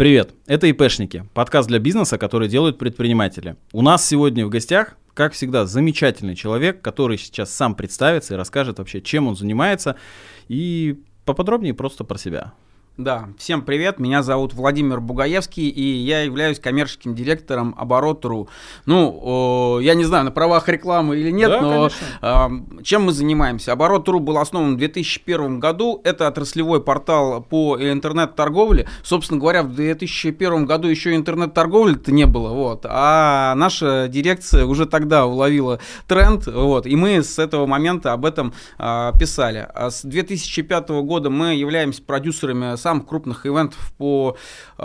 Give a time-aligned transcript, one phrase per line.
[0.00, 3.56] Привет, это ИПшники, подкаст для бизнеса, который делают предприниматели.
[3.74, 8.78] У нас сегодня в гостях, как всегда, замечательный человек, который сейчас сам представится и расскажет
[8.78, 9.96] вообще, чем он занимается,
[10.48, 12.54] и поподробнее просто про себя.
[13.00, 18.50] Да, всем привет, меня зовут Владимир Бугаевский, и я являюсь коммерческим директором Оборот.ру.
[18.84, 21.88] Ну, о, я не знаю, на правах рекламы или нет, да, но
[22.20, 23.72] э, чем мы занимаемся?
[23.72, 28.86] Оборот.ру был основан в 2001 году, это отраслевой портал по интернет-торговле.
[29.02, 35.24] Собственно говоря, в 2001 году еще интернет-торговли-то не было, вот, а наша дирекция уже тогда
[35.24, 39.66] уловила тренд, вот, и мы с этого момента об этом э, писали.
[39.74, 44.36] А с 2005 года мы являемся продюсерами самых крупных ивентов по
[44.76, 44.82] э,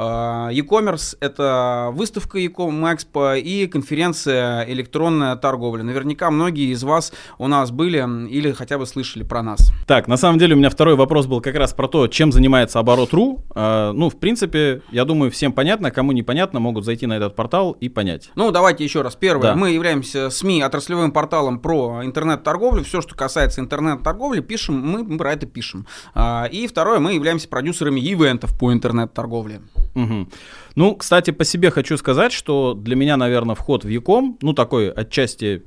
[0.51, 1.17] e-commerce.
[1.21, 5.81] Это выставка e-commerce Expo и конференция электронная торговля.
[5.81, 7.95] Наверняка многие из вас у нас были
[8.29, 9.71] или хотя бы слышали про нас.
[9.87, 12.77] Так, на самом деле у меня второй вопрос был как раз про то, чем занимается
[12.79, 13.43] оборот.ру.
[13.55, 17.71] Э, ну, в принципе, я думаю, всем понятно, кому непонятно, могут зайти на этот портал
[17.71, 18.29] и понять.
[18.35, 19.15] Ну, давайте еще раз.
[19.15, 19.55] Первое, да.
[19.55, 22.83] мы являемся СМИ отраслевым порталом про интернет-торговлю.
[22.83, 25.87] Все, что касается интернет-торговли, пишем, мы про это пишем.
[26.13, 29.61] А, и второе, мы являемся продюсерами спонсорами ивентов по интернет-торговле.
[29.95, 30.27] Угу.
[30.75, 34.89] Ну, кстати, по себе хочу сказать, что для меня, наверное, вход в Яком, ну, такой
[34.89, 35.63] отчасти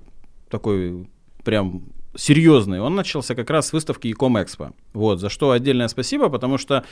[0.50, 1.06] такой
[1.44, 1.82] прям
[2.16, 4.72] серьезный, он начался как раз с выставки Ecom Expo.
[4.92, 6.82] Вот, за что отдельное спасибо, потому что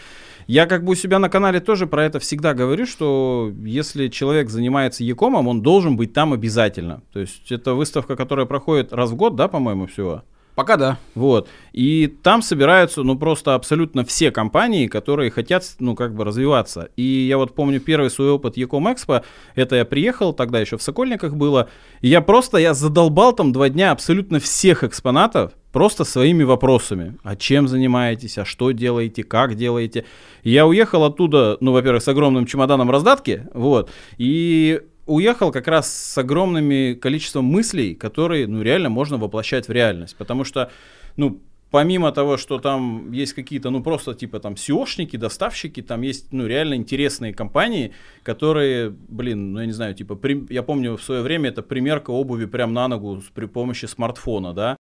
[0.47, 4.51] я как бы у себя на канале тоже про это всегда говорю, что если человек
[4.51, 7.01] занимается Якомом, он должен быть там обязательно.
[7.13, 10.23] То есть это выставка, которая проходит раз в год, да, по-моему, всего?
[10.57, 10.99] Пока да.
[11.15, 11.49] Вот.
[11.73, 16.89] И там собираются, ну, просто абсолютно все компании, которые хотят, ну, как бы развиваться.
[16.97, 19.23] И я вот помню первый свой опыт Ecom Expo,
[19.55, 21.69] это я приехал, тогда еще в Сокольниках было,
[22.01, 27.19] и я просто, я задолбал там два дня абсолютно всех экспонатов, просто своими вопросами.
[27.23, 30.07] А чем занимаетесь, а что делаете, как делаете.
[30.43, 35.93] И я уехал оттуда, ну, во-первых, с огромным чемоданом раздатки, вот, и уехал как раз
[35.93, 40.17] с огромным количеством мыслей, которые, ну, реально можно воплощать в реальность.
[40.17, 40.71] Потому что,
[41.17, 46.33] ну, помимо того, что там есть какие-то, ну, просто типа там SEOшники, доставщики, там есть,
[46.33, 47.93] ну, реально интересные компании,
[48.23, 52.11] которые, блин, ну, я не знаю, типа, при, я помню в свое время это примерка
[52.11, 54.77] обуви прям на ногу при помощи смартфона, да,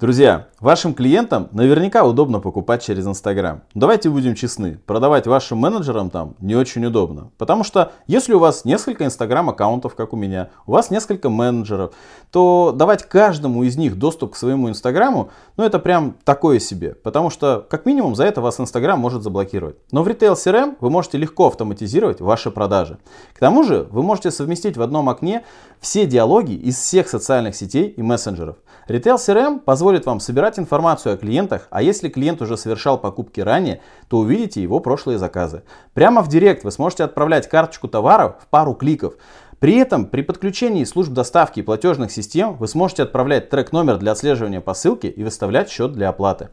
[0.00, 3.62] Друзья, вашим клиентам наверняка удобно покупать через Инстаграм.
[3.74, 7.32] Давайте будем честны, продавать вашим менеджерам там не очень удобно.
[7.36, 11.94] Потому что если у вас несколько Инстаграм аккаунтов, как у меня, у вас несколько менеджеров,
[12.30, 16.94] то давать каждому из них доступ к своему Инстаграму, ну это прям такое себе.
[16.94, 19.78] Потому что как минимум за это вас Инстаграм может заблокировать.
[19.90, 22.98] Но в Retail CRM вы можете легко автоматизировать ваши продажи.
[23.34, 25.44] К тому же вы можете совместить в одном окне
[25.80, 28.58] все диалоги из всех социальных сетей и мессенджеров.
[28.88, 33.40] Retail CRM позволит позволит вам собирать информацию о клиентах, а если клиент уже совершал покупки
[33.40, 35.62] ранее, то увидите его прошлые заказы.
[35.94, 39.14] Прямо в Директ вы сможете отправлять карточку товаров в пару кликов.
[39.60, 44.60] При этом при подключении служб доставки и платежных систем вы сможете отправлять трек-номер для отслеживания
[44.60, 46.50] посылки и выставлять счет для оплаты.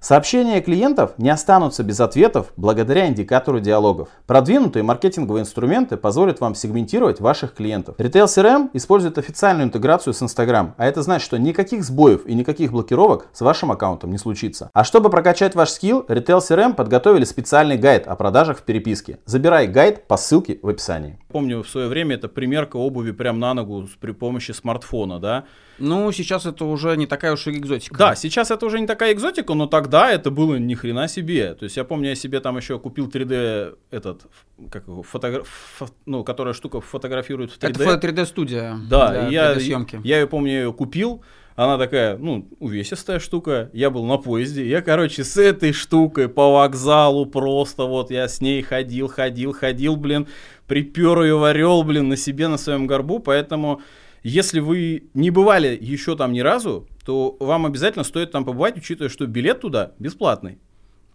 [0.00, 4.08] Сообщения клиентов не останутся без ответов благодаря индикатору диалогов.
[4.26, 7.96] Продвинутые маркетинговые инструменты позволят вам сегментировать ваших клиентов.
[7.98, 12.72] Retail CRM использует официальную интеграцию с Instagram, а это значит, что никаких сбоев и никаких
[12.72, 14.70] блокировок с вашим аккаунтом не случится.
[14.72, 19.18] А чтобы прокачать ваш скилл, Retail CRM подготовили специальный гайд о продажах в переписке.
[19.26, 21.18] Забирай гайд по ссылке в описании.
[21.28, 25.44] Помню в свое время это примерка обуви прям на ногу при помощи смартфона, да?
[25.80, 27.96] Ну, сейчас это уже не такая уж и экзотика.
[27.96, 31.54] Да, сейчас это уже не такая экзотика, но тогда это было ни хрена себе.
[31.54, 34.22] То есть я помню, я себе там еще купил 3D этот,
[34.70, 37.82] как его, фотограф, фо, ну, которая штука фотографирует в 3D.
[37.82, 38.78] Это 3D студия.
[38.88, 40.00] Да, я, съемки.
[40.04, 41.22] я ее помню, я ее купил.
[41.56, 43.68] Она такая, ну, увесистая штука.
[43.74, 44.66] Я был на поезде.
[44.66, 49.96] Я, короче, с этой штукой по вокзалу просто вот я с ней ходил, ходил, ходил,
[49.96, 50.26] блин.
[50.66, 53.18] Припер ее, варел, блин, на себе, на своем горбу.
[53.18, 53.82] Поэтому
[54.22, 59.08] если вы не бывали еще там ни разу, то вам обязательно стоит там побывать, учитывая,
[59.08, 60.58] что билет туда бесплатный.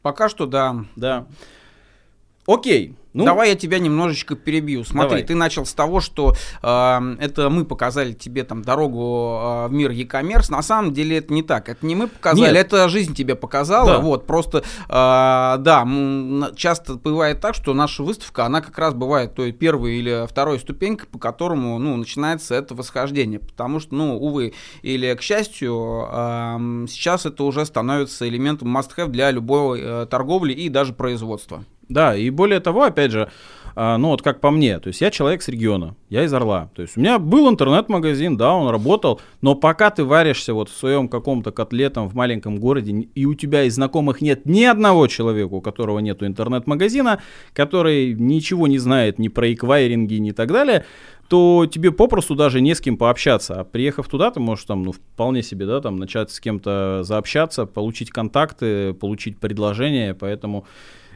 [0.01, 0.85] Пока что да.
[0.95, 1.27] Да.
[2.47, 2.95] Окей.
[3.15, 4.83] Ну, Давай я тебя немножечко перебью.
[4.83, 5.23] Смотри, давай.
[5.23, 9.91] ты начал с того, что э, это мы показали тебе там дорогу э, в мир
[9.91, 10.51] e-commerce.
[10.51, 11.69] На самом деле это не так.
[11.69, 12.65] Это не мы показали, Нет.
[12.65, 13.93] это жизнь тебе показала.
[13.93, 13.99] Да.
[13.99, 15.87] Вот, просто, э, да,
[16.57, 21.07] часто бывает так, что наша выставка, она как раз бывает той первой или второй ступенькой,
[21.07, 23.39] по которому, ну, начинается это восхождение.
[23.39, 29.31] Потому что, ну, увы, или к счастью, э, сейчас это уже становится элементом must-have для
[29.31, 31.63] любой э, торговли и даже производства.
[31.89, 33.29] Да, и более того, опять же,
[33.77, 36.69] А, ну вот как по мне, то есть я человек с региона, я из Орла.
[36.75, 40.75] То есть у меня был интернет-магазин, да, он работал, но пока ты варишься вот в
[40.75, 45.53] своем каком-то котлетом в маленьком городе, и у тебя из знакомых нет ни одного человека,
[45.53, 47.21] у которого нету интернет-магазина,
[47.53, 50.85] который ничего не знает ни про эквайринги, ни так далее,
[51.27, 53.59] то тебе попросту даже не с кем пообщаться.
[53.59, 57.65] А приехав туда, ты можешь там, ну, вполне себе, да, там, начать с кем-то заобщаться,
[57.65, 60.65] получить контакты, получить предложения, поэтому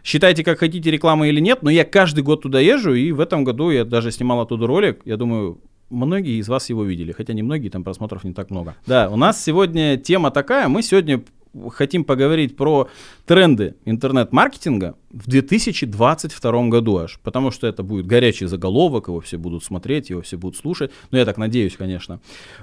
[0.03, 3.43] считайте, как хотите, рекламы или нет, но я каждый год туда езжу, и в этом
[3.43, 5.59] году я даже снимал оттуда ролик, я думаю,
[5.89, 8.75] многие из вас его видели, хотя не многие, там просмотров не так много.
[8.85, 11.23] Да, у нас сегодня тема такая, мы сегодня
[11.71, 12.89] хотим поговорить про
[13.25, 19.63] тренды интернет-маркетинга в 2022 году аж, потому что это будет горячий заголовок, его все будут
[19.63, 22.19] смотреть, его все будут слушать, ну я так надеюсь, конечно.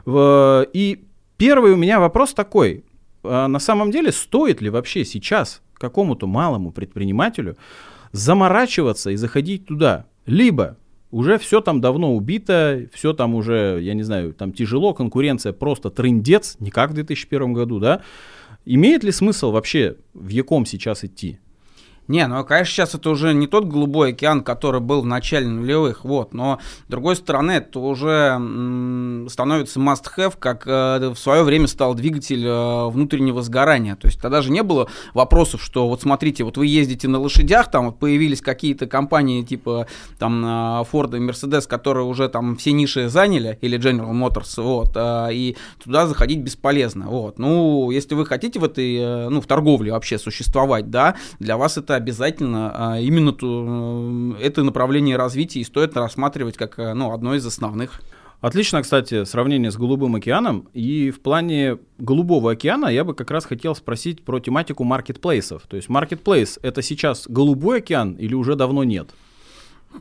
[0.06, 1.04] И
[1.36, 2.84] первый у меня вопрос такой,
[3.24, 7.56] а на самом деле стоит ли вообще сейчас какому-то малому предпринимателю
[8.12, 10.06] заморачиваться и заходить туда?
[10.26, 10.76] Либо
[11.10, 15.90] уже все там давно убито, все там уже, я не знаю, там тяжело, конкуренция просто
[15.90, 18.02] трындец, не как в 2001 году, да,
[18.68, 21.38] Имеет ли смысл вообще в Яком сейчас идти?
[22.08, 26.04] Не, ну, конечно, сейчас это уже не тот голубой океан, который был в начале нулевых,
[26.04, 31.66] вот, но, с другой стороны, это уже м, становится must-have, как э, в свое время
[31.66, 36.44] стал двигатель э, внутреннего сгорания, то есть тогда же не было вопросов, что вот смотрите,
[36.44, 39.88] вот вы ездите на лошадях, там вот появились какие-то компании типа
[40.20, 40.48] там э,
[40.92, 45.56] Ford и Mercedes, которые уже там все ниши заняли, или General Motors, вот, э, и
[45.82, 50.18] туда заходить бесполезно, вот, ну, если вы хотите в этой, э, ну, в торговле вообще
[50.20, 56.56] существовать, да, для вас это обязательно а, именно ту, это направление развития и стоит рассматривать
[56.56, 58.00] как ну, одно из основных.
[58.40, 60.68] Отлично, кстати, сравнение с Голубым океаном.
[60.74, 65.62] И в плане Голубого океана я бы как раз хотел спросить про тематику маркетплейсов.
[65.66, 69.08] То есть маркетплейс это сейчас Голубой океан или уже давно нет?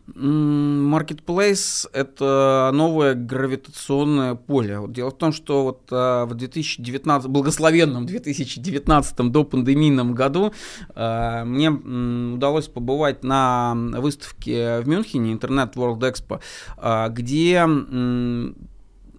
[0.07, 4.80] Marketplace— это новое гравитационное поле.
[4.80, 10.53] Вот дело в том, что вот а, в 2019, благословенном 2019 до пандемийном году
[10.95, 16.39] а, мне удалось побывать на выставке в Мюнхене, Интернет World Expo,
[16.77, 17.65] а, где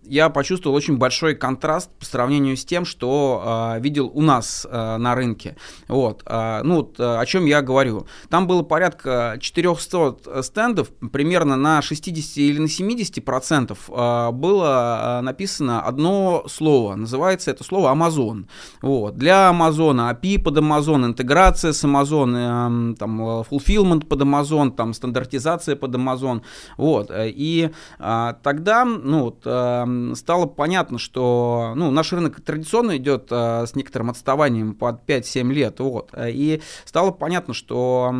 [0.08, 4.96] я почувствовал очень большой контраст по сравнению с тем, что э, видел у нас э,
[4.96, 5.56] на рынке.
[5.88, 8.06] Вот, э, ну, вот, э, о чем я говорю.
[8.28, 15.82] Там было порядка 400 стендов, примерно на 60 или на 70 процентов э, было написано
[15.82, 16.94] одно слово.
[16.94, 18.46] Называется это слово Amazon.
[18.82, 24.94] Вот, для Amazon API под Amazon, интеграция с Amazon, э, там, fulfillment под Amazon, там,
[24.94, 26.42] стандартизация под Amazon.
[26.76, 33.28] Вот, и э, тогда, ну, вот, э, стало понятно, что ну, наш рынок традиционно идет
[33.30, 35.80] а, с некоторым отставанием под 5-7 лет.
[35.80, 38.14] Вот, и стало понятно, что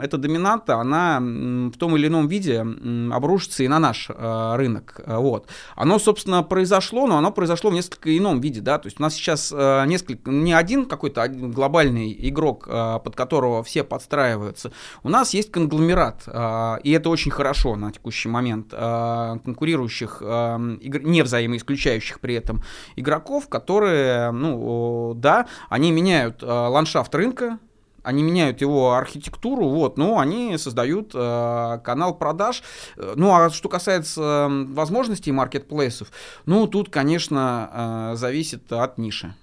[0.00, 2.64] эта доминанта, она в том или ином виде
[3.12, 5.00] обрушится и на наш а, рынок.
[5.06, 5.48] Вот.
[5.76, 8.60] Оно, собственно, произошло, но оно произошло в несколько ином виде.
[8.60, 8.78] Да?
[8.78, 13.16] То есть у нас сейчас а, несколько, не один какой-то один глобальный игрок, а, под
[13.16, 14.72] которого все подстраиваются.
[15.02, 20.60] У нас есть конгломерат, а, и это очень хорошо на текущий момент, а, конкурирующих а,
[20.80, 22.62] игр, не взаимоисключающих при этом
[22.96, 27.58] игроков, которые, ну, да, они меняют э, ландшафт рынка,
[28.02, 32.62] они меняют его архитектуру, вот, но они создают э, канал продаж.
[32.96, 36.10] Ну, а что касается э, возможностей маркетплейсов,
[36.46, 39.34] ну, тут, конечно, э, зависит от ниши.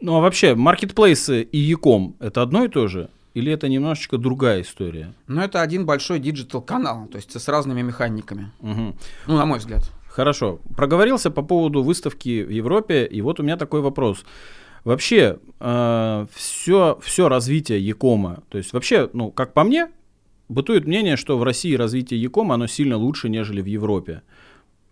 [0.00, 3.10] Ну, а вообще, маркетплейсы и e-com это одно и то же?
[3.34, 5.12] Или это немножечко другая история?
[5.26, 8.52] Ну, это один большой digital-канал, то есть с разными механиками.
[8.60, 8.96] Угу.
[9.26, 9.82] Ну, на мой взгляд.
[10.14, 10.60] Хорошо.
[10.76, 14.24] Проговорился по поводу выставки в Европе, и вот у меня такой вопрос.
[14.84, 19.88] Вообще, э, все, все развитие e-com а, то есть вообще, ну, как по мне,
[20.48, 24.22] бытует мнение, что в России развитие Якома, оно сильно лучше, нежели в Европе.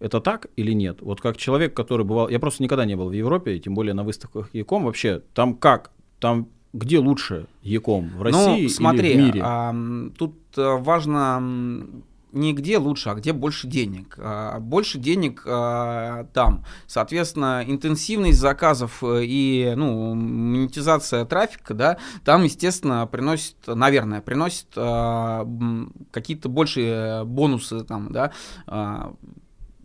[0.01, 1.03] Это так или нет?
[1.03, 2.29] Вот как человек, который бывал...
[2.29, 4.85] Я просто никогда не был в Европе, тем более на выставках Яком.
[4.85, 5.93] Вообще, там как?
[6.19, 8.09] Там где лучше Яком?
[8.09, 9.41] В ну, России ну, смотри, или в мире?
[9.45, 9.73] А,
[10.19, 11.87] тут э, важно
[12.33, 14.15] не где лучше, а где больше денег.
[14.19, 16.65] А, больше денег а, там.
[16.87, 25.47] Соответственно, интенсивность заказов э, и ну, монетизация трафика, да, там, естественно, приносит, наверное, приносит а,
[26.11, 28.33] какие-то большие бонусы там, да,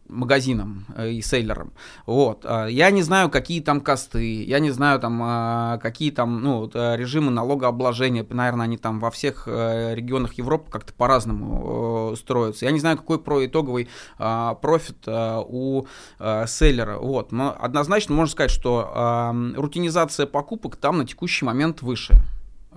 [0.09, 1.73] магазинам э, и сейлерам.
[2.05, 2.45] Вот.
[2.45, 6.69] А, я не знаю, какие там косты, я не знаю, там, а, какие там ну,
[6.73, 8.25] э, режимы налогообложения.
[8.29, 12.65] Наверное, они там во всех э, регионах Европы как-то по-разному строятся.
[12.65, 15.85] Я не знаю, какой про итоговый а, профит у
[16.19, 16.97] сейлера.
[16.97, 17.31] Вот.
[17.31, 22.21] Но однозначно можно сказать, что рутинизация покупок там на текущий момент выше.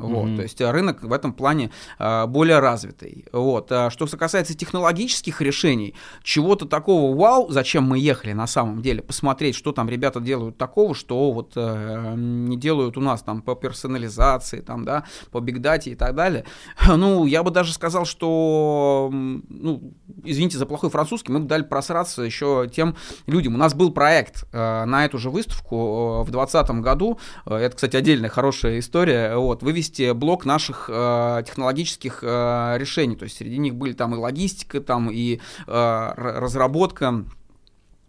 [0.00, 0.36] Вот, mm-hmm.
[0.36, 3.26] То есть рынок в этом плане э, более развитый.
[3.32, 3.70] Вот.
[3.70, 9.54] А что касается технологических решений, чего-то такого вау, зачем мы ехали на самом деле, посмотреть,
[9.54, 14.60] что там ребята делают такого, что вот э, не делают у нас там по персонализации,
[14.60, 16.44] там, да, по бигдате и так далее.
[17.00, 22.22] Ну, я бы даже сказал, что, ну, извините за плохой французский, мы бы дали просраться
[22.22, 23.54] еще тем людям.
[23.54, 27.96] У нас был проект э, на эту же выставку э, в 2020 году, это, кстати,
[27.96, 33.74] отдельная хорошая история, вот, вывести блок наших э, технологических э, решений, то есть среди них
[33.74, 37.24] были там и логистика, там и э, разработка,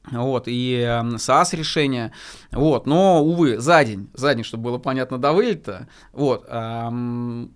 [0.09, 2.11] вот, и э, SaaS решения,
[2.51, 7.51] вот, но, увы, за день, за день, чтобы было понятно до вылета, вот, эм,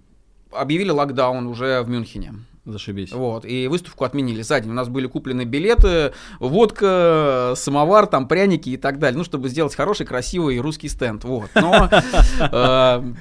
[0.51, 2.33] объявили локдаун уже в Мюнхене.
[2.65, 3.11] Зашибись.
[3.11, 4.71] Вот, и выставку отменили за день.
[4.71, 9.75] У нас были куплены билеты, водка, самовар, там, пряники и так далее, ну, чтобы сделать
[9.75, 11.51] хороший, красивый русский стенд, вот.
[11.53, 11.89] Но,
[12.39, 13.13] э,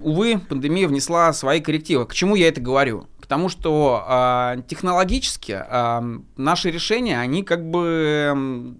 [0.00, 2.06] увы, пандемия внесла свои коррективы.
[2.06, 3.06] К чему я это говорю?
[3.20, 8.74] Потому что э, технологически э, наши решения, они как бы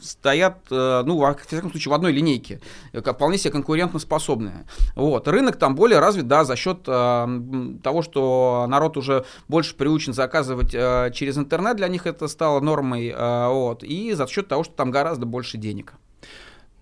[0.00, 2.60] стоят, э, ну, во всяком случае, в одной линейке,
[2.92, 4.66] как вполне себе конкурентоспособные.
[4.96, 5.28] Вот.
[5.28, 7.26] Рынок там более развит, да, за счет э,
[7.82, 13.08] того, что народ уже больше приучен заказывать э, через интернет, для них это стало нормой,
[13.08, 15.94] э, вот, и за счет того, что там гораздо больше денег.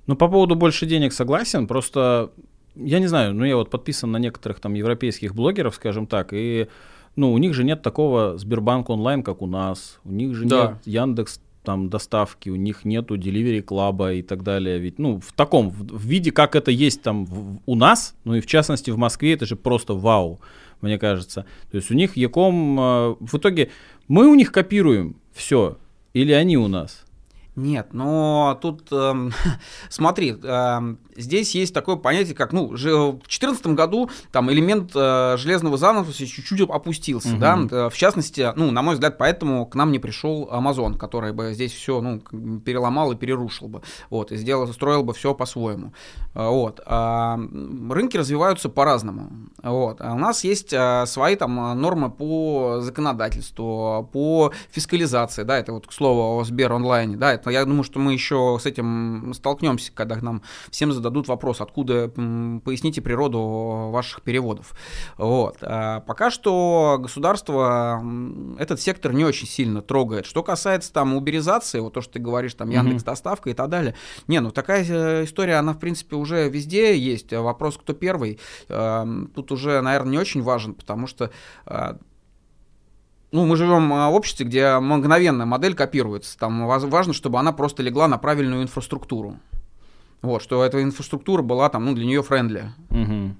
[0.06, 2.32] Ну, по поводу больше денег согласен, просто
[2.76, 6.68] я не знаю, ну, я вот подписан на некоторых там европейских блогеров, скажем так, и
[7.16, 9.98] ну, у них же нет такого Сбербанк онлайн, как у нас.
[10.04, 10.78] У них же да.
[10.84, 14.78] нет Яндекс там доставки, у них нету Delivery Club и так далее.
[14.78, 18.34] Ведь, ну, в таком, в, в виде, как это есть там в, у нас, ну
[18.34, 20.40] и в частности в Москве, это же просто вау,
[20.80, 21.44] мне кажется.
[21.70, 23.70] То есть у них Яком, э, в итоге
[24.08, 25.76] мы у них копируем все,
[26.14, 27.04] или они у нас?
[27.56, 29.32] Нет, но тут, эм,
[29.88, 35.36] смотри, эм, здесь есть такое понятие, как, ну, же, в 2014 году там элемент э,
[35.36, 37.38] железного занавеса чуть-чуть опустился, угу.
[37.38, 41.32] да, э, в частности, ну, на мой взгляд, поэтому к нам не пришел Amazon, который
[41.32, 42.20] бы здесь все, ну,
[42.60, 45.92] переломал и перерушил бы, вот, и сделал, строил бы все по-своему,
[46.34, 46.80] э, вот.
[46.86, 47.36] А
[47.90, 49.30] рынки развиваются по-разному,
[49.62, 50.00] вот.
[50.00, 55.88] А у нас есть э, свои там нормы по законодательству, по фискализации, да, это вот,
[55.88, 59.92] к слову, о Сбер онлайне, да, это я думаю, что мы еще с этим столкнемся,
[59.92, 64.74] когда нам всем зададут вопрос, откуда, поясните природу ваших переводов.
[65.16, 65.58] Вот.
[65.62, 68.02] А пока что государство
[68.58, 70.26] этот сектор не очень сильно трогает.
[70.26, 73.94] Что касается там уберизации, вот то, что ты говоришь, там Яндекс доставка и так далее.
[74.26, 77.32] Не, ну такая э, история, она в принципе уже везде есть.
[77.32, 81.30] Вопрос, кто первый, тут уже, наверное, не очень важен, потому что
[81.66, 81.98] а,
[83.32, 86.36] ну, мы живем а, в обществе, где мгновенная модель копируется.
[86.38, 89.38] Там важно, чтобы она просто легла на правильную инфраструктуру.
[90.22, 92.72] Вот, что эта инфраструктура была там, ну, для нее френдли.
[92.90, 93.36] Угу.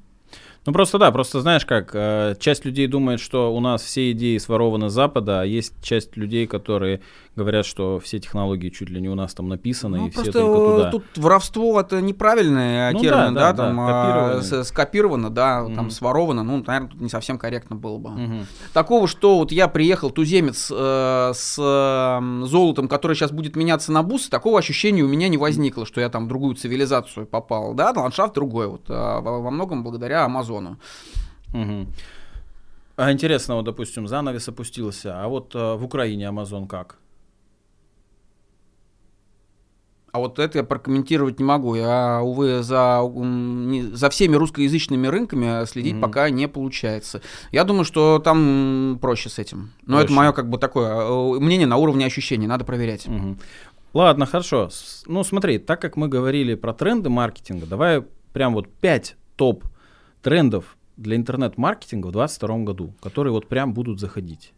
[0.67, 4.37] Ну просто да, просто знаешь как, э, часть людей думает, что у нас все идеи
[4.37, 7.01] сворованы с Запада, а есть часть людей, которые
[7.35, 10.71] говорят, что все технологии чуть ли не у нас там написаны, ну, и все только
[10.71, 10.91] туда.
[10.91, 15.75] Тут воровство это неправильный ну, термин, да, да, да, там да, скопировано, да, угу.
[15.75, 18.11] там своровано, ну, наверное, тут не совсем корректно было бы.
[18.11, 18.47] Угу.
[18.75, 24.03] Такого, что вот я приехал, туземец э, с э, золотом, который сейчас будет меняться на
[24.03, 27.93] бусы, такого ощущения у меня не возникло, что я там в другую цивилизацию попал, да,
[27.97, 30.50] ландшафт другой, вот, э, во многом благодаря Амазону.
[31.53, 31.87] Угу.
[32.97, 36.99] А интересно, вот, допустим, занавес опустился, а вот э, в Украине Амазон как?
[40.13, 41.77] А вот это я прокомментировать не могу.
[41.77, 43.01] Я, увы, за,
[43.93, 46.01] за всеми русскоязычными рынками следить mm-hmm.
[46.01, 47.23] пока не получается.
[47.53, 49.71] Я думаю, что там проще с этим.
[49.87, 50.05] Но проще.
[50.07, 52.49] это мое как бы такое э, мнение на уровне ощущений.
[52.49, 53.07] Надо проверять.
[53.07, 53.39] Mm-hmm.
[53.95, 54.69] Ладно, хорошо.
[55.07, 58.03] Ну, смотри, так как мы говорили про тренды маркетинга, давай
[58.33, 59.65] прям вот 5 топ
[60.23, 64.53] трендов для интернет-маркетинга в 2022 году, которые вот прям будут заходить.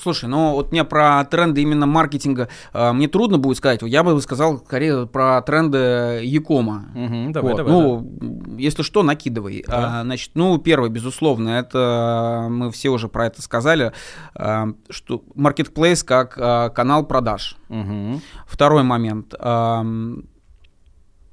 [0.00, 3.80] Слушай, ну вот мне про тренды именно маркетинга э, мне трудно будет сказать.
[3.82, 6.86] Я бы сказал скорее про тренды Якома.
[6.94, 7.56] Угу, давай, вот.
[7.56, 8.60] давай, ну, да.
[8.62, 9.64] если что, накидывай.
[9.66, 10.00] Да.
[10.00, 13.92] А, значит, ну, первый, безусловно, это мы все уже про это сказали,
[14.34, 17.56] а, что Marketplace как а, канал продаж.
[17.68, 18.20] Угу.
[18.46, 19.34] Второй момент.
[19.38, 19.84] А,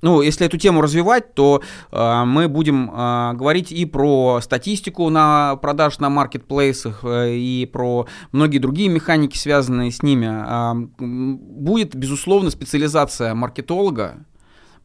[0.06, 5.56] ну, если эту тему развивать, то э, мы будем э, говорить и про статистику на
[5.56, 10.28] продаж на маркетплейсах, э, и про многие другие механики, связанные с ними.
[10.28, 14.18] Э, будет, безусловно, специализация маркетолога,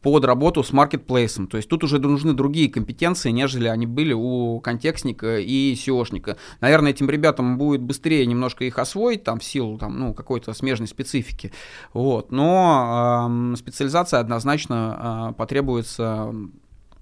[0.02, 1.47] под работу с маркетплейсом.
[1.47, 6.37] То есть тут уже нужны другие компетенции, нежели они были у контекстника и SEOшника.
[6.61, 10.88] Наверное, этим ребятам будет быстрее немножко их освоить, там, в силу там, ну, какой-то смежной
[10.88, 11.52] специфики.
[11.92, 12.33] Вот.
[12.33, 16.35] Но э, специализация однозначно э, потребуется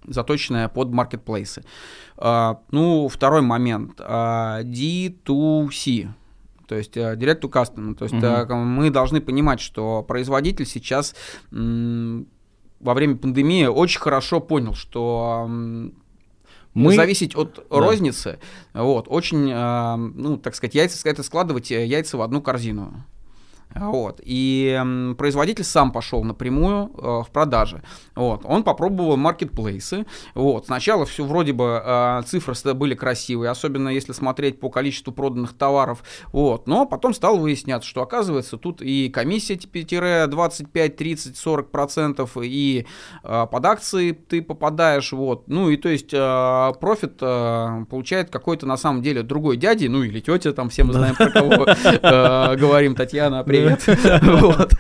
[0.06, 1.64] заточенная под маркетплейсы.
[2.16, 4.00] А, ну, второй момент.
[4.00, 6.08] А, D2C.
[6.66, 7.94] То есть uh, direct to customer.
[7.94, 8.54] То есть uh-huh.
[8.54, 11.14] мы должны понимать, что производитель сейчас
[12.80, 15.46] во время пандемии очень хорошо понял, что
[16.74, 17.76] мы зависеть от да.
[17.76, 18.38] розницы,
[18.72, 23.04] вот, очень, ну, так сказать, яйца, это складывать э, яйца в одну корзину.
[23.74, 24.20] Вот.
[24.24, 24.80] И
[25.16, 27.82] производитель сам пошел напрямую э, в продаже.
[28.14, 28.42] Вот.
[28.44, 30.06] Он попробовал маркетплейсы.
[30.34, 30.66] Вот.
[30.66, 36.02] Сначала все вроде бы э, цифры были красивые, особенно если смотреть по количеству проданных товаров.
[36.32, 36.66] Вот.
[36.66, 39.56] Но потом стал выясняться, что оказывается тут и комиссия
[40.26, 42.86] 25, 30, 40 процентов, и
[43.22, 45.12] э, под акции ты попадаешь.
[45.12, 45.48] Вот.
[45.48, 50.02] Ну и то есть э, профит э, получает какой-то на самом деле другой дяди, ну
[50.02, 53.57] или тетя, там все мы знаем, про кого э, говорим, Татьяна, привет.
[54.22, 54.72] Вот.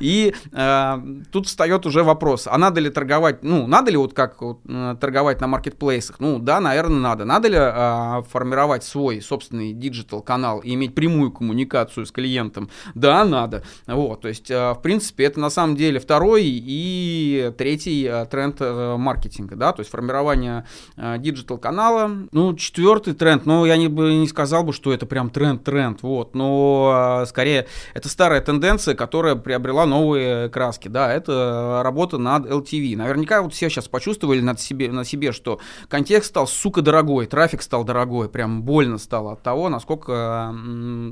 [0.00, 0.98] И э,
[1.32, 4.96] тут встает уже вопрос, а надо ли торговать, ну, надо ли вот как вот, э,
[5.00, 6.20] торговать на маркетплейсах?
[6.20, 7.24] Ну, да, наверное, надо.
[7.24, 12.70] Надо ли э, формировать свой собственный digital канал и иметь прямую коммуникацию с клиентом?
[12.94, 13.62] Да, надо.
[13.86, 18.56] Вот, то есть, э, в принципе, это на самом деле второй и третий э, тренд
[18.60, 22.10] э, маркетинга, да, то есть формирование э, digital канала.
[22.32, 27.22] Ну, четвертый тренд, ну, я не, не сказал бы, что это прям тренд-тренд, вот, но
[27.22, 30.88] э, скорее это старая тенденция, которая приобрела новые краски.
[30.88, 32.96] Да, это работа над LTV.
[32.96, 37.62] Наверняка вот все сейчас почувствовали над себе, на себе, что контекст стал, сука, дорогой, трафик
[37.62, 40.54] стал дорогой, прям больно стало от того, насколько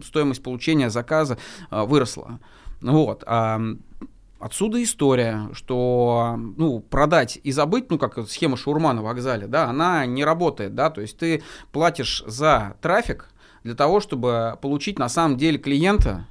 [0.04, 1.38] стоимость получения заказа
[1.70, 2.38] а, выросла.
[2.80, 3.24] Вот.
[3.26, 3.60] А,
[4.40, 10.04] Отсюда история, что ну, продать и забыть, ну как схема шаурма на вокзале, да, она
[10.04, 13.30] не работает, да, то есть ты платишь за трафик
[13.62, 16.26] для того, чтобы получить на самом деле клиента,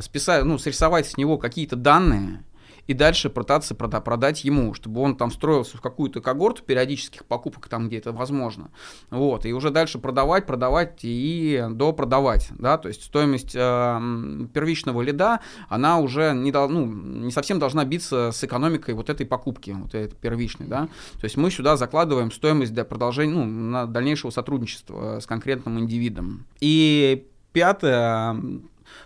[0.00, 2.44] списать, ну, срисовать с него какие-то данные
[2.88, 7.68] и дальше пытаться прода- продать ему, чтобы он там встроился в какую-то когорту периодических покупок,
[7.68, 8.70] там, где это возможно.
[9.10, 15.40] Вот, и уже дальше продавать, продавать и допродавать, да, то есть стоимость э, первичного лида,
[15.68, 19.94] она уже не, дол- ну, не совсем должна биться с экономикой вот этой покупки, вот
[19.94, 20.88] этой первичной, да.
[21.20, 26.46] То есть мы сюда закладываем стоимость для продолжения, ну, на дальнейшего сотрудничества с конкретным индивидом.
[26.60, 28.34] И пятое,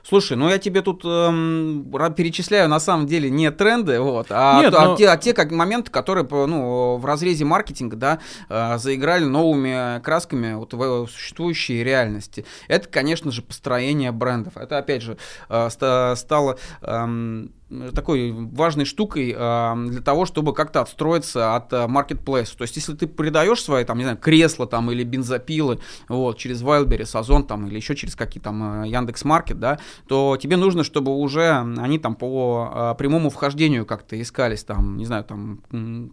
[0.03, 4.75] Слушай, ну я тебе тут эм, перечисляю на самом деле не тренды, вот, а, Нет,
[4.75, 4.97] а, но...
[4.97, 8.19] те, а те как моменты, которые ну, в разрезе маркетинга да,
[8.49, 12.45] э, заиграли новыми красками вот, в существующей реальности.
[12.69, 14.57] Это, конечно же, построение брендов.
[14.57, 15.17] Это, опять же,
[15.49, 16.59] э, стало...
[16.83, 17.47] Э,
[17.95, 22.57] такой важной штукой э, для того, чтобы как-то отстроиться от marketplace.
[22.57, 26.63] То есть, если ты придаешь свои, там, не знаю, кресла там или бензопилы, вот, через
[26.63, 31.15] Wildberries, Озон там или еще через какие там Яндекс Маркет, да, то тебе нужно, чтобы
[31.15, 35.61] уже они там по э, прямому вхождению как-то искались, там, не знаю, там,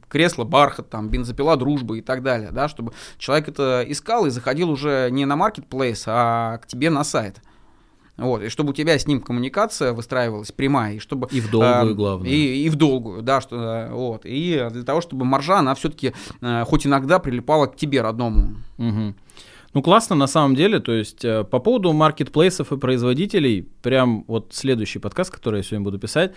[0.07, 4.69] кресло, бархат, там, бензопила, дружба и так далее, да, чтобы человек это искал и заходил
[4.69, 7.41] уже не на marketplace, а к тебе на сайт.
[8.19, 11.27] Вот, и чтобы у тебя с ним коммуникация выстраивалась прямая, и чтобы...
[11.31, 12.29] И в долгую, э, главное.
[12.29, 14.21] И, и в долгую, да, что, э, вот.
[14.25, 18.55] И для того, чтобы маржа, она все-таки э, хоть иногда прилипала к тебе родному.
[18.77, 19.13] Угу.
[19.73, 20.79] Ну, классно на самом деле.
[20.79, 25.83] То есть э, по поводу маркетплейсов и производителей, прям вот следующий подкаст, который я сегодня
[25.83, 26.33] буду писать,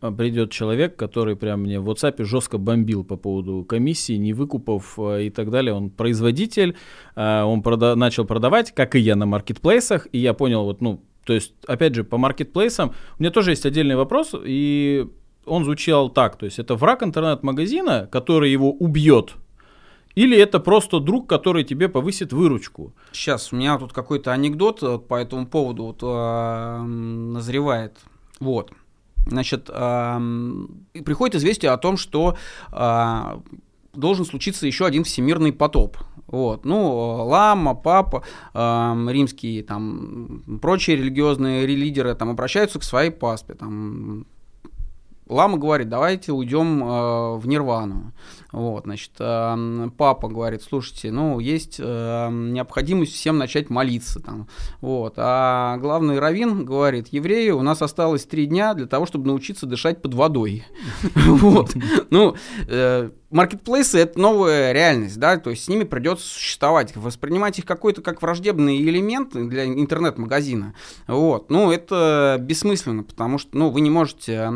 [0.00, 5.24] э, придет человек, который прям мне в WhatsApp жестко бомбил по поводу комиссии, невыкупов э,
[5.24, 5.74] и так далее.
[5.74, 6.74] Он производитель,
[7.14, 11.32] он прода- начал продавать, как и я, на маркетплейсах, и я понял, вот, ну, то
[11.32, 15.06] есть, опять же, по маркетплейсам у меня тоже есть отдельный вопрос, и
[15.44, 19.34] он звучал так, то есть это враг интернет-магазина, который его убьет,
[20.14, 22.92] или это просто друг, который тебе повысит выручку?
[23.12, 27.98] Сейчас, у меня тут какой-то анекдот э, по этому поводу вот, э, назревает.
[28.38, 28.72] Вот.
[29.26, 30.20] Значит, э,
[31.04, 32.36] приходит известие о том, что
[32.72, 33.40] э,
[33.94, 35.96] должен случиться еще один всемирный потоп.
[36.32, 36.64] Вот.
[36.64, 43.54] Ну, Лама, Папа, э, римские, там, прочие религиозные лидеры там, обращаются к своей паспе.
[43.54, 44.26] Там,
[45.28, 48.12] Лама говорит, давайте уйдем э, в Нирвану.
[48.50, 54.48] Вот, значит, э, папа говорит, слушайте, ну, есть э, необходимость всем начать молиться там.
[54.80, 59.66] Вот, а главный раввин говорит, евреи, у нас осталось три дня для того, чтобы научиться
[59.66, 60.64] дышать под водой.
[61.42, 61.74] Вот,
[62.10, 62.36] ну,
[62.68, 68.02] э, маркетплейсы это новая реальность, да, то есть с ними придется существовать, воспринимать их какой-то
[68.02, 70.74] как враждебный элемент для интернет-магазина,
[71.06, 74.50] вот, ну, это бессмысленно, потому что, ну, вы не можете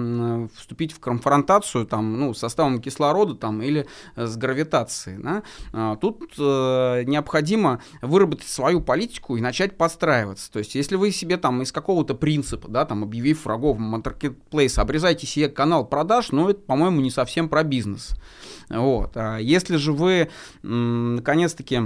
[0.56, 6.34] вступить в конфронтацию, там, ну, с составом кислорода, там, или с гравитацией, да, а, тут
[6.38, 11.72] э, необходимо выработать свою политику и начать подстраиваться, то есть, если вы себе там из
[11.72, 17.10] какого-то принципа, да, там, объявив врагов маркетплейса, обрезаете себе канал продаж, ну, это, по-моему, не
[17.10, 18.10] совсем про бизнес,
[18.68, 19.12] Вот.
[19.16, 20.28] А если же вы,
[20.62, 21.80] наконец-таки,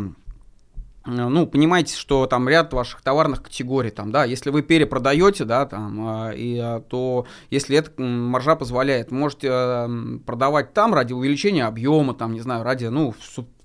[1.06, 6.06] ну, понимаете, что там ряд ваших товарных категорий, там, да, если вы перепродаете, да, там,
[6.06, 9.88] а, и, а, то если это маржа позволяет, можете
[10.26, 13.14] продавать там ради увеличения объема, там, не знаю, ради, ну,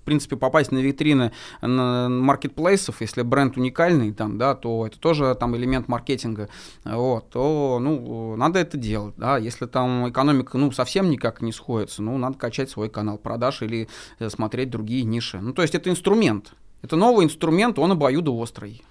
[0.06, 5.88] принципе, попасть на витрины маркетплейсов, если бренд уникальный, там, да, то это тоже там элемент
[5.88, 6.50] маркетинга,
[6.84, 12.02] вот, то, ну, надо это делать, да, если там экономика, ну, совсем никак не сходится,
[12.02, 13.88] ну, надо качать свой канал продаж или
[14.20, 15.40] э, смотреть другие ниши.
[15.40, 18.84] Ну, то есть это инструмент, это новый инструмент, он обоюдоострый.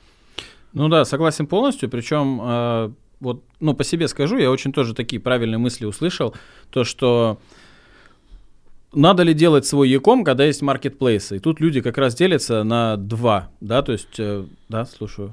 [0.73, 5.21] Ну да, согласен полностью, причем э, вот, ну, по себе скажу, я очень тоже такие
[5.21, 6.35] правильные мысли услышал,
[6.71, 7.39] то, что
[8.95, 11.37] надо ли делать свой Яком, когда есть маркетплейсы?
[11.37, 15.33] И тут люди как раз делятся на два, да, то есть, э, да, слушаю.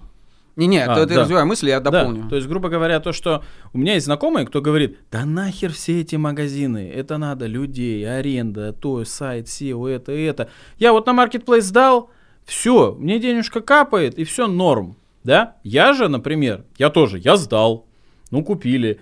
[0.56, 1.21] Не-не, а, ты, да.
[1.21, 2.24] развивай мысли, я дополню.
[2.24, 3.43] Да, то есть, грубо говоря, то, что
[3.74, 8.74] у меня есть знакомые, кто говорит, да нахер все эти магазины, это надо людей, аренда,
[8.74, 10.50] то, сайт, SEO, это, это.
[10.78, 12.10] Я вот на маркетплейс сдал,
[12.45, 15.56] все, мне денежка капает, и все норм, да?
[15.63, 17.86] Я же, например, я тоже, я сдал,
[18.30, 19.00] ну, купили,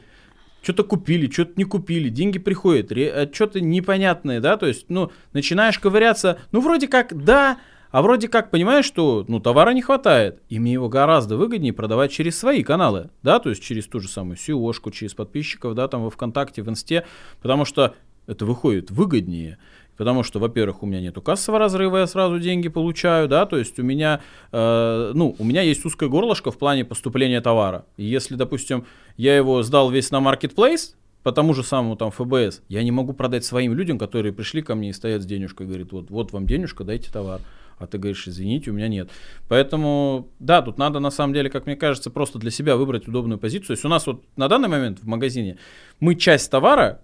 [0.61, 5.79] что-то купили, что-то не купили, деньги приходят, ре- что-то непонятное, да, то есть, ну, начинаешь
[5.79, 7.59] ковыряться, ну, вроде как, да,
[7.91, 12.11] а вроде как понимаешь, что, ну, товара не хватает, и мне его гораздо выгоднее продавать
[12.11, 16.03] через свои каналы, да, то есть через ту же самую seo через подписчиков, да, там
[16.03, 17.05] во ВКонтакте, в Инсте,
[17.41, 17.95] потому что
[18.27, 19.57] это выходит выгоднее,
[19.99, 23.77] Потому что, во-первых, у меня нету кассового разрыва, я сразу деньги получаю, да, то есть
[23.79, 24.21] у меня,
[24.53, 27.83] э, ну, у меня есть узкое горлышко в плане поступления товара.
[27.97, 28.85] Если, допустим,
[29.17, 33.11] я его сдал весь на marketplace, по тому же самому там ФБС, я не могу
[33.11, 36.47] продать своим людям, которые пришли ко мне и стоят с денежкой, говорят, вот, вот вам
[36.47, 37.41] денежка, дайте товар.
[37.77, 39.09] А ты говоришь, извините, у меня нет.
[39.49, 43.37] Поэтому, да, тут надо на самом деле, как мне кажется, просто для себя выбрать удобную
[43.37, 43.67] позицию.
[43.67, 45.57] То есть у нас вот на данный момент в магазине
[45.99, 47.01] мы часть товара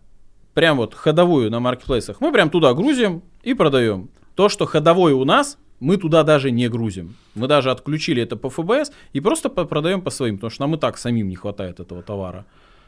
[0.56, 4.10] прям вот ходовую на маркетплейсах, мы прям туда грузим и продаем.
[4.34, 7.16] То, что ходовое у нас, мы туда даже не грузим.
[7.36, 10.80] Мы даже отключили это по ФБС и просто продаем по своим, потому что нам и
[10.80, 12.46] так самим не хватает этого товара.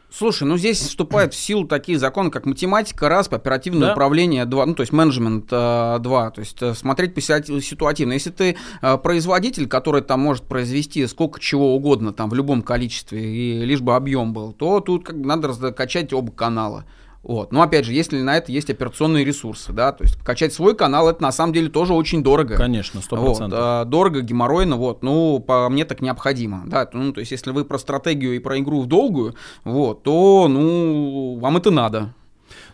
[0.10, 3.92] Слушай, ну здесь вступают в силу такие законы, как математика, раз, оперативное да?
[3.92, 8.14] управление, два, ну то есть менеджмент, э, два, то есть э, смотреть по ситуативно.
[8.14, 13.22] Если ты э, производитель, который там может произвести сколько чего угодно, там в любом количестве,
[13.22, 16.86] и лишь бы объем был, то тут как надо качать оба канала.
[17.28, 17.52] Вот.
[17.52, 21.10] Но опять же, если на это есть операционные ресурсы, да, то есть качать свой канал,
[21.10, 22.56] это на самом деле тоже очень дорого.
[22.56, 23.18] Конечно, 100%.
[23.18, 27.52] Вот, а, дорого, геморройно, вот, ну, по мне так необходимо, да, ну, то есть если
[27.52, 29.36] вы про стратегию и про игру в долгую,
[29.66, 32.14] вот, то, ну, вам это надо.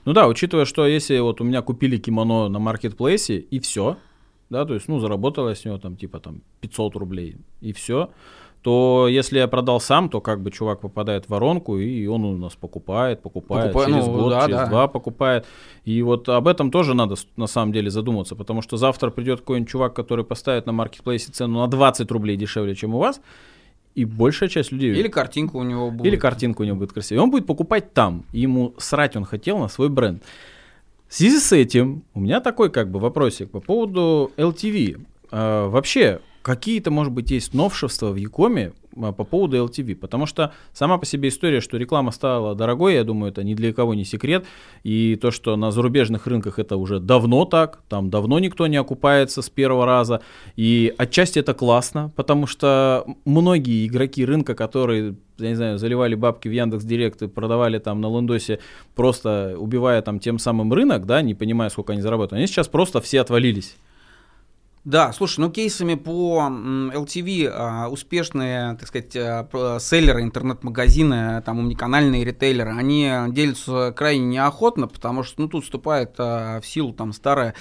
[0.06, 3.98] Ну да, учитывая, что если вот у меня купили кимоно на маркетплейсе и все,
[4.52, 8.12] да, то есть, ну, заработала с него там типа там 500 рублей и все,
[8.64, 12.38] то если я продал сам, то как бы чувак попадает в воронку, и он у
[12.38, 14.66] нас покупает, покупает, Покупай, через ну, год, да, через да.
[14.68, 15.46] два покупает.
[15.84, 19.70] И вот об этом тоже надо на самом деле задуматься, потому что завтра придет какой-нибудь
[19.70, 23.20] чувак, который поставит на маркетплейсе цену на 20 рублей дешевле, чем у вас,
[23.96, 24.96] и большая часть людей...
[24.96, 26.08] Или картинка у него будет.
[26.08, 27.22] Или картинка у него будет красивее.
[27.22, 30.24] Он будет покупать там, и ему срать он хотел на свой бренд.
[31.10, 35.06] В связи с этим у меня такой как бы вопросик по поводу LTV.
[35.32, 40.54] А, вообще, какие-то, может быть, есть новшества в Якоме а, по поводу LTV, потому что
[40.74, 44.06] сама по себе история, что реклама стала дорогой, я думаю, это ни для кого не
[44.06, 44.46] секрет,
[44.84, 49.42] и то, что на зарубежных рынках это уже давно так, там давно никто не окупается
[49.42, 50.22] с первого раза,
[50.56, 56.48] и отчасти это классно, потому что многие игроки рынка, которые я не знаю, заливали бабки
[56.48, 58.60] в Яндекс Директ и продавали там на Лендосе,
[58.96, 63.02] просто убивая там тем самым рынок, да, не понимая, сколько они заработают, они сейчас просто
[63.02, 63.76] все отвалились.
[64.86, 72.26] Да, слушай, ну кейсами по LTV а, успешные, так сказать, а, селлеры, интернет-магазины, там умниканальные
[72.26, 77.56] ритейлеры, они делятся крайне неохотно, потому что ну, тут вступает а, в силу там старая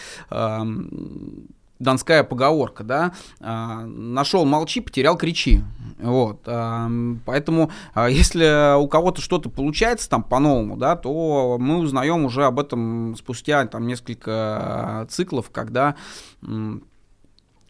[1.79, 5.63] донская поговорка, да, нашел молчи, потерял кричи,
[5.99, 7.71] вот, поэтому
[8.09, 13.67] если у кого-то что-то получается там по-новому, да, то мы узнаем уже об этом спустя
[13.67, 15.97] там несколько циклов, когда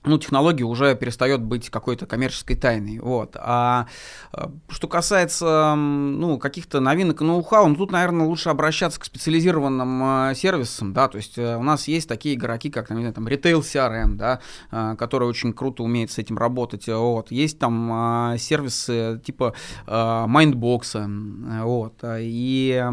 [0.04, 2.98] ну, технология уже перестает быть какой-то коммерческой тайной.
[2.98, 3.36] Вот.
[3.38, 3.86] А
[4.32, 10.30] э, что касается ну, каких-то новинок и ноу-хау, ну, тут, наверное, лучше обращаться к специализированным
[10.30, 10.92] э, сервисам.
[10.92, 11.08] Да?
[11.08, 14.40] То есть э, у нас есть такие игроки, как, например, там, Retail CRM, да?
[14.70, 16.88] э, который очень круто умеет с этим работать.
[16.88, 17.30] Вот.
[17.30, 19.54] Есть там сервисы типа
[19.86, 21.62] Mindbox.
[21.62, 21.94] Вот.
[22.04, 22.84] И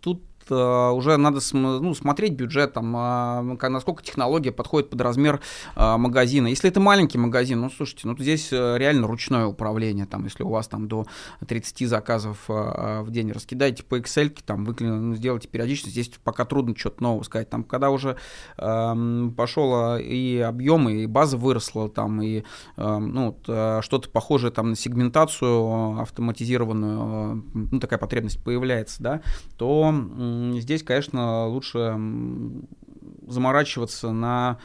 [0.00, 5.40] тут уже надо см, ну, смотреть бюджет, там, э, насколько технология подходит под размер
[5.76, 6.48] э, магазина.
[6.48, 10.48] Если это маленький магазин, ну, слушайте, ну, здесь э, реально ручное управление, там, если у
[10.48, 11.06] вас там до
[11.46, 16.44] 30 заказов э, в день раскидайте по Excel, там, вы ну, сделайте периодично, здесь пока
[16.44, 17.50] трудно что-то нового сказать.
[17.50, 18.16] Там, когда уже
[18.58, 22.44] э, пошел и объем, и база выросла, там, и
[22.76, 29.20] э, ну, э, что-то похожее там на сегментацию автоматизированную, э, ну, такая потребность появляется, да,
[29.56, 31.98] то э, здесь, конечно, лучше
[33.26, 34.58] заморачиваться на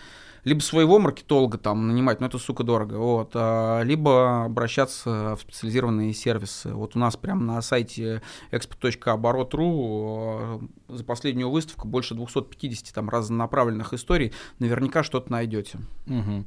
[0.44, 6.14] либо своего маркетолога там нанимать, но это, сука, дорого, вот, а, либо обращаться в специализированные
[6.14, 6.74] сервисы.
[6.74, 13.94] Вот у нас прямо на сайте expo.оборот.ру э, за последнюю выставку больше 250 там разнонаправленных
[13.94, 15.80] историй, наверняка что-то найдете.
[16.08, 16.46] Угу.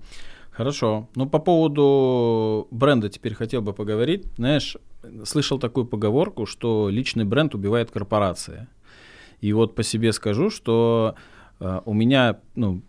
[0.51, 1.09] Хорошо.
[1.15, 4.27] Ну, по поводу бренда теперь хотел бы поговорить.
[4.37, 4.77] Знаешь,
[5.25, 8.69] слышал такую поговорку, что личный бренд убивает корпорации.
[9.43, 11.17] И вот по себе скажу, что
[11.61, 12.81] э, у меня, ну,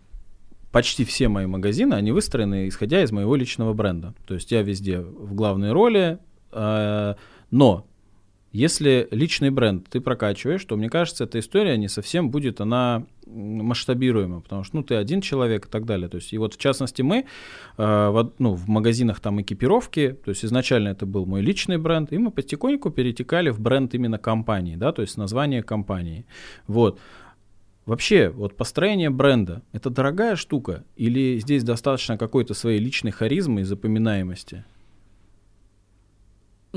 [0.72, 4.14] почти все мои магазины, они выстроены исходя из моего личного бренда.
[4.26, 6.18] То есть я везде в главной роли,
[6.52, 7.14] э,
[7.50, 7.86] но
[8.54, 14.42] если личный бренд ты прокачиваешь, то мне кажется, эта история не совсем будет она масштабируема,
[14.42, 16.08] потому что ну ты один человек и так далее.
[16.08, 17.24] То есть и вот в частности мы э,
[17.76, 22.18] в, ну, в магазинах там экипировки, то есть изначально это был мой личный бренд, и
[22.18, 26.24] мы потихоньку перетекали в бренд именно компании, да, то есть название компании.
[26.68, 27.00] Вот.
[27.86, 33.64] Вообще, вот построение бренда– это дорогая штука или здесь достаточно какой-то своей личной харизмы и
[33.64, 34.64] запоминаемости?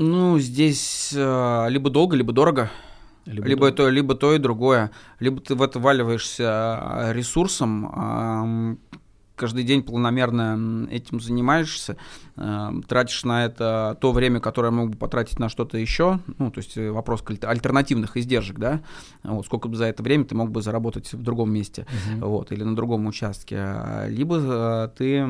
[0.00, 2.70] Ну, здесь э, либо долго, либо дорого.
[3.26, 4.92] Либо, либо, то, либо то и другое.
[5.18, 8.78] Либо ты в это валиваешься а, ресурсом,
[9.34, 11.96] каждый день планомерно этим занимаешься,
[12.36, 16.58] э, тратишь на это то время, которое мог бы потратить на что-то еще, ну, то
[16.58, 18.82] есть э, вопрос альтернативных издержек, да,
[19.22, 22.24] вот, сколько бы за это время ты мог бы заработать в другом месте, uh-huh.
[22.26, 23.76] вот, или на другом участке,
[24.08, 25.26] либо э, ты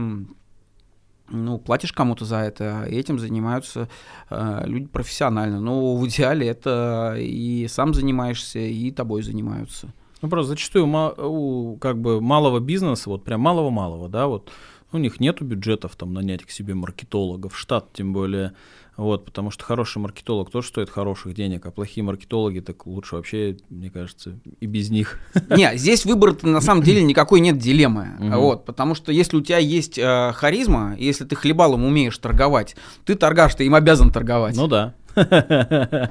[1.30, 3.88] ну, платишь кому-то за это, и этим занимаются
[4.30, 5.60] э, люди профессионально.
[5.60, 9.88] Но в идеале это и сам занимаешься, и тобой занимаются.
[10.20, 10.86] Ну, просто зачастую
[11.18, 14.50] у как бы малого бизнеса, вот прям малого-малого, да, вот
[14.90, 18.54] у них нету бюджетов там нанять к себе маркетологов, штат тем более,
[18.98, 23.56] вот, потому что хороший маркетолог тоже стоит хороших денег, а плохие маркетологи так лучше вообще,
[23.70, 25.20] мне кажется, и без них.
[25.50, 29.58] Не, здесь выбор на самом деле никакой нет дилеммы, вот, потому что если у тебя
[29.58, 34.56] есть э, харизма, если ты хлебалом умеешь торговать, ты торгаш, ты им обязан торговать.
[34.56, 34.94] Ну да.
[35.14, 36.10] Так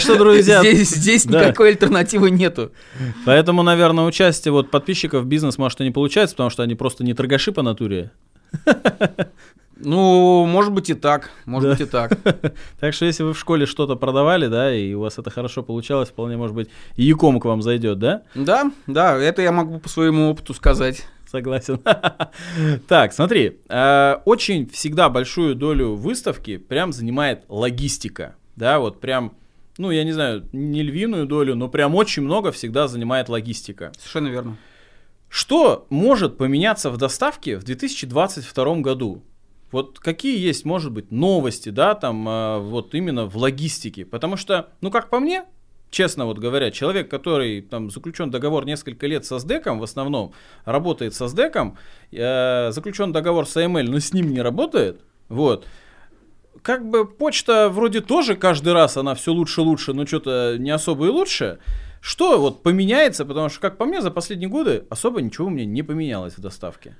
[0.00, 2.72] что, друзья, здесь никакой альтернативы нету.
[3.24, 7.04] Поэтому, наверное, участие вот подписчиков в бизнес может и не получается, потому что они просто
[7.04, 8.10] не торгаши по натуре.
[9.82, 12.18] Ну, может быть и так, может быть и так.
[12.80, 16.08] Так что если вы в школе что-то продавали, да, и у вас это хорошо получалось,
[16.08, 18.22] вполне может быть и Яком к вам зайдет, да?
[18.34, 21.06] Да, да, это я могу по своему опыту сказать.
[21.30, 21.80] Согласен.
[22.88, 29.34] так, смотри, э, очень всегда большую долю выставки прям занимает логистика, да, вот прям,
[29.78, 33.92] ну, я не знаю, не львиную долю, но прям очень много всегда занимает логистика.
[33.96, 34.56] Совершенно верно.
[35.28, 39.22] Что может поменяться в доставке в 2022 году?
[39.72, 44.04] Вот какие есть, может быть, новости, да, там, э, вот именно в логистике?
[44.04, 45.44] Потому что, ну, как по мне,
[45.90, 50.32] честно вот говоря, человек, который там заключен договор несколько лет со СДЭКом, в основном
[50.64, 51.76] работает со СДЭКом,
[52.10, 55.66] э, заключен договор с AML, но с ним не работает, вот,
[56.62, 61.06] как бы почта вроде тоже каждый раз она все лучше лучше, но что-то не особо
[61.06, 61.58] и лучше.
[62.00, 65.66] Что вот поменяется, потому что, как по мне, за последние годы особо ничего у меня
[65.66, 66.96] не поменялось в доставке.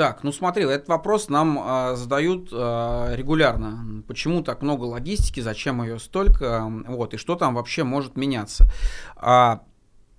[0.00, 4.02] Так, ну смотри, этот вопрос нам э, задают э, регулярно.
[4.08, 8.64] Почему так много логистики, зачем ее столько, вот, и что там вообще может меняться.
[9.16, 9.60] А,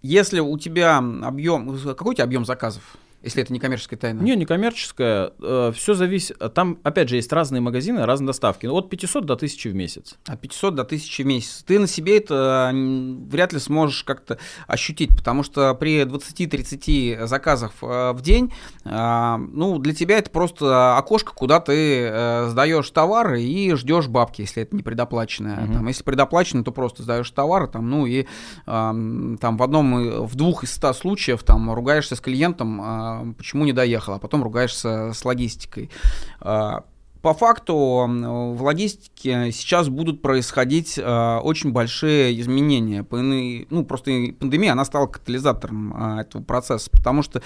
[0.04, 2.84] если у тебя объем, какой у тебя объем заказов?
[3.24, 4.22] Если это не коммерческая тайна.
[4.22, 5.32] Не, не коммерческая.
[5.40, 6.38] Э, все зависит.
[6.56, 8.66] Там, опять же, есть разные магазины, разные доставки.
[8.66, 10.16] От 500 до 1000 в месяц.
[10.26, 11.64] От 500 до 1000 в месяц.
[11.66, 18.12] Ты на себе это вряд ли сможешь как-то ощутить, потому что при 20-30 заказах э,
[18.14, 18.52] в день,
[18.86, 24.64] э, ну, для тебя это просто окошко, куда ты сдаешь товары и ждешь бабки, если
[24.64, 25.66] это не предоплаченное.
[25.66, 25.74] Угу.
[25.74, 28.26] Там, если предоплачено, то просто сдаешь товары, там, ну, и
[28.66, 32.82] там в одном, в двух из ста случаев там ругаешься с клиентом,
[33.38, 35.90] почему не доехал, а потом ругаешься с логистикой.
[36.40, 36.84] А,
[37.22, 43.06] по факту в логистике сейчас будут происходить э, очень большие изменения.
[43.70, 47.44] Ну, просто пандемия, она стала катализатором этого процесса, потому что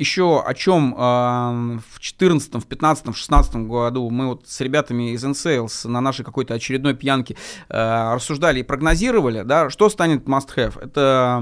[0.00, 5.12] еще о чем э, в 2014, в 2015, в 2016 году мы вот с ребятами
[5.12, 7.36] из InSales на нашей какой-то очередной пьянке
[7.68, 10.80] э, рассуждали и прогнозировали, да, что станет must-have.
[10.82, 11.38] Это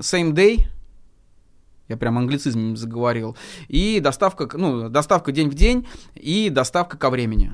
[0.00, 0.66] same day,
[1.92, 3.36] я прям англицизм заговорил,
[3.68, 7.52] и доставка, ну, доставка день в день и доставка ко времени.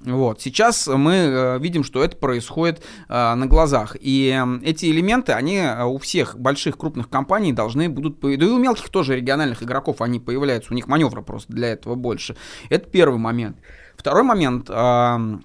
[0.00, 0.40] Вот.
[0.40, 3.96] Сейчас мы э, видим, что это происходит э, на глазах.
[4.00, 8.20] И э, эти элементы, они э, у всех больших крупных компаний должны будут...
[8.20, 10.72] Да и у мелких тоже региональных игроков они появляются.
[10.72, 12.36] У них маневра просто для этого больше.
[12.68, 13.56] Это первый момент.
[13.96, 14.70] Второй момент...
[14.70, 15.38] Э,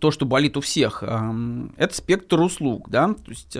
[0.00, 3.56] то, что болит у всех, э, это спектр услуг, да, то есть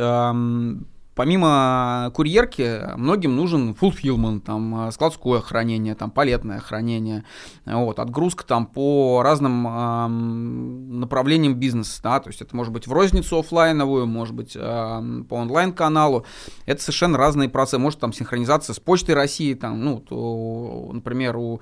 [1.19, 7.25] помимо курьерки, многим нужен fulfillment, там, э, складское хранение, там, палетное хранение,
[7.67, 12.93] вот, отгрузка там по разным эм, направлениям бизнеса, да, то есть это может быть в
[12.93, 16.25] розницу офлайновую, может быть эм, по онлайн-каналу,
[16.67, 21.61] это совершенно разные процессы, может там синхронизация с Почтой России, там, ну, то, например, у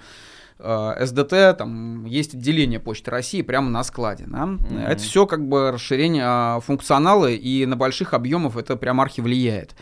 [0.58, 4.24] Э, СДТ, там есть отделение Почты России прямо на складе.
[4.26, 4.44] Да?
[4.44, 4.86] Mm-hmm.
[4.86, 9.74] Это все как бы расширение а, функционала, и на больших объемах это прям архи влияет.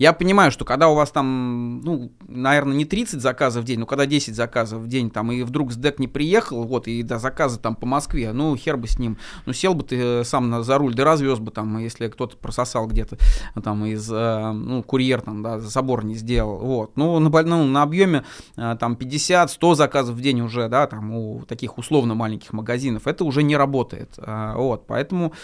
[0.00, 3.84] Я понимаю, что когда у вас там, ну, наверное, не 30 заказов в день, но
[3.84, 7.58] когда 10 заказов в день, там, и вдруг СДЭК не приехал, вот, и до заказа
[7.58, 9.18] там по Москве, ну, хер бы с ним.
[9.44, 12.38] Ну, сел бы ты э, сам на, за руль, да развез бы там, если кто-то
[12.38, 13.18] прососал где-то
[13.62, 16.96] там из, э, ну, курьер там, да, собор не сделал, вот.
[16.96, 18.24] Ну, на, ну, на объеме
[18.56, 23.22] э, там 50-100 заказов в день уже, да, там, у таких условно маленьких магазинов, это
[23.22, 25.34] уже не работает, вот, поэтому...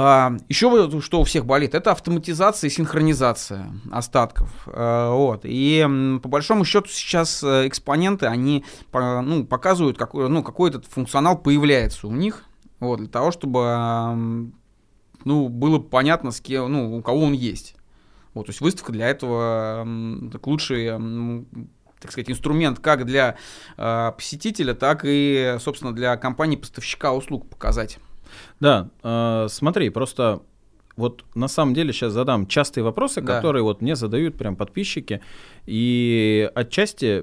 [0.00, 4.48] А, еще что у всех болит, это автоматизация и синхронизация остатков.
[4.66, 5.40] А, вот.
[5.42, 5.84] И
[6.22, 12.06] по большому счету сейчас э, экспоненты, они ну, показывают, какой, ну, какой этот функционал появляется
[12.06, 12.44] у них,
[12.78, 14.52] вот, для того, чтобы
[15.24, 17.74] ну, было понятно, с кем, ну, у кого он есть.
[18.34, 19.84] Вот, то есть выставка для этого
[20.30, 20.92] так лучший
[21.98, 23.36] так сказать, инструмент как для
[23.76, 27.98] э, посетителя, так и, собственно, для компании-поставщика услуг показать.
[28.60, 30.42] Да, э, смотри, просто
[30.96, 33.36] вот на самом деле сейчас задам частые вопросы, да.
[33.36, 35.20] которые вот мне задают прям подписчики,
[35.66, 37.22] и отчасти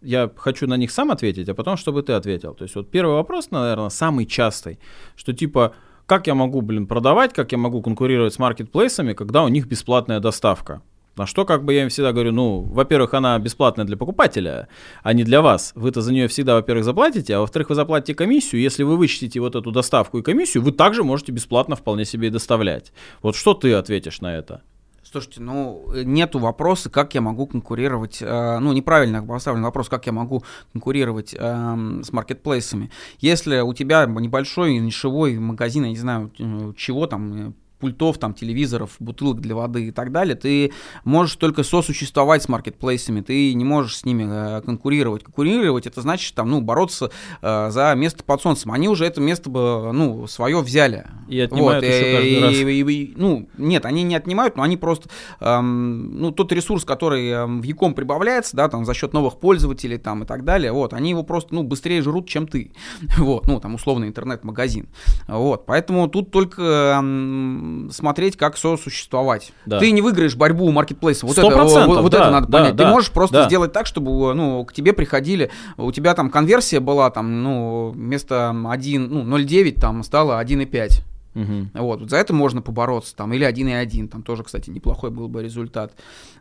[0.00, 2.54] я хочу на них сам ответить, а потом, чтобы ты ответил.
[2.54, 4.78] То есть вот первый вопрос, наверное, самый частый,
[5.16, 5.74] что типа,
[6.06, 10.20] как я могу, блин, продавать, как я могу конкурировать с маркетплейсами, когда у них бесплатная
[10.20, 10.82] доставка?
[11.16, 14.68] На что, как бы я им всегда говорю, ну, во-первых, она бесплатная для покупателя,
[15.02, 15.72] а не для вас.
[15.74, 18.60] Вы-то за нее всегда, во-первых, заплатите, а во-вторых, вы заплатите комиссию.
[18.60, 22.30] Если вы вычтите вот эту доставку и комиссию, вы также можете бесплатно вполне себе и
[22.30, 22.92] доставлять.
[23.22, 24.62] Вот что ты ответишь на это?
[25.10, 30.12] Слушайте, ну, нету вопроса, как я могу конкурировать, э, ну, неправильно поставлен вопрос, как я
[30.12, 32.90] могу конкурировать э, с маркетплейсами.
[33.20, 38.96] Если у тебя небольшой нишевой магазин, я не знаю, э, чего там, пультов, там, телевизоров,
[38.98, 40.72] бутылок для воды и так далее, ты
[41.04, 45.24] можешь только сосуществовать с маркетплейсами, ты не можешь с ними э, конкурировать.
[45.24, 47.10] Конкурировать это значит там, ну, бороться
[47.42, 48.72] э, за место под солнцем.
[48.72, 51.06] Они уже это место бы, ну, свое взяли.
[51.28, 52.54] И отнимают вот, еще каждый и, раз.
[52.54, 55.10] И, и, и, ну, нет, они не отнимают, но они просто,
[55.40, 59.98] эм, ну, тот ресурс, который эм, в Яком прибавляется, да, там, за счет новых пользователей,
[59.98, 62.72] там, и так далее, вот, они его просто, ну, быстрее жрут, чем ты.
[63.26, 64.88] Вот, ну, там, условно, интернет-магазин.
[65.26, 69.52] Вот, поэтому тут только эм, смотреть, как сосуществовать.
[69.66, 69.78] Да.
[69.78, 71.26] Ты не выиграешь борьбу у маркетплейса.
[71.26, 72.76] Вот, это, вот, вот да, это надо да, понять.
[72.76, 73.46] Да, Ты можешь просто да.
[73.46, 78.54] сделать так, чтобы ну, к тебе приходили, у тебя там конверсия была, там, ну, вместо
[78.68, 81.02] 1, ну, 0,9 там стало 1,5.
[81.36, 81.68] Угу.
[81.74, 85.92] Вот, за это можно побороться, там, или 1,1, там тоже, кстати, неплохой был бы результат.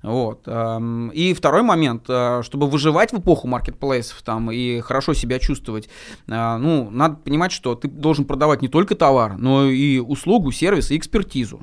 [0.02, 0.48] Вот.
[1.14, 5.90] И второй момент, э, чтобы выживать в эпоху маркетплейсов там, и хорошо себя чувствовать,
[6.28, 10.92] э, ну, надо понимать, что ты должен продавать не только товар, но и услугу, сервис
[10.92, 11.60] и экспертизу.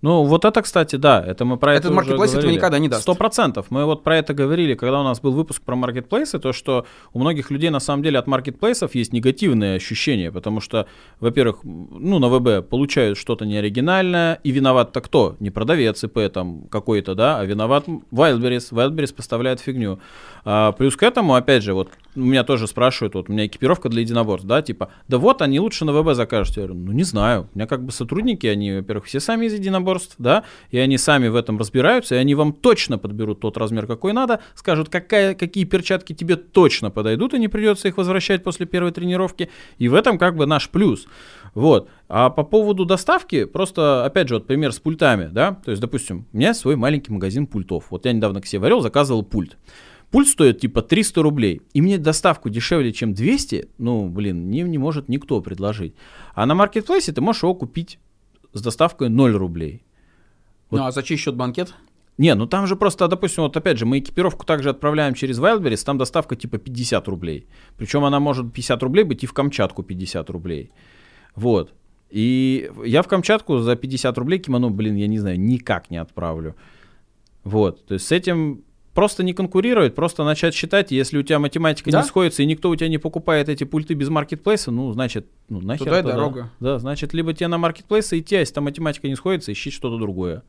[0.00, 3.02] Ну, вот это, кстати, да, это мы про Этот это маркетплейс этого никогда не даст.
[3.02, 3.66] Сто процентов.
[3.70, 7.18] Мы вот про это говорили, когда у нас был выпуск про маркетплейсы, то, что у
[7.18, 10.86] многих людей на самом деле от маркетплейсов есть негативные ощущения, потому что,
[11.18, 15.36] во-первых, ну, на ВБ получают что-то неоригинальное, и виноват-то кто?
[15.40, 18.72] Не продавец ИП там какой-то, да, а виноват Wildberries.
[18.72, 19.98] Wildberries поставляет фигню.
[20.50, 24.00] А, плюс к этому, опять же, вот меня тоже спрашивают, вот у меня экипировка для
[24.00, 26.56] единоборств, да, типа, да вот, они лучше на ВБ закажут.
[26.56, 29.52] Я говорю, ну не знаю, у меня как бы сотрудники, они, во-первых, все сами из
[29.52, 33.86] единоборств, да, и они сами в этом разбираются, и они вам точно подберут тот размер,
[33.86, 38.64] какой надо, скажут, какая, какие перчатки тебе точно подойдут, и не придется их возвращать после
[38.64, 41.08] первой тренировки, и в этом как бы наш плюс.
[41.52, 41.90] Вот.
[42.08, 46.24] А по поводу доставки, просто, опять же, вот пример с пультами, да, то есть, допустим,
[46.32, 47.88] у меня свой маленький магазин пультов.
[47.90, 49.58] Вот я недавно к себе варил, заказывал пульт.
[50.10, 54.78] Пульт стоит типа 300 рублей, и мне доставку дешевле, чем 200, ну, блин, не, не
[54.78, 55.94] может никто предложить.
[56.34, 57.98] А на маркетплейсе ты можешь его купить
[58.54, 59.82] с доставкой 0 рублей.
[60.70, 60.78] Вот.
[60.78, 61.74] Ну, а за чей счет банкет?
[62.16, 65.84] Не, ну там же просто, допустим, вот опять же, мы экипировку также отправляем через Wildberries,
[65.84, 67.46] там доставка типа 50 рублей.
[67.76, 70.72] Причем она может 50 рублей быть и в Камчатку 50 рублей.
[71.36, 71.72] Вот.
[72.10, 76.56] И я в Камчатку за 50 рублей кимоно, блин, я не знаю, никак не отправлю.
[77.44, 77.86] Вот.
[77.86, 78.64] То есть с этим
[78.98, 82.00] просто не конкурировать, просто начать считать, если у тебя математика да?
[82.00, 85.60] не сходится, и никто у тебя не покупает эти пульты без маркетплейса, ну, значит, ну,
[85.60, 86.02] нахер туда.
[86.02, 86.14] туда.
[86.14, 86.50] дорога.
[86.58, 89.98] Да, значит, либо тебе на маркетплейсы идти, а если там математика не сходится, ищи что-то
[89.98, 90.42] другое.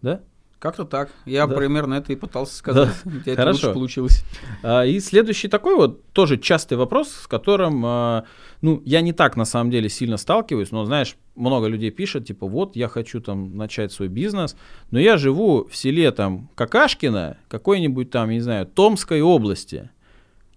[0.00, 0.20] Да?
[0.62, 1.10] Как-то так.
[1.26, 1.56] Я да.
[1.56, 2.90] примерно это и пытался сказать.
[3.04, 3.10] Да.
[3.10, 3.66] У тебя Хорошо.
[3.66, 4.22] это получилось.
[4.62, 8.24] А, и следующий такой вот тоже частый вопрос, с которым, а,
[8.60, 12.46] ну, я не так на самом деле сильно сталкиваюсь, но, знаешь, много людей пишут, типа,
[12.46, 14.54] вот, я хочу там начать свой бизнес,
[14.92, 19.90] но я живу в селе там Какашкино, какой-нибудь там, не знаю, Томской области.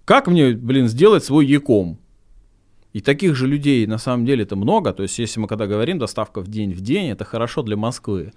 [0.06, 1.98] Как мне, блин, сделать свой Яком?
[2.94, 4.94] И таких же людей на самом деле это много.
[4.94, 8.34] То есть, если мы когда говорим доставка в день в день, это хорошо для Москвы.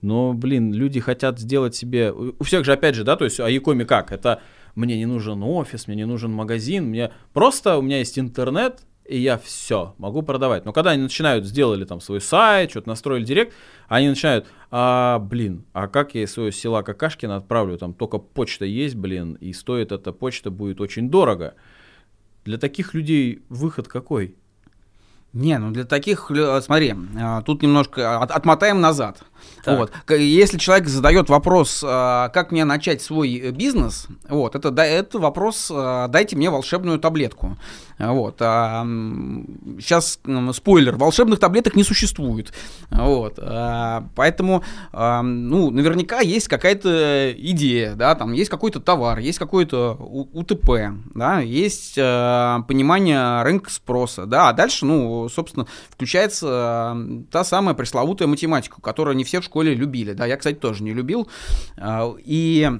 [0.00, 2.12] Но, блин, люди хотят сделать себе...
[2.12, 4.12] У всех же, опять же, да, то есть, а Якоми как?
[4.12, 4.40] Это
[4.74, 9.18] мне не нужен офис, мне не нужен магазин, мне просто у меня есть интернет, и
[9.18, 10.64] я все могу продавать.
[10.64, 13.54] Но когда они начинают, сделали там свой сайт, что-то настроили директ,
[13.88, 18.66] они начинают, а, блин, а как я из своего села Какашкина отправлю, там только почта
[18.66, 21.54] есть, блин, и стоит эта почта будет очень дорого.
[22.44, 24.36] Для таких людей выход какой?
[25.32, 26.30] Не, ну для таких,
[26.62, 29.22] смотри, а, тут немножко отмотаем назад.
[29.64, 29.78] Так.
[29.78, 29.92] Вот.
[30.18, 36.08] Если человек задает вопрос, а, как мне начать свой бизнес, вот, это, это вопрос, а,
[36.08, 37.56] дайте мне волшебную таблетку.
[37.98, 38.36] Вот.
[38.40, 38.84] А,
[39.78, 40.20] сейчас
[40.52, 42.52] спойлер, волшебных таблеток не существует.
[42.90, 43.38] Вот.
[43.38, 44.62] А, поэтому,
[44.92, 49.94] а, ну, наверняка есть какая-то идея, да, там есть какой-то товар, есть какой-то
[50.32, 50.70] УТП,
[51.14, 56.96] да, есть а, понимание рынка спроса, да, а дальше, ну, собственно, включается а,
[57.30, 60.94] та самая пресловутая математика, которую не все в школе любили, да, я, кстати, тоже не
[60.94, 61.28] любил,
[61.76, 62.70] а, и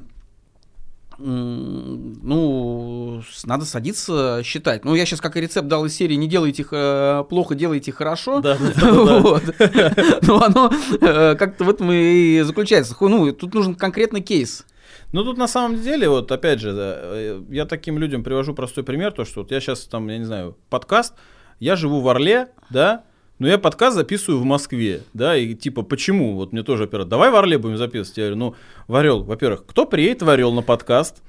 [1.21, 4.85] ну, надо садиться считать.
[4.85, 8.41] Ну, я сейчас как и рецепт дал из серии «Не делайте э, плохо, делайте хорошо».
[8.41, 10.21] Да, да, да.
[10.23, 12.95] Ну, оно э, как-то в этом и заключается.
[13.01, 14.65] Ну, тут нужен конкретный кейс.
[15.13, 19.13] Ну, тут на самом деле, вот опять же, э, я таким людям привожу простой пример,
[19.13, 21.15] то, что вот я сейчас там, я не знаю, подкаст,
[21.61, 23.03] я живу в Орле, да,
[23.39, 26.35] но я подкаст записываю в Москве, да, и типа, почему?
[26.35, 28.19] Вот мне тоже оператор, давай в Орле будем записывать.
[28.19, 28.55] Я говорю, ну,
[28.89, 31.23] в Орел, во-первых, кто приедет в Орел на подкаст?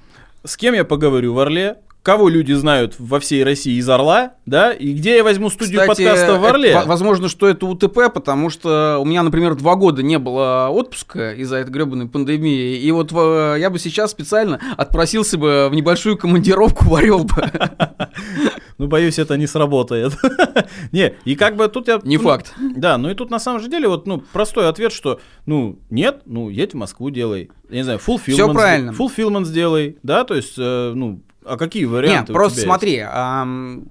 [0.43, 1.77] С кем я поговорю в Орле?
[2.01, 6.05] кого люди знают во всей России из Орла, да, и где я возьму студию Кстати,
[6.05, 6.71] подкаста в Орле?
[6.71, 11.33] Это, возможно, что это УТП, потому что у меня, например, два года не было отпуска
[11.33, 16.85] из-за этой гребаной пандемии, и вот я бы сейчас специально отпросился бы в небольшую командировку
[16.85, 17.35] в Орел бы.
[18.79, 20.13] Ну, боюсь, это не сработает.
[20.93, 21.99] Не, и как бы тут я...
[22.03, 22.53] Не факт.
[22.77, 26.21] Да, ну и тут на самом же деле вот, ну, простой ответ, что, ну, нет,
[26.25, 27.51] ну, едь в Москву, делай.
[27.69, 28.33] Я не знаю, fulfillment.
[28.33, 28.91] Все правильно.
[28.91, 32.31] Fulfillment сделай, да, то есть, э, ну, а какие варианты?
[32.31, 33.89] Нет, просто смотри, эм,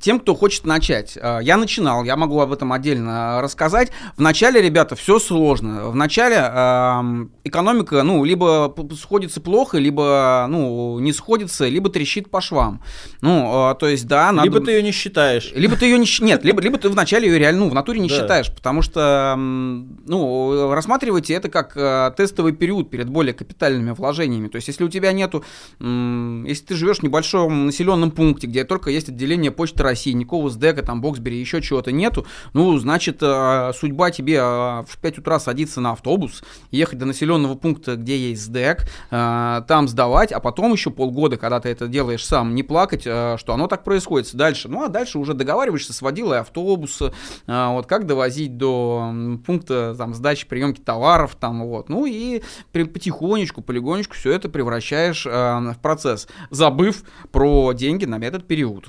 [0.00, 1.16] тем, кто хочет начать.
[1.20, 3.92] Э, я начинал, я могу об этом отдельно рассказать.
[4.16, 5.90] Вначале, ребята, все сложно.
[5.90, 12.82] Вначале э, экономика, ну, либо сходится плохо, либо, ну, не сходится, либо трещит по швам.
[13.20, 14.48] Ну, э, то есть, да, надо...
[14.48, 15.52] Либо ты ее не считаешь.
[15.54, 16.06] Либо ты ее не...
[16.20, 18.14] Нет, либо, либо ты вначале ее реально, ну, в натуре не да.
[18.14, 24.48] считаешь, потому что, ну, рассматривайте это как э, тестовый период перед более капитальными вложениями.
[24.48, 25.44] То есть, если у тебя нету...
[25.80, 30.82] Если ты живешь в небольшом населенном пункте, где только есть отделение почты России, никакого СДЭКа,
[30.82, 34.40] там, Боксбери, еще чего-то нету, ну, значит, э, судьба тебе э,
[34.86, 39.88] в 5 утра садиться на автобус, ехать до населенного пункта, где есть СДЭК, э, там
[39.88, 43.84] сдавать, а потом еще полгода, когда ты это делаешь сам, не плакать, что оно так
[43.84, 44.68] происходит дальше.
[44.68, 47.12] Ну, а дальше уже договариваешься с водилой автобуса,
[47.46, 49.12] вот как довозить до
[49.46, 51.88] пункта там сдачи, приемки товаров, там, вот.
[51.88, 58.86] Ну, и потихонечку, полигонечку все это превращаешь в процесс, забыв про деньги на этот период.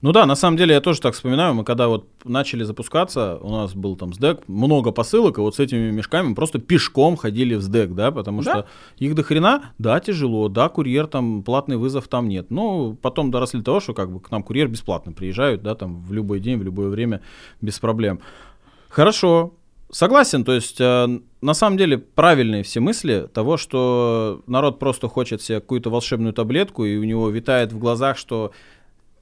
[0.00, 3.50] Ну да, на самом деле я тоже так вспоминаю, мы когда вот начали запускаться, у
[3.50, 7.54] нас был там СДЭК, много посылок, и вот с этими мешками мы просто пешком ходили
[7.54, 8.50] в СДЭК, да, потому да?
[8.50, 8.66] что
[8.98, 12.50] их до хрена, да, тяжело, да, курьер там, платный вызов там нет.
[12.50, 16.02] Ну, потом доросли до того, что как бы к нам курьер бесплатно приезжают, да, там
[16.02, 17.20] в любой день, в любое время,
[17.60, 18.20] без проблем.
[18.88, 19.52] Хорошо,
[19.92, 25.42] Согласен, то есть э, на самом деле правильные все мысли того, что народ просто хочет
[25.42, 28.52] себе какую-то волшебную таблетку, и у него витает в глазах, что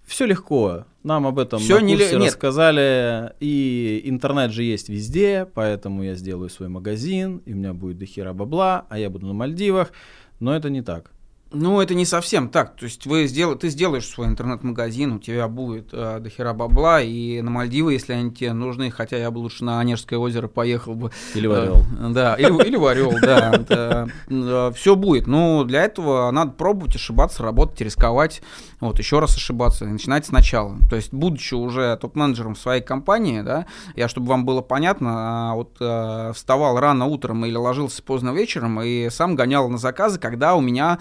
[0.09, 0.87] все легко.
[1.05, 1.97] Нам об этом Всё на не...
[1.97, 3.33] рассказали.
[3.41, 8.33] И интернет же есть везде, поэтому я сделаю свой магазин, и у меня будет дохера
[8.33, 9.93] бабла, а я буду на Мальдивах.
[10.41, 11.13] Но это не так.
[11.51, 12.77] Ну, это не совсем так.
[12.77, 13.57] То есть вы сдел...
[13.57, 18.33] ты сделаешь свой интернет-магазин, у тебя будет э, дохера бабла, и на Мальдивы, если они
[18.33, 21.11] тебе нужны, хотя я бы лучше на Онежское озеро поехал бы.
[21.35, 21.87] Или в Орел.
[22.01, 24.09] Э, да, или, или в Орел, да.
[24.29, 25.27] Э, Все будет.
[25.27, 28.43] Но для этого надо пробовать, ошибаться, работать, рисковать,
[28.81, 30.77] вот, еще раз ошибаться, начинать сначала.
[30.91, 35.77] То есть, будучи уже топ-менеджером своей компании, да, я, чтобы вам было понятно, а, вот
[35.81, 40.61] э, вставал рано утром или ложился поздно вечером, и сам гонял на заказы, когда у
[40.61, 40.99] меня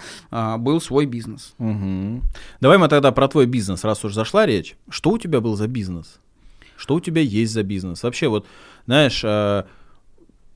[0.58, 1.54] был свой бизнес.
[1.58, 2.22] Угу.
[2.60, 4.76] Давай мы тогда про твой бизнес, раз уж зашла речь.
[4.88, 6.20] Что у тебя был за бизнес?
[6.76, 8.02] Что у тебя есть за бизнес?
[8.02, 8.46] Вообще, вот,
[8.86, 9.64] знаешь, э,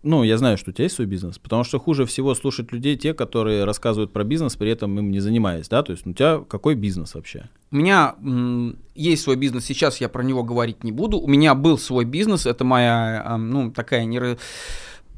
[0.02, 2.96] ну, я знаю, что у тебя есть свой бизнес, потому что хуже всего слушать людей,
[2.96, 5.82] те, которые рассказывают про бизнес, при этом им не занимаясь, да?
[5.82, 7.48] То есть у тебя какой бизнес вообще?
[7.70, 11.18] У меня м, есть свой бизнес, сейчас я про него говорить не буду.
[11.18, 14.36] У меня был свой бизнес, это моя, э, ну, такая не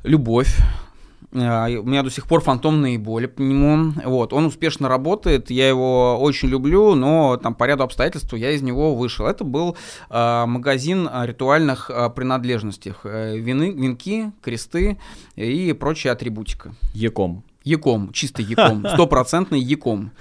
[0.02, 0.93] любовь, а,
[1.34, 3.92] у меня до сих пор фантомные боли по нему.
[4.04, 8.62] Вот, он успешно работает, я его очень люблю, но там по ряду обстоятельств я из
[8.62, 9.26] него вышел.
[9.26, 9.76] Это был
[10.10, 12.94] э, магазин ритуальных э, принадлежностей.
[13.02, 14.98] Э, вины, венки, кресты
[15.36, 16.74] и прочая атрибутика.
[16.94, 17.42] Яком.
[17.64, 20.12] Яком, чисто Яком, стопроцентный Яком.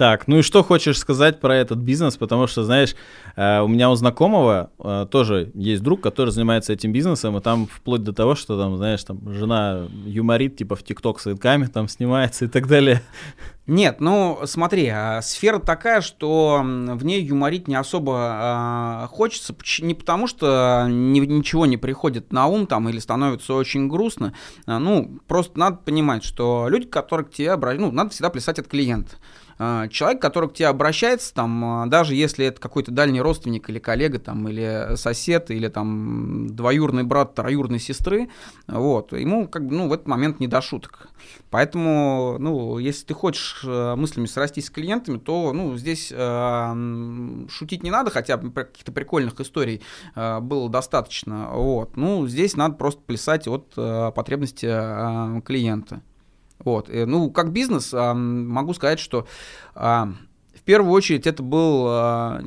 [0.00, 2.16] Так, ну и что хочешь сказать про этот бизнес?
[2.16, 2.96] Потому что, знаешь,
[3.36, 7.66] э, у меня у знакомого э, тоже есть друг, который занимается этим бизнесом, и там
[7.66, 11.86] вплоть до того, что там, знаешь, там жена юморит, типа в ТикТок с инками там
[11.86, 13.02] снимается и так далее.
[13.66, 19.94] Нет, ну смотри, а сфера такая, что в ней юморить не особо а, хочется, не
[19.94, 24.32] потому что ни, ничего не приходит на ум там или становится очень грустно,
[24.66, 28.58] а, ну просто надо понимать, что люди, которые к тебе обращаются, ну надо всегда плясать
[28.58, 29.16] от клиента.
[29.62, 33.78] А, человек, который к тебе обращается, там, а, даже если это какой-то дальний родственник или
[33.78, 38.30] коллега, там, или сосед, или там двоюрный брат троюрной сестры,
[38.66, 41.08] вот, ему как бы, ну, в этот момент не до шуток.
[41.50, 47.82] Поэтому, ну, если ты хочешь э, мыслями срастись с клиентами, то, ну, здесь э, шутить
[47.82, 49.82] не надо, хотя каких-то прикольных историй
[50.14, 51.98] э, было достаточно, вот.
[51.98, 56.00] Ну, здесь надо просто плясать от э, потребности э, клиента.
[56.64, 56.88] Вот.
[56.88, 59.26] Э, ну, как бизнес, могу сказать, что
[60.60, 62.42] в первую очередь это был, а,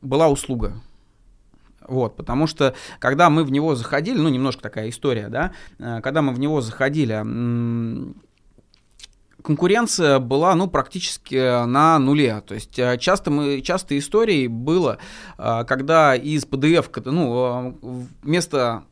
[0.00, 0.80] была услуга.
[1.86, 6.22] Вот, потому что когда мы в него заходили, ну, немножко такая история, да, э, когда
[6.22, 7.24] мы в него заходили,
[9.42, 12.42] конкуренция была, ну, практически на нуле.
[12.46, 14.98] То есть э, часто мы, часто истории было,
[15.36, 17.78] когда из PDF, ну,
[18.22, 18.84] вместо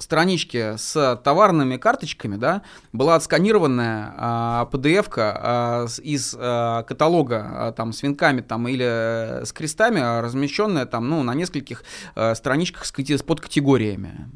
[0.00, 7.92] страничке с товарными карточками, да, была отсканированная а, PDF-ка а, из а, каталога а, там
[7.92, 11.84] с венками там или с крестами, размещенная там, ну, на нескольких
[12.14, 14.28] а, страничках с, с подкатегориями.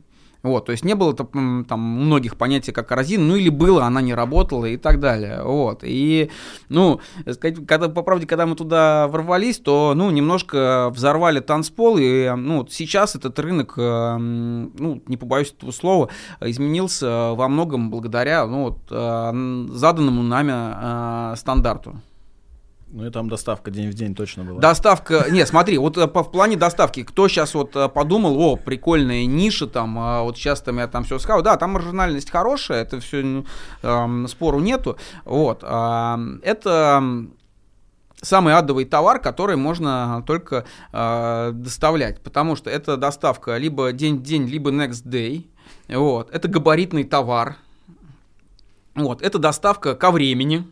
[0.44, 4.12] Вот, то есть не было там, многих понятий как корзин, ну или было, она не
[4.12, 5.42] работала и так далее.
[5.42, 5.80] Вот.
[5.82, 6.30] И,
[6.68, 7.00] ну,
[7.32, 12.66] сказать, когда, по правде, когда мы туда ворвались, то, ну, немножко взорвали танцпол, и, ну,
[12.68, 16.10] сейчас этот рынок, э, ну, не побоюсь этого слова,
[16.42, 22.02] изменился во многом благодаря, ну, вот, э, заданному нами э, стандарту.
[22.94, 24.60] Ну и там доставка день в день точно была.
[24.60, 28.54] Доставка, не, смотри, вот э, по, в плане доставки, кто сейчас вот э, подумал, о,
[28.54, 32.82] прикольная ниша там, а вот сейчас там я там все сказал, да, там маржинальность хорошая,
[32.82, 33.44] это все,
[33.82, 37.02] э, спору нету, вот, э, это
[38.22, 44.22] самый адовый товар, который можно только э, доставлять, потому что это доставка либо день в
[44.22, 45.46] день, либо next day,
[45.88, 47.56] вот, это габаритный товар,
[48.94, 50.64] вот, это доставка ко времени,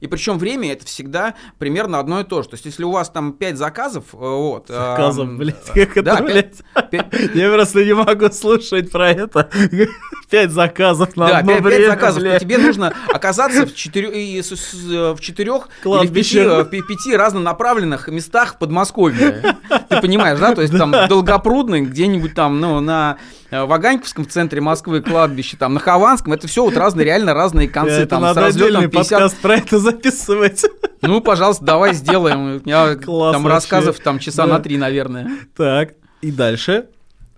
[0.00, 2.48] и причем время это всегда примерно одно и то же.
[2.48, 4.68] То есть, если у вас там 5 заказов, э, вот.
[4.68, 6.62] Заказов, эм, блядь, как это, да, блядь?
[6.90, 9.48] 5, Я просто не могу слушать про это.
[10.30, 12.42] 5 заказов на да, одно 5, время, 5 заказов, блядь.
[12.42, 18.58] тебе нужно оказаться в, четырех, в четырех или в пяти, в пяти разнонаправленных местах в
[18.58, 19.56] Подмосковье.
[19.88, 20.54] Ты понимаешь, да?
[20.54, 25.56] То есть там Долгопрудный, где-нибудь там, ну, на Э, в Аганьковском в центре Москвы кладбище,
[25.56, 27.92] там на Хованском, это все вот разные, реально разные концы.
[27.92, 29.10] Это там, надо с разлетом 50...
[29.10, 30.64] подкаст про это записывать.
[31.02, 32.40] Ну, пожалуйста, давай сделаем.
[32.40, 34.54] У меня Класс там рассказов там часа да.
[34.54, 35.30] на три, наверное.
[35.56, 36.86] Так, и дальше?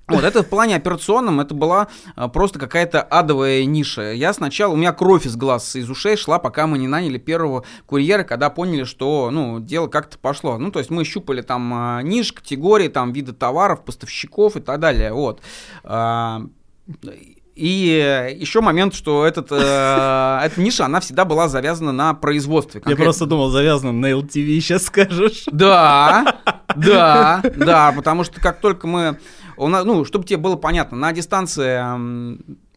[0.09, 4.13] Вот это в плане операционном, это была а, просто какая-то адовая ниша.
[4.13, 7.65] Я сначала, у меня кровь из глаз, из ушей шла, пока мы не наняли первого
[7.87, 10.59] курьера, когда поняли, что, ну, дело как-то пошло.
[10.59, 14.81] Ну, то есть мы щупали там а, ниш, категории, там виды товаров, поставщиков и так
[14.81, 15.43] далее, вот.
[15.85, 16.43] А,
[17.59, 19.55] и еще момент, что этот, э,
[20.45, 22.81] эта ниша, она всегда была завязана на производстве.
[22.81, 23.03] Конкретно.
[23.03, 25.43] Я просто думал, завязана на LTV, сейчас скажешь.
[25.51, 26.37] Да,
[26.77, 29.19] да, да, потому что как только мы
[29.59, 31.79] у нас, ну, чтобы тебе было понятно, на дистанции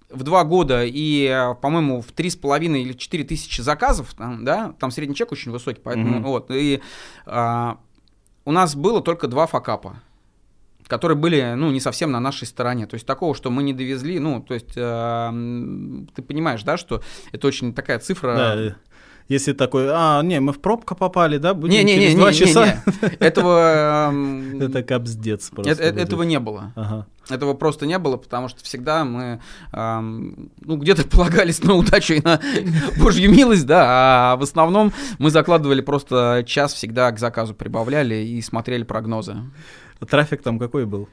[0.09, 4.73] в два года и, по-моему, в три с половиной или четыре тысячи заказов, там, да,
[4.79, 6.23] там средний чек очень высокий, поэтому mm-hmm.
[6.23, 6.81] вот, и
[7.25, 7.77] а,
[8.43, 10.01] у нас было только два факапа
[10.91, 12.85] которые были, ну, не совсем на нашей стороне.
[12.85, 15.31] То есть такого, что мы не довезли, ну, то есть э,
[16.13, 17.01] ты понимаешь, да, что
[17.31, 18.35] это очень такая цифра.
[18.35, 18.75] Да,
[19.31, 22.31] если такой, а, не, мы в пробку попали, да, будем не, не, через не, два
[22.31, 22.65] не, часа.
[22.65, 23.15] Не, не.
[23.19, 24.09] Этого...
[24.09, 25.71] Эм, это капздец просто.
[25.71, 26.73] Это, этого не было.
[26.75, 27.07] Ага.
[27.29, 29.39] Этого просто не было, потому что всегда мы,
[29.71, 32.41] эм, ну, где-то полагались на удачу и на
[32.99, 38.41] божью милость, да, а в основном мы закладывали просто час всегда к заказу прибавляли и
[38.41, 39.37] смотрели прогнозы.
[40.09, 41.07] Трафик там какой был?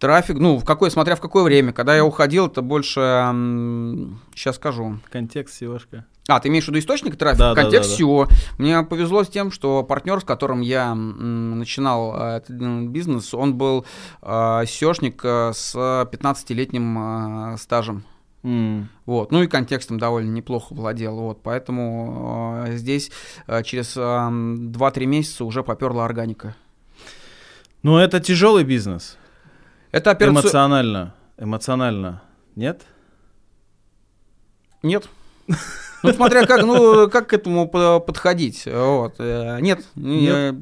[0.00, 1.72] Трафик, ну, в какое, смотря в какое время.
[1.72, 3.00] Когда я уходил, это больше,
[4.34, 4.98] сейчас скажу.
[5.12, 6.02] Контекст SEOшка.
[6.28, 7.54] А, ты имеешь в виду источник трафика?
[7.54, 8.34] Да, Контекст да, да, да.
[8.58, 12.56] Мне повезло с тем, что партнер, с которым я начинал э, этот
[12.88, 13.84] бизнес, он был
[14.22, 18.04] э, SEOшник э, с 15-летним стажем.
[18.42, 18.86] Mm.
[19.06, 19.30] Вот.
[19.30, 21.16] Ну и контекстом довольно неплохо владел.
[21.16, 21.42] Вот.
[21.42, 23.10] Поэтому э, здесь
[23.46, 26.56] э, через э, 2-3 месяца уже поперла органика.
[27.82, 29.16] Ну, это тяжелый бизнес.
[29.92, 30.34] Это операци...
[30.34, 31.14] Эмоционально.
[31.36, 32.22] Эмоционально.
[32.56, 32.82] Нет?
[34.82, 35.08] Нет.
[36.02, 38.66] Ну, смотря как, ну, как к этому подходить.
[38.66, 39.14] Вот.
[39.18, 39.84] Э, нет.
[39.94, 40.54] Нет.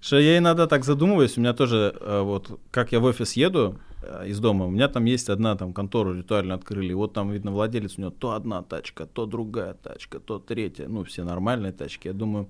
[0.00, 3.78] Что я иногда так задумываюсь, у меня тоже, э, вот, как я в офис еду
[4.02, 7.50] э, из дома, у меня там есть одна там контору ритуально открыли, вот там, видно,
[7.50, 12.08] владелец, у него то одна тачка, то другая тачка, то третья, ну, все нормальные тачки.
[12.08, 12.46] Я думаю,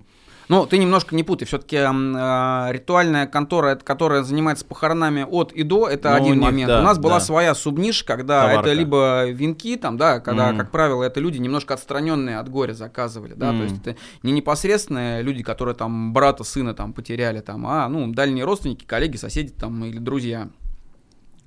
[0.49, 1.45] ну, ты немножко не путай.
[1.45, 6.67] Все-таки э, ритуальная контора, которая занимается похоронами от и до, это ну, один них, момент.
[6.69, 7.19] Да, У нас была да.
[7.19, 8.69] своя субниш, когда Товарка.
[8.69, 10.57] это либо венки, там, да, когда, mm.
[10.57, 13.57] как правило, это люди немножко отстраненные от горя заказывали, да, mm.
[13.57, 18.07] то есть это не непосредственные люди, которые там брата, сына там потеряли, там, а, ну,
[18.13, 20.49] дальние родственники, коллеги, соседи там или друзья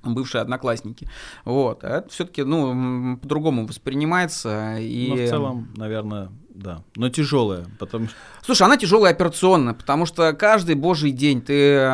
[0.03, 1.07] бывшие одноклассники.
[1.45, 1.83] Вот.
[1.83, 4.77] А это все-таки, ну, по-другому воспринимается.
[4.79, 5.07] И...
[5.09, 6.83] Но в целом, наверное, да.
[6.95, 8.15] Но тяжелая, потому что...
[8.51, 11.89] Слушай, она тяжелая операционно, потому что каждый божий день ты,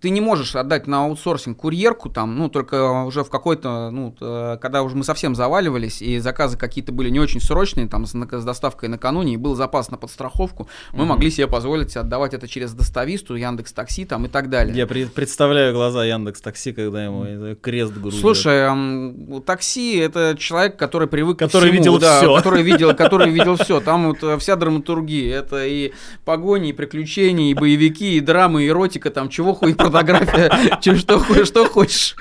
[0.00, 4.14] ты не можешь отдать на аутсорсинг курьерку там, ну, только уже в какой-то, ну,
[4.58, 8.44] когда уже мы совсем заваливались, и заказы какие-то были не очень срочные, там, с, с
[8.44, 11.06] доставкой накануне, и был запас на подстраховку, мы mm-hmm.
[11.06, 14.74] могли себе позволить отдавать это через достависту, Яндекс Такси там и так далее.
[14.74, 18.18] Я при- представляю глаза Яндекс Такси, когда ему крест грузят.
[18.18, 22.34] Слушай, такси это человек, который привык который к всему, видел да, все.
[22.34, 23.80] который видел, который видел все.
[23.80, 25.49] Там вот э, вся драматургия.
[25.50, 25.92] Это и
[26.24, 31.48] погони, и приключения, и боевики, и драмы, и эротика, там чего хуй, фотография, что хочешь,
[31.48, 32.14] что хочешь.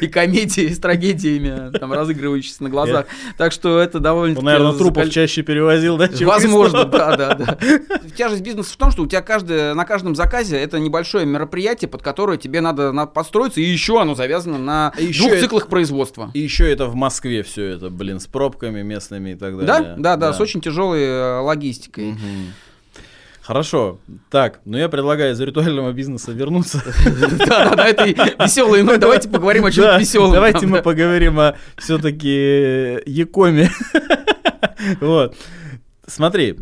[0.00, 3.06] И комедии с трагедиями, там разыгрывающиеся на глазах.
[3.36, 4.38] Так что это довольно...
[4.38, 6.08] Он, наверное, трупов чаще перевозил, да?
[6.20, 7.58] Возможно, да, да, да.
[8.16, 12.02] Тяжесть бизнеса в том, что у тебя каждый, на каждом заказе это небольшое мероприятие, под
[12.02, 16.30] которое тебе надо, построиться, и еще оно завязано на двух циклах производства.
[16.34, 19.94] И еще это в Москве все это, блин, с пробками местными и так далее.
[19.96, 22.16] Да, да, да, с очень тяжелой э, логистикой.
[23.42, 23.98] Хорошо.
[24.30, 26.82] Так, ну я предлагаю из ритуального бизнеса вернуться.
[27.46, 28.82] Да, да, это веселый.
[28.82, 30.32] Ну, давайте поговорим о чем-то веселом.
[30.32, 33.70] Давайте мы поговорим о все-таки Якоме.
[35.00, 35.36] Вот.
[36.06, 36.56] Смотри,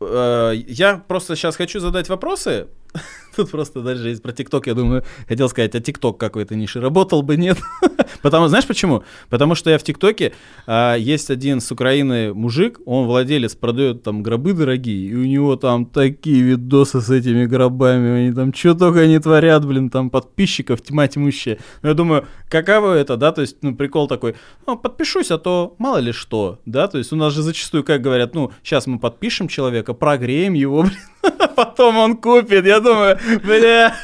[0.00, 2.66] э, я просто сейчас хочу задать вопросы,
[3.36, 7.22] Тут просто дальше есть про ТикТок, я думаю, хотел сказать, а ТикТок какой-то ниши работал
[7.22, 7.58] бы, нет?
[8.22, 9.04] Потому, знаешь почему?
[9.28, 10.32] Потому что я в ТикТоке,
[10.66, 15.56] а, есть один с Украины мужик, он владелец, продает там гробы дорогие, и у него
[15.56, 20.80] там такие видосы с этими гробами, они там что только не творят, блин, там подписчиков
[20.80, 21.58] тьма тьмущая.
[21.82, 24.34] Но я думаю, каково это, да, то есть, ну, прикол такой,
[24.66, 28.00] ну, подпишусь, а то мало ли что, да, то есть у нас же зачастую, как
[28.00, 30.98] говорят, ну, сейчас мы подпишем человека, прогреем его, блин,
[31.56, 33.94] потом он купит, я думаю, бля.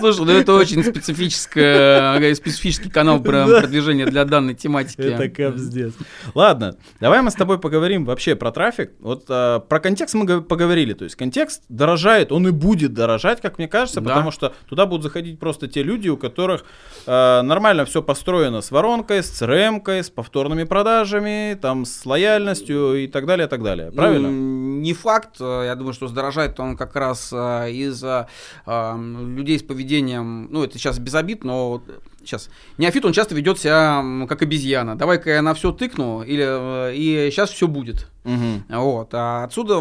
[0.00, 5.00] Слушай, ну это очень специфическое, специфический канал про продвижение для данной тематики.
[5.00, 5.94] Это капздец.
[6.34, 8.92] Ладно, давай мы с тобой поговорим вообще про трафик.
[9.00, 10.92] Вот а, про контекст мы поговорили.
[10.94, 15.04] То есть контекст дорожает, он и будет дорожать, как мне кажется, потому что туда будут
[15.04, 16.64] заходить просто те люди, у которых
[17.06, 23.06] а, нормально все построено с воронкой, с CRM, с повторными продажами, там с лояльностью и
[23.06, 23.90] так далее, и так далее.
[23.92, 24.30] Правильно?
[24.30, 25.40] Ну, не факт.
[25.40, 28.28] Я думаю, что сдорожает он как раз из-за
[28.64, 29.85] а, людей с поведением,
[30.20, 31.82] ну, это сейчас без обид, но
[32.26, 34.96] сейчас, неофит, он часто ведет себя как обезьяна.
[34.96, 38.08] Давай-ка я на все тыкну, или, э, и сейчас все будет.
[38.24, 38.80] Угу.
[38.80, 39.10] Вот.
[39.12, 39.80] А отсюда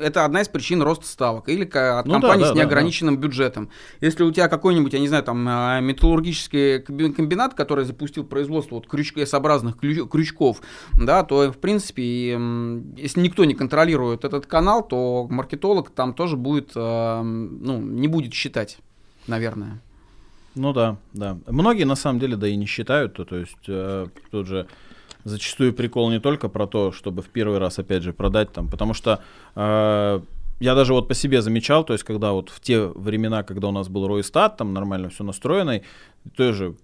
[0.00, 1.48] это одна из причин роста ставок.
[1.48, 3.68] Или от ну, компаний да, да, с неограниченным да, бюджетом.
[4.00, 8.88] Если у тебя какой-нибудь, я не знаю, там э, металлургический комбинат, который запустил производство вот
[8.88, 10.62] крючкообразных крючков,
[10.94, 12.32] да, то в принципе,
[12.96, 18.32] если никто не контролирует этот канал, то маркетолог там тоже будет, э, ну, не будет
[18.32, 18.78] считать,
[19.26, 19.80] наверное.
[20.54, 21.38] Ну да, да.
[21.46, 24.66] Многие на самом деле да и не считают, то, то есть э, тут же
[25.24, 28.92] зачастую прикол не только про то, чтобы в первый раз опять же продать там, потому
[28.92, 29.22] что
[29.54, 30.20] э,
[30.60, 33.72] я даже вот по себе замечал, то есть когда вот в те времена, когда у
[33.72, 35.80] нас был Ройстат, там нормально все настроено,
[36.36, 36.74] тоже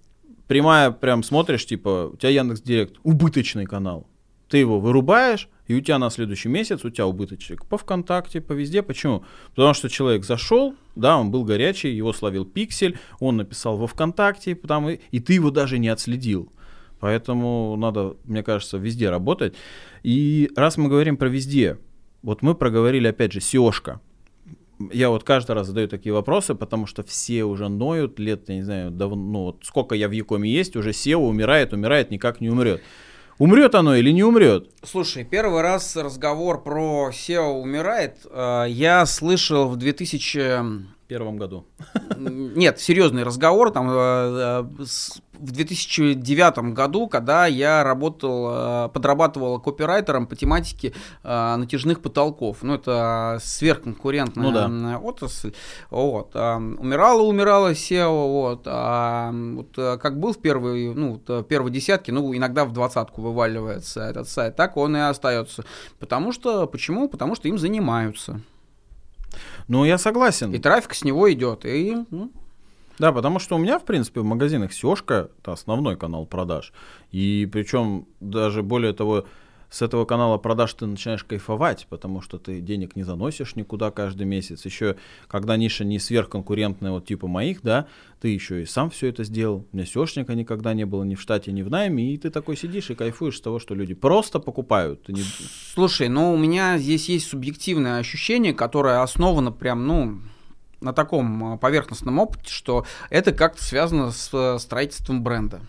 [0.47, 4.07] прямая прям смотришь, типа, у тебя Яндекс Директ, убыточный канал.
[4.49, 8.53] Ты его вырубаешь, и у тебя на следующий месяц у тебя убыточек по ВКонтакте, по
[8.53, 8.83] везде.
[8.83, 9.25] Почему?
[9.55, 14.55] Потому что человек зашел, да, он был горячий, его словил пиксель, он написал во ВКонтакте,
[14.55, 16.51] потому, и ты его даже не отследил.
[17.01, 19.55] Поэтому надо, мне кажется, везде работать.
[20.03, 21.79] И раз мы говорим про везде,
[22.23, 24.01] вот мы проговорили, опять же, SEOшка.
[24.93, 28.63] Я вот каждый раз задаю такие вопросы, потому что все уже ноют лет, я не
[28.63, 32.49] знаю, давно, ну вот сколько я в Якоме есть, уже SEO умирает, умирает, никак не
[32.49, 32.81] умрет.
[33.39, 34.69] Умрет оно или не умрет?
[34.83, 38.27] Слушай, первый раз разговор про SEO умирает.
[38.31, 41.67] Э, я слышал в 2000 первом году.
[42.19, 44.85] Нет, серьезный разговор там э, э,
[45.39, 50.93] в 2009 году, когда я работал, э, подрабатывал копирайтером по тематике
[51.23, 52.59] натяжных потолков.
[52.63, 54.99] Ну, это сверхконкурентная ну, да.
[54.99, 55.53] отрасль.
[55.91, 56.35] Вот.
[56.35, 58.29] Умирала, умирала SEO.
[58.29, 58.63] Вот.
[58.67, 64.03] А вот как был в первой, ну, в первой десятке, ну, иногда в двадцатку вываливается
[64.03, 65.65] этот сайт, так он и остается.
[65.99, 67.09] Потому что, почему?
[67.09, 68.41] Потому что им занимаются.
[69.69, 70.53] Ну, я согласен.
[70.55, 71.65] И трафик с него идет.
[71.65, 72.31] И, ну.
[72.99, 76.73] Да, потому что у меня, в принципе, в магазинах Сёшка это основной канал продаж.
[77.13, 79.25] И причем даже более того,
[79.71, 84.27] с этого канала продаж ты начинаешь кайфовать, потому что ты денег не заносишь никуда каждый
[84.27, 84.65] месяц.
[84.65, 84.97] Еще,
[85.27, 87.87] когда ниша не сверхконкурентная, вот типа моих, да,
[88.21, 89.67] ты еще и сам все это сделал.
[89.73, 92.57] У меня сешника никогда не было ни в штате, ни в найме, и ты такой
[92.57, 95.09] сидишь и кайфуешь с того, что люди просто покупают.
[95.09, 95.23] Не...
[95.75, 100.21] Слушай, ну у меня здесь есть субъективное ощущение, которое основано прям, ну,
[100.81, 105.61] на таком а, поверхностном опыте, что это как-то связано с э, строительством бренда.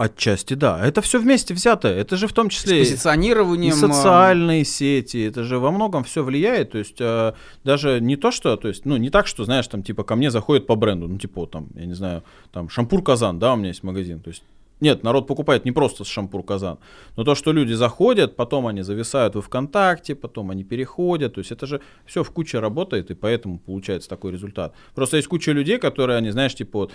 [0.00, 0.80] Отчасти, да.
[0.82, 1.88] Это все вместе взято.
[1.88, 5.28] Это же в том числе с позиционированием, и социальные сети.
[5.28, 6.70] Это же во многом все влияет.
[6.70, 7.34] То есть э,
[7.64, 10.30] даже не то, что, то есть, ну не так, что знаешь, там типа ко мне
[10.30, 13.68] заходит по бренду, ну типа там, я не знаю, там шампур Казан, да, у меня
[13.68, 14.20] есть магазин.
[14.20, 14.42] То есть
[14.80, 16.78] нет, народ покупает не просто с шампур Казан,
[17.16, 21.52] но то, что люди заходят, потом они зависают в ВКонтакте, потом они переходят, то есть
[21.52, 24.72] это же все в куче работает, и поэтому получается такой результат.
[24.94, 26.92] Просто есть куча людей, которые, они, знаешь, типа вот,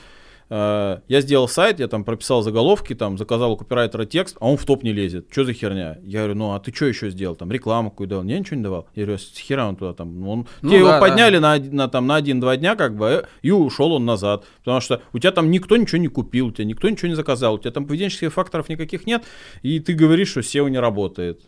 [0.50, 4.58] Э, я сделал сайт, я там прописал заголовки, там заказал у копирайтера текст, а он
[4.58, 5.28] в топ не лезет.
[5.32, 5.98] Что за херня?
[6.04, 7.36] Я говорю, ну а ты что еще сделал?
[7.36, 8.24] Там рекламу какую дал?
[8.24, 8.88] Я ничего не давал.
[8.96, 10.20] Я говорю, с хера он туда там.
[10.20, 11.58] Ну, он, ну, те да, его подняли да.
[11.58, 14.46] на, на, там, на один-два дня, как бы, и ушел он назад.
[14.60, 17.56] Потому что у тебя там никто ничего не купил, у тебя никто ничего не заказал,
[17.56, 19.24] у тебя там поведенческих факторов никаких нет,
[19.64, 21.42] и ты говоришь, что SEO не работает.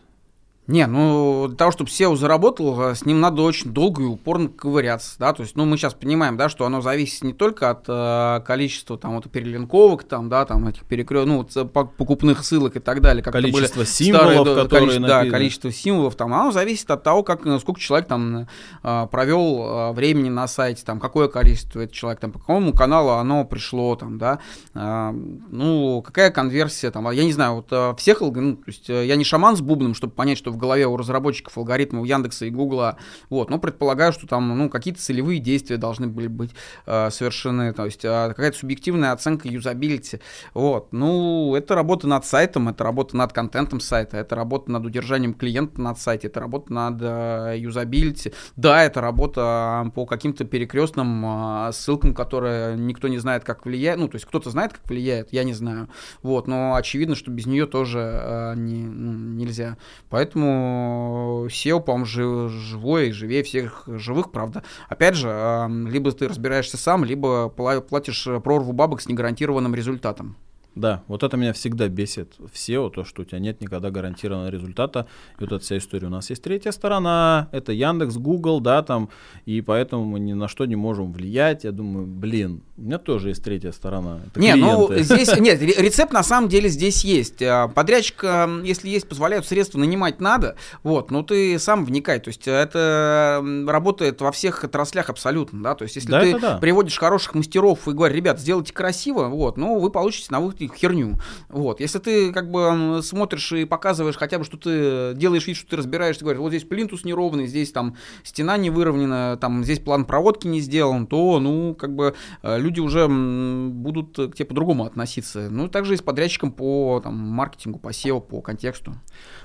[0.68, 4.50] Не, ну, для того, чтобы SEO заработал, э, с ним надо очень долго и упорно
[4.50, 7.86] ковыряться, да, то есть, ну, мы сейчас понимаем, да, что оно зависит не только от
[7.88, 11.24] э, количества, там, вот, перелинковок, там, да, там, этих перекрё...
[11.24, 13.24] ну, вот, покупных ссылок и так далее.
[13.24, 17.46] Как количество символов, старые, которые количество, Да, количество символов, там, оно зависит от того, как,
[17.46, 18.48] э, сколько человек, там,
[18.84, 23.46] э, провел времени на сайте, там, какое количество этот человек, там, по какому каналу оно
[23.46, 24.40] пришло, там, да,
[24.74, 29.56] ну, какая конверсия, там, я не знаю, вот, всех, ну, то есть, я не шаман
[29.56, 32.98] с бубном, чтобы понять, что в голове у разработчиков алгоритмов Яндекса и Гугла.
[33.30, 36.52] Вот, но предполагаю, что там ну, какие-то целевые действия должны были быть
[36.86, 40.20] э, совершены, то есть э, какая-то субъективная оценка юзабилити.
[40.54, 45.34] Вот, ну, это работа над сайтом, это работа над контентом сайта, это работа над удержанием
[45.34, 48.34] клиента над сайте, это работа над э, юзабилити.
[48.56, 51.26] Да, это работа по каким-то перекрестным
[51.68, 54.00] э, ссылкам, которые никто не знает, как влияет.
[54.00, 55.90] Ну, то есть кто-то знает, как влияет, я не знаю.
[56.24, 59.78] Вот, но очевидно, что без нее тоже э, не, ну, нельзя.
[60.10, 64.64] Поэтому по-моему, SEO, по-моему, живой, живее всех живых, правда.
[64.90, 70.38] Опять же, либо ты разбираешься сам, либо платишь прорву бабок с негарантированным результатом.
[70.78, 74.50] Да, вот это меня всегда бесит в SEO, то, что у тебя нет никогда гарантированного
[74.50, 75.08] результата.
[75.40, 76.08] И вот эта вся история.
[76.08, 79.10] У нас есть третья сторона, это Яндекс, Google, да, там,
[79.46, 81.64] и поэтому мы ни на что не можем влиять.
[81.64, 84.20] Я думаю, блин, у меня тоже есть третья сторона.
[84.28, 87.42] Это не, ну здесь, нет, рецепт на самом деле здесь есть.
[87.42, 88.24] А, подрядчик,
[88.64, 92.20] если есть, позволяют средства нанимать надо, вот, но ты сам вникай.
[92.20, 96.58] То есть это работает во всех отраслях абсолютно, да, то есть если да, ты да.
[96.60, 101.20] приводишь хороших мастеров и говоришь, ребят, сделайте красиво, вот, ну вы получите на выходе херню.
[101.50, 101.80] Вот.
[101.80, 105.78] Если ты как бы смотришь и показываешь хотя бы, что ты делаешь вид, что ты
[105.78, 110.48] разбираешься, говоришь, вот здесь плинтус неровный, здесь там стена не выровнена, там здесь план проводки
[110.48, 115.50] не сделан, то, ну, как бы э, люди уже будут к тебе по-другому относиться.
[115.50, 118.96] Ну, также и с подрядчиком по там, маркетингу, по SEO, по контексту.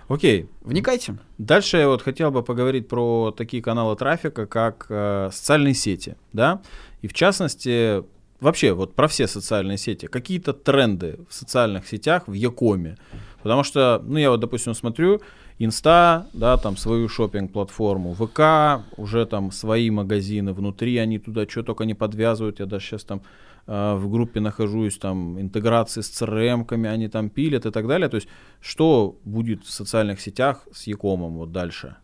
[0.09, 0.49] Окей.
[0.63, 1.19] Вникайте.
[1.39, 6.63] Дальше я вот хотел бы поговорить про такие каналы трафика, как э, социальные сети, да,
[7.01, 8.05] и в частности
[8.43, 12.97] вообще вот про все социальные сети, какие-то тренды в социальных сетях в Якоме.
[13.43, 15.21] Потому что, ну, я вот, допустим, смотрю,
[15.59, 21.85] Инста, да, там свою шопинг-платформу, ВК, уже там свои магазины внутри, они туда что только
[21.85, 22.61] не подвязывают.
[22.61, 23.23] Я даже сейчас там
[23.67, 28.09] э, в группе нахожусь, там интеграции с CRM-ками они там пилят и так далее.
[28.09, 28.29] То есть
[28.61, 31.97] что будет в социальных сетях с Якомом вот дальше?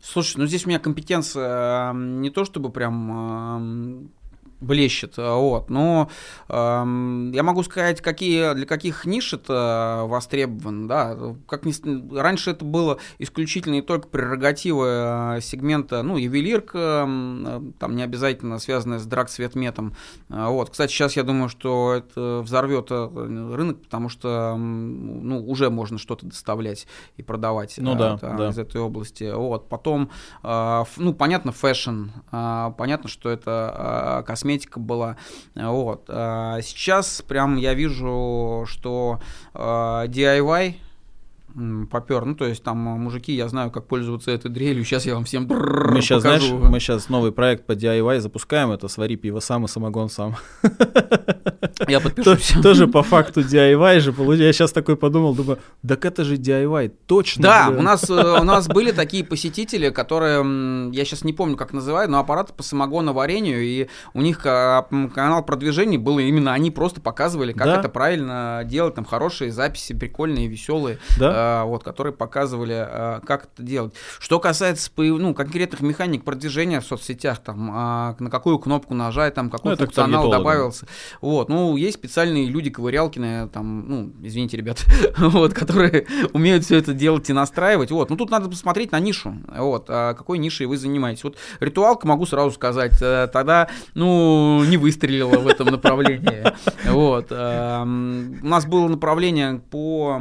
[0.00, 4.10] Слушай, ну здесь у меня компетенция не то чтобы прям
[4.60, 5.70] блещет, э, вот.
[5.70, 6.10] Но
[6.48, 6.52] э,
[7.32, 11.16] я могу сказать, какие, для каких ниш это востребовано, да.
[11.46, 17.96] Как ни, раньше это было исключительно и только прерогатива э, сегмента, ну, ювелирка, э, там
[17.96, 19.94] не обязательно связанная с драгсветметом.
[20.28, 20.70] Вот.
[20.70, 26.86] Кстати, сейчас я думаю, что это взорвет рынок, потому что, ну, уже можно что-то доставлять
[27.16, 28.48] и продавать ну, да, да, да.
[28.48, 29.32] из этой области.
[29.32, 29.68] Вот.
[29.68, 30.10] Потом,
[30.42, 35.16] э, ну, понятно, фэшн, э, понятно, что это косметика, косметика была.
[35.54, 36.04] Вот.
[36.08, 39.20] А сейчас прям я вижу, что
[39.54, 40.76] DIY
[41.90, 42.24] попер.
[42.24, 44.84] Ну, то есть там мужики, я знаю, как пользоваться этой дрелью.
[44.84, 46.46] Сейчас я вам всем Мы сейчас, покажу.
[46.46, 48.70] знаешь, мы сейчас новый проект по DIY запускаем.
[48.70, 50.36] Это свари пиво сам и самогон сам.
[51.88, 52.54] Я подпишусь.
[52.62, 54.14] Тоже по факту DIY же.
[54.34, 57.42] Я сейчас такой подумал, думаю, так это же DIY, точно.
[57.42, 61.72] Да, у нас, э, у нас были такие посетители, которые, я сейчас не помню, как
[61.72, 67.52] называют, но аппараты по самогоноварению, и у них канал продвижения был именно, они просто показывали,
[67.52, 70.98] как это правильно делать, там хорошие записи, прикольные, веселые.
[71.18, 71.37] Да?
[71.38, 73.94] А, вот, которые показывали, а, как это делать.
[74.18, 79.50] Что касается ну, конкретных механик продвижения в соцсетях, там, а, на какую кнопку нажать, там,
[79.50, 80.86] какой ну, функционал добавился.
[81.20, 84.84] Вот, ну, есть специальные люди, ковырялкины, там, ну, извините, ребят,
[85.18, 87.90] вот, которые умеют все это делать и настраивать.
[87.90, 91.24] Вот, ну, тут надо посмотреть на нишу, вот, какой нишей вы занимаетесь.
[91.24, 96.44] Вот, ритуалка, могу сразу сказать, э, тогда, ну, не выстрелила в этом направлении.
[96.88, 100.20] Вот, у нас было направление по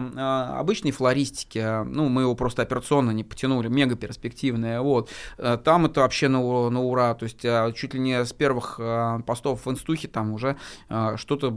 [0.60, 5.10] обычной флоре, флористики, а, ну, мы его просто операционно не потянули, мега перспективное, вот.
[5.38, 8.78] Э, там это вообще на, на ура, то есть а, чуть ли не с первых
[8.80, 10.58] а, постов в инстухе там уже
[11.16, 11.52] что-то,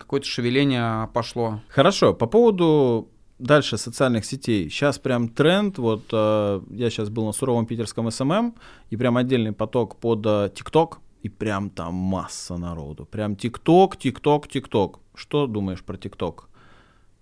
[0.00, 1.60] какое-то шевеление пошло.
[1.68, 3.08] Хорошо, по поводу
[3.38, 4.68] дальше социальных сетей.
[4.68, 8.54] Сейчас прям тренд, вот я сейчас был на суровом питерском SMM,
[8.90, 10.22] и прям отдельный поток под
[10.54, 13.04] ТикТок, и прям там масса народу.
[13.04, 15.00] Прям ТикТок, ТикТок, ТикТок.
[15.14, 16.48] Что думаешь про ТикТок?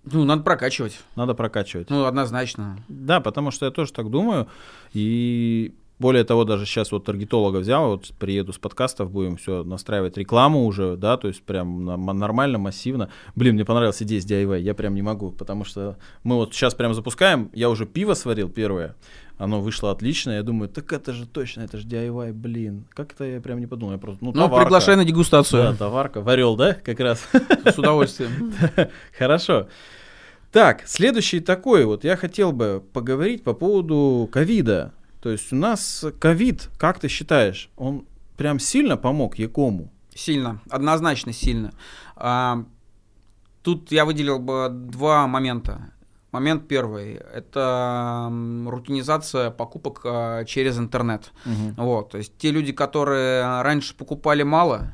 [0.04, 1.00] Ну, надо прокачивать.
[1.16, 1.90] Надо прокачивать.
[1.90, 2.78] Ну, однозначно.
[2.88, 4.48] Да, потому что я тоже так думаю.
[4.92, 10.16] И более того, даже сейчас вот таргетолога взял, вот приеду с подкастов, будем все настраивать
[10.16, 13.10] рекламу уже, да, то есть прям нормально, массивно.
[13.36, 16.74] Блин, мне понравилась идея с DIY, я прям не могу, потому что мы вот сейчас
[16.74, 18.96] прям запускаем, я уже пиво сварил первое,
[19.36, 22.86] оно вышло отлично, я думаю, так это же точно, это же DIY, блин.
[22.94, 25.62] Как это я прям не подумал, я просто, ну, ну приглашай на дегустацию.
[25.64, 27.28] Да, товарка, варил, да, как раз?
[27.64, 28.54] С удовольствием.
[29.18, 29.68] Хорошо.
[30.50, 34.92] Так, следующий такой вот, я хотел бы поговорить по поводу ковида.
[35.20, 38.06] То есть у нас ковид, как ты считаешь, он
[38.36, 39.90] прям сильно помог Якому?
[40.14, 41.72] Сильно, однозначно сильно.
[42.16, 42.64] А,
[43.62, 45.92] тут я выделил бы два момента.
[46.32, 48.32] Момент первый– это
[48.66, 51.32] рутинизация покупок а, через интернет.
[51.44, 51.84] Угу.
[51.84, 54.92] Вот, то есть те люди, которые раньше покупали мало,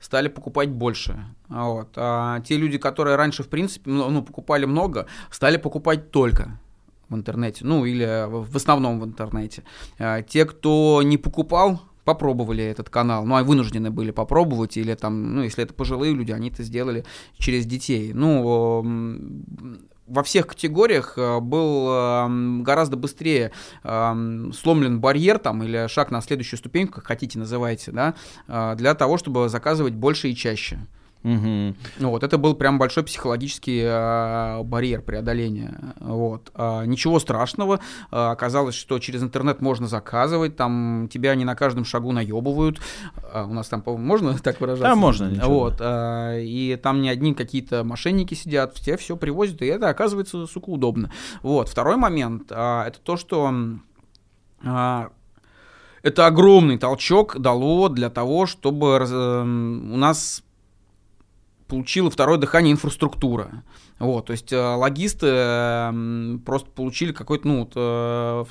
[0.00, 1.26] стали покупать больше.
[1.48, 1.90] Вот.
[1.96, 6.58] А те люди, которые раньше, в принципе, ну, ну покупали много, стали покупать только
[7.08, 9.62] в интернете, ну или в основном в интернете.
[9.98, 15.34] А те, кто не покупал, попробовали этот канал, ну, а вынуждены были попробовать, или там,
[15.34, 17.04] ну, если это пожилые люди, они это сделали
[17.36, 18.12] через детей.
[18.14, 18.84] Ну,
[20.06, 23.50] во всех категориях э, был гораздо быстрее
[23.82, 28.14] сломлен барьер там или шаг на следующую ступеньку, как хотите называйте, да,
[28.46, 30.78] э, для того, чтобы заказывать больше и чаще.
[31.26, 31.74] Угу.
[31.98, 35.94] Ну, вот это был прям большой психологический э, барьер преодоления.
[35.98, 36.52] Вот.
[36.54, 37.80] Э, ничего страшного.
[38.12, 42.80] Э, оказалось, что через интернет можно заказывать, там тебя не на каждом шагу наебывают.
[43.32, 44.88] Э, у нас там, можно так выражаться?
[44.88, 45.28] Да, можно.
[45.28, 45.48] Ничего.
[45.48, 45.80] Вот.
[45.80, 50.70] Э, и там не одни какие-то мошенники сидят, все все привозят, и это оказывается, сука,
[50.70, 51.10] удобно.
[51.42, 51.68] Вот.
[51.68, 53.52] Второй момент, э, это то, что
[54.62, 55.08] э,
[56.02, 60.44] это огромный толчок дало для того, чтобы э, у нас
[61.68, 63.62] получила второе дыхание инфраструктура.
[63.98, 68.44] Вот, то есть э, логисты э, просто получили какой-то, ну, вот, э,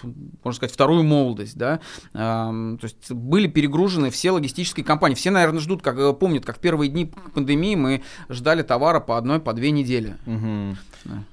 [0.43, 1.81] можно сказать, вторую молодость, да.
[2.13, 5.15] Э, то есть были перегружены все логистические компании.
[5.15, 9.17] Все, наверное, ждут, как э, помнят, как в первые дни пандемии мы ждали товара по
[9.17, 10.15] одной, по две недели.
[10.25, 10.77] Угу.
[11.05, 11.23] Да.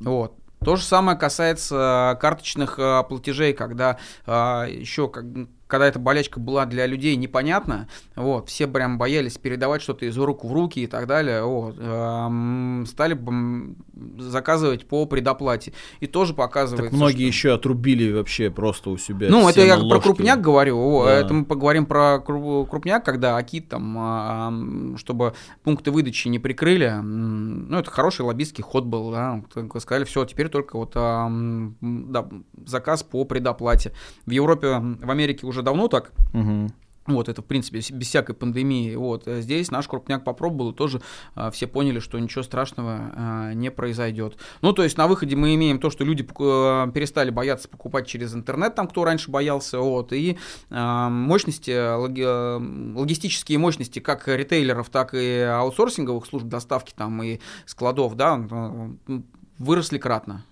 [0.00, 0.34] Вот.
[0.64, 4.32] То же самое касается карточных э, платежей, когда э,
[4.70, 5.24] еще как
[5.68, 10.44] когда эта болячка была для людей непонятна, вот, все прям боялись передавать что-то из рук
[10.44, 13.16] в руки и так далее, вот, эм, стали
[14.18, 15.72] заказывать по предоплате.
[16.00, 17.38] И тоже показывается, Так многие что...
[17.38, 19.90] еще отрубили вообще просто у себя Ну, это я наложки.
[19.90, 21.12] про крупняк говорю, да.
[21.20, 27.90] это мы поговорим про крупняк, когда Акит там, чтобы пункты выдачи не прикрыли, ну, это
[27.90, 29.42] хороший лоббистский ход был, да,
[29.80, 32.28] сказали, все, теперь только вот да,
[32.64, 33.92] заказ по предоплате.
[34.24, 36.12] В Европе, в Америке уже давно так.
[36.34, 36.68] Угу.
[37.08, 38.94] Вот, это, в принципе, без всякой пандемии.
[38.94, 41.00] Вот, э, здесь наш крупняк попробовал, и тоже
[41.34, 44.36] а, все поняли, что ничего страшного а, не произойдет.
[44.60, 48.34] Ну, то есть на выходе мы имеем то, что люди а, перестали бояться покупать через
[48.34, 50.36] интернет, там, кто раньше боялся, вот, и
[50.68, 52.22] а, мощности, логи,
[52.94, 58.38] логистические мощности как ритейлеров, так и аутсорсинговых служб доставки там и складов, да,
[59.58, 60.44] выросли кратно.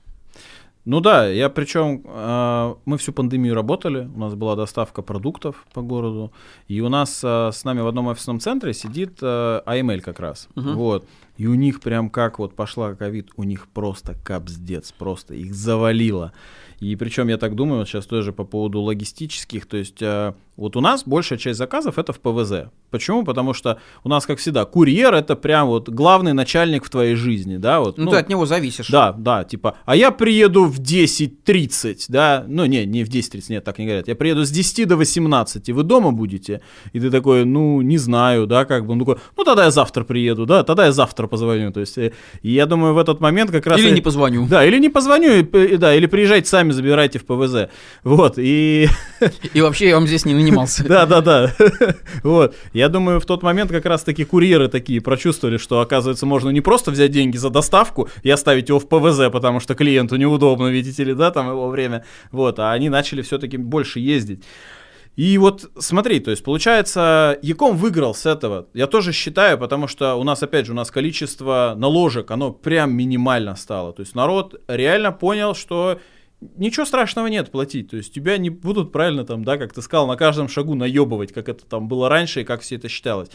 [0.87, 5.83] Ну да, я причем э, мы всю пандемию работали, у нас была доставка продуктов по
[5.83, 6.33] городу,
[6.69, 10.49] и у нас э, с нами в одном офисном центре сидит э, AML как раз,
[10.55, 10.75] uh-huh.
[10.75, 15.55] вот, и у них прям как вот пошла ковид, у них просто капздец, просто их
[15.55, 16.33] завалило.
[16.81, 20.77] И причем я так думаю, вот сейчас тоже по поводу логистических, то есть э, вот
[20.77, 22.71] у нас большая часть заказов это в ПВЗ.
[22.91, 23.25] Почему?
[23.25, 27.57] Потому что у нас, как всегда, курьер это прям вот главный начальник в твоей жизни,
[27.57, 27.99] да, вот.
[27.99, 28.89] Ну, ну ты от него зависишь.
[28.89, 33.65] Да, да, типа, а я приеду в 10.30, да, ну не, не в 10.30, нет,
[33.65, 36.61] так не говорят, я приеду с 10 до 18, и вы дома будете?
[36.93, 40.05] И ты такой, ну, не знаю, да, как бы, он такой, ну тогда я завтра
[40.05, 42.13] приеду, да, тогда я завтра позвоню, то есть, э,
[42.43, 43.81] я думаю, в этот момент как раз...
[43.81, 44.47] Или не позвоню.
[44.47, 47.69] Да, или не позвоню, и, да, или приезжайте сами сами забирайте в ПВЗ.
[48.03, 48.89] Вот, и...
[49.55, 50.85] И вообще я вам здесь не нанимался.
[50.85, 51.53] Да, да, да.
[52.23, 52.55] Вот.
[52.73, 56.91] Я думаю, в тот момент как раз-таки курьеры такие прочувствовали, что, оказывается, можно не просто
[56.91, 61.15] взять деньги за доставку и оставить его в ПВЗ, потому что клиенту неудобно, видите ли,
[61.15, 62.05] да, там его время.
[62.33, 64.43] Вот, а они начали все-таки больше ездить.
[65.17, 68.69] И вот смотри, то есть получается, Яком выиграл с этого.
[68.75, 72.93] Я тоже считаю, потому что у нас, опять же, у нас количество наложек, оно прям
[72.93, 73.95] минимально стало.
[73.95, 75.99] То есть народ реально понял, что
[76.57, 77.91] ничего страшного нет платить.
[77.91, 81.33] То есть тебя не будут правильно там, да, как ты сказал, на каждом шагу наебывать,
[81.33, 83.31] как это там было раньше и как все это считалось.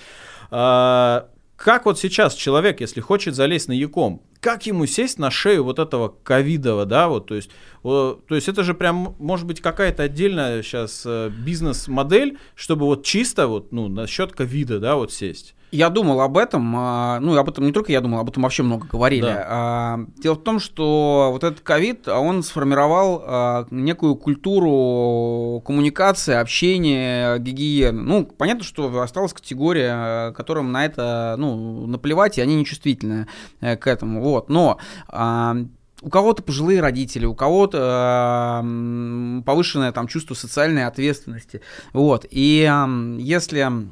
[0.51, 5.63] А, как вот сейчас человек, если хочет залезть на Яком, как ему сесть на шею
[5.63, 7.51] вот этого ковидова, да, вот, то есть,
[7.83, 13.47] то есть это же прям, может быть, какая-то отдельная сейчас э, бизнес-модель, чтобы вот чисто
[13.47, 15.55] вот, ну, насчет ковида, да, вот сесть.
[15.71, 18.61] Я думал об этом, а, ну, об этом не только я думал, об этом вообще
[18.61, 19.21] много говорили.
[19.21, 19.45] Да.
[19.47, 27.37] А, дело в том, что вот этот ковид, он сформировал а, некую культуру коммуникации, общения,
[27.37, 28.01] гигиены.
[28.01, 33.27] Ну, понятно, что осталась категория, которым на это, ну, наплевать, и они нечувствительны
[33.61, 34.49] э, к этому, вот.
[34.49, 34.77] Но
[36.01, 41.61] у кого-то пожилые родители, у кого-то э, повышенное там чувство социальной ответственности,
[41.93, 42.25] вот.
[42.29, 43.89] И э, если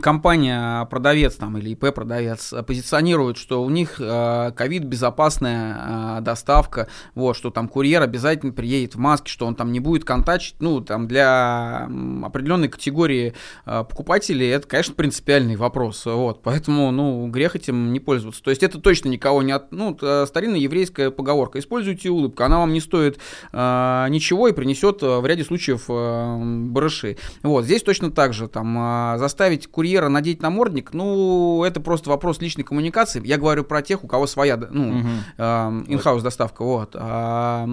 [0.00, 6.88] компания продавец там или ИП продавец позиционирует, что у них э, ковид безопасная э, доставка,
[7.14, 10.80] вот, что там курьер обязательно приедет в маске, что он там не будет контачить, ну
[10.80, 11.88] там для
[12.22, 13.34] определенной категории
[13.66, 18.42] э, покупателей это, конечно, принципиальный вопрос, вот, поэтому, ну, грех этим не пользоваться.
[18.42, 22.72] То есть это точно никого не от, ну, старинная еврейская поговорка, используйте улыбку, она вам
[22.72, 23.18] не стоит
[23.52, 26.38] э, ничего и принесет в ряде случаев э,
[26.68, 27.16] барыши.
[27.42, 32.08] Вот, здесь точно так же, там, э, заставить курьера курьера надеть намордник, ну, это просто
[32.08, 33.20] вопрос личной коммуникации.
[33.26, 35.08] Я говорю про тех, у кого своя, ну, угу.
[35.36, 36.96] э, доставка, вот.
[36.98, 37.68] А,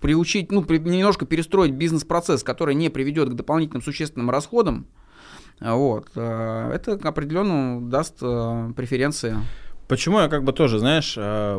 [0.00, 4.86] приучить, ну, при, немножко перестроить бизнес-процесс, который не приведет к дополнительным существенным расходам,
[5.60, 9.36] вот, э, это определенно даст э, преференции.
[9.88, 11.16] Почему я как бы тоже, знаешь,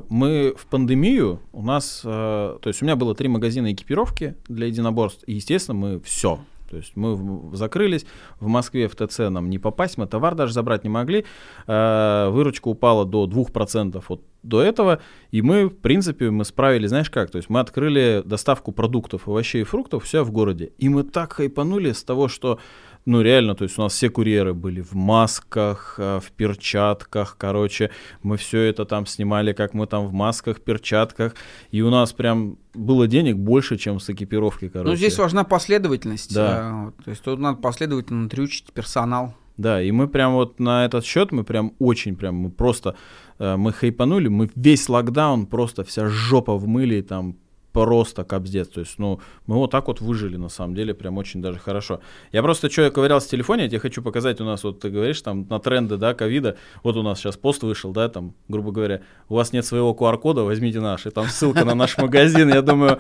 [0.10, 5.24] мы в пандемию, у нас, то есть у меня было три магазина экипировки для единоборств,
[5.28, 6.40] и, естественно, мы все,
[6.70, 8.06] то есть мы закрылись,
[8.40, 11.26] в Москве в ТЦ нам не попасть, мы товар даже забрать не могли,
[11.68, 15.02] э, выручка упала до 2% от до этого,
[15.32, 19.62] и мы, в принципе, мы справили, знаешь как, то есть мы открыли доставку продуктов, овощей
[19.62, 22.60] и фруктов, все в городе, и мы так хайпанули с того, что
[23.08, 27.90] ну, реально, то есть у нас все курьеры были в масках, э, в перчатках, короче,
[28.22, 31.34] мы все это там снимали, как мы там в масках, перчатках,
[31.72, 34.90] и у нас прям было денег больше, чем с экипировки, короче.
[34.90, 36.92] Ну, здесь важна последовательность, да.
[36.98, 39.34] Э, то есть тут надо последовательно трючить персонал.
[39.56, 42.98] Да, и мы прям вот на этот счет, мы прям очень прям, мы просто,
[43.40, 47.38] э, мы хайпанули, мы весь локдаун, просто вся жопа в мыле, там
[47.84, 48.70] просто капздец.
[48.70, 52.00] То есть, ну, мы вот так вот выжили, на самом деле, прям очень даже хорошо.
[52.32, 54.90] Я просто, что я ковырял с телефоне, я тебе хочу показать, у нас вот, ты
[54.90, 58.72] говоришь, там, на тренды, да, ковида, вот у нас сейчас пост вышел, да, там, грубо
[58.72, 62.64] говоря, у вас нет своего QR-кода, возьмите наш, и там ссылка на наш магазин, я
[62.64, 63.00] думаю,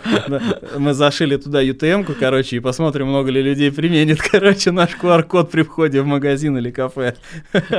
[0.78, 5.63] мы зашили туда UTM-ку, короче, и посмотрим, много ли людей применит, короче, наш QR-код при
[5.63, 7.15] входе в магазин или кафе.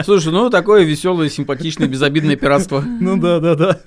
[0.05, 2.81] Слушай, ну, такое веселое, симпатичное, безобидное пиратство.
[2.81, 3.81] Ну да, да, да.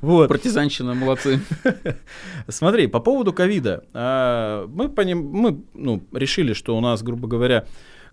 [0.00, 0.28] Вот.
[0.28, 1.40] Партизанщина, молодцы.
[2.48, 3.84] Смотри, по поводу ковида.
[3.92, 7.66] А, мы, поним, мы ну, решили, что у нас, грубо говоря,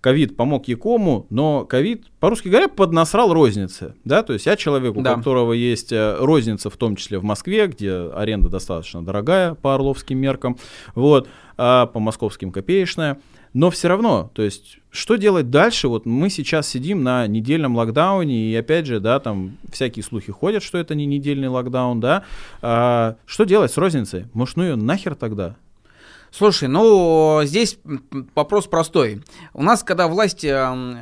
[0.03, 3.95] ковид помог Якому, но ковид, по-русски говоря, поднасрал розницы.
[4.03, 4.21] Да?
[4.21, 5.15] То есть я человек, у да.
[5.15, 10.17] которого есть э, розница, в том числе в Москве, где аренда достаточно дорогая по орловским
[10.17, 10.57] меркам,
[10.93, 13.17] вот, а по московским копеечная.
[13.53, 15.87] Но все равно, то есть, что делать дальше?
[15.87, 20.63] Вот мы сейчас сидим на недельном локдауне, и опять же, да, там всякие слухи ходят,
[20.63, 22.23] что это не недельный локдаун, да.
[22.61, 24.25] А, что делать с розницей?
[24.33, 25.55] Может, ну ее нахер тогда?
[26.31, 27.77] Слушай, ну здесь
[28.33, 29.21] вопрос простой.
[29.53, 30.47] У нас, когда власти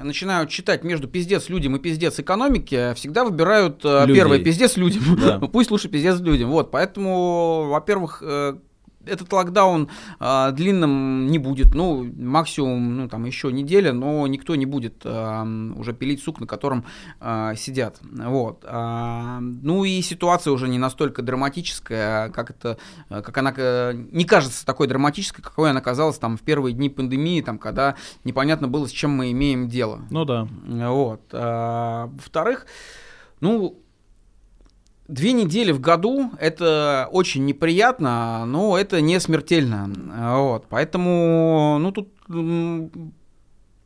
[0.04, 4.16] начинают читать между пиздец людям и пиздец экономики, всегда выбирают э, Людей.
[4.16, 5.18] первое пиздец людям.
[5.22, 5.40] Да.
[5.54, 6.50] Пусть лучше пиздец людям.
[6.50, 8.58] Вот, поэтому, во-первых, э,
[9.06, 9.90] этот локдаун
[10.20, 15.72] э, длинным не будет, ну, максимум, ну, там, еще неделя, но никто не будет э,
[15.76, 16.86] уже пилить сук, на котором
[17.20, 18.64] э, сидят, вот.
[18.64, 22.78] Э, ну, и ситуация уже не настолько драматическая, как это,
[23.10, 23.52] как она
[23.94, 28.68] не кажется такой драматической, какой она казалась там в первые дни пандемии, там, когда непонятно
[28.68, 30.02] было, с чем мы имеем дело.
[30.10, 30.48] Ну, да.
[30.66, 31.22] Вот.
[31.32, 32.66] Э, во-вторых,
[33.40, 33.78] ну,
[35.08, 39.92] Две недели в году это очень неприятно, но это не смертельно.
[40.38, 42.10] Вот, поэтому, ну тут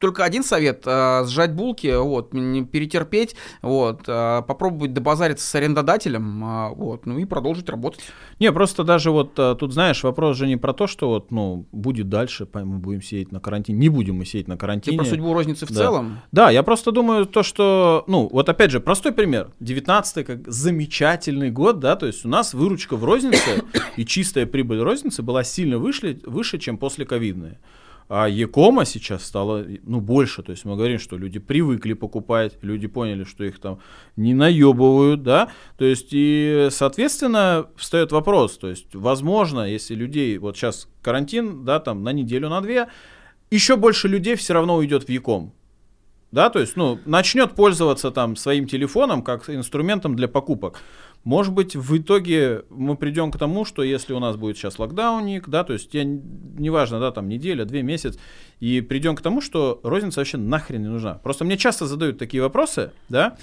[0.06, 6.46] только один совет э, сжать булки, вот, не перетерпеть, вот, э, попробовать добазариться с арендодателем,
[6.46, 8.02] э, вот, ну и продолжить работать.
[8.40, 12.08] Не, просто даже вот тут, знаешь, вопрос же не про то, что вот, ну, будет
[12.08, 15.00] дальше, мы будем сидеть на карантине, не будем мы сидеть на карантине.
[15.00, 15.76] Ты про судьбу розницы в да.
[15.76, 16.20] целом?
[16.32, 21.50] Да, я просто думаю то, что, ну, вот опять же, простой пример, 19-й как замечательный
[21.50, 23.64] год, да, то есть у нас выручка в рознице
[23.96, 27.58] и чистая прибыль розницы была сильно выше, выше чем после ковидной.
[28.08, 30.44] А Якома сейчас стало, ну, больше.
[30.44, 33.80] То есть мы говорим, что люди привыкли покупать, люди поняли, что их там
[34.16, 35.50] не наебывают, да.
[35.78, 38.58] То есть и, соответственно, встает вопрос.
[38.58, 42.88] То есть, возможно, если людей, вот сейчас карантин, да, там на неделю, на две,
[43.50, 45.54] еще больше людей все равно уйдет в Яком.
[46.32, 50.82] Да, то есть, ну, начнет пользоваться там своим телефоном как инструментом для покупок.
[51.26, 55.50] Может быть, в итоге мы придем к тому, что если у нас будет сейчас локдауник,
[55.50, 58.20] да, то есть я, неважно, да, там неделя, две месяца,
[58.60, 61.16] и придем к тому, что розница вообще нахрен не нужна.
[61.16, 63.38] Просто мне часто задают такие вопросы, да,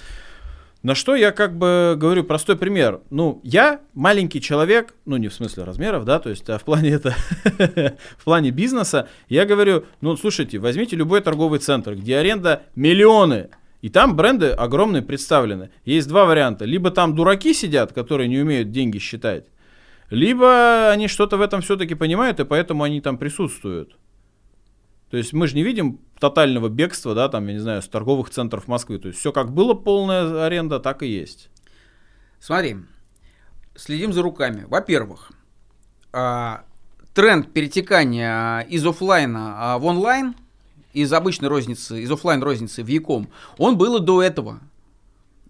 [0.81, 3.01] на что я как бы говорю простой пример.
[3.09, 6.89] Ну, я маленький человек, ну, не в смысле размеров, да, то есть, а в плане
[6.91, 7.13] это,
[8.17, 13.49] в плане бизнеса, я говорю, ну, слушайте, возьмите любой торговый центр, где аренда миллионы,
[13.83, 15.69] и там бренды огромные представлены.
[15.83, 16.63] Есть два варианта.
[16.63, 19.47] Либо там дураки сидят, которые не умеют деньги считать,
[20.09, 23.97] либо они что-то в этом все-таки понимают, и поэтому они там присутствуют.
[25.09, 28.29] То есть мы же не видим тотального бегства, да, там, я не знаю, с торговых
[28.29, 28.99] центров Москвы.
[28.99, 31.49] То есть все как было полная аренда, так и есть.
[32.39, 32.77] Смотри,
[33.75, 34.63] следим за руками.
[34.65, 35.33] Во-первых,
[36.13, 36.63] а,
[37.13, 40.35] тренд перетекания из офлайна а, в онлайн–
[40.93, 43.27] из обычной розницы, из офлайн розницы в Яком,
[43.57, 44.59] он был и до этого.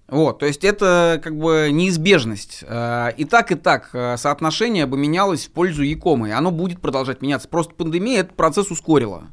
[0.08, 2.64] Вот, то есть это как бы неизбежность.
[2.68, 6.82] Э, и так, и так э, соотношение бы менялось в пользу Якома, и оно будет
[6.82, 7.48] продолжать меняться.
[7.48, 9.24] Просто пандемия этот процесс ускорила.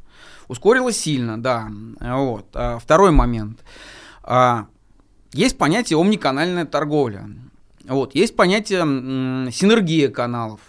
[0.49, 1.69] Ускорила сильно, да.
[2.01, 2.47] Вот.
[2.55, 3.61] А второй момент.
[5.33, 7.29] Есть понятие омниканальная торговля.
[7.85, 8.17] Вот.
[8.17, 8.81] Есть понятие
[9.53, 10.61] синергия каналов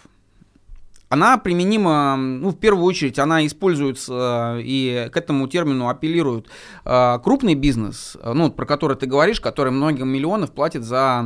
[1.12, 6.46] она применима, ну, в первую очередь, она используется э, и к этому термину апеллирует
[6.86, 11.18] э, крупный бизнес, э, ну, про который ты говоришь, который многим миллионов платит за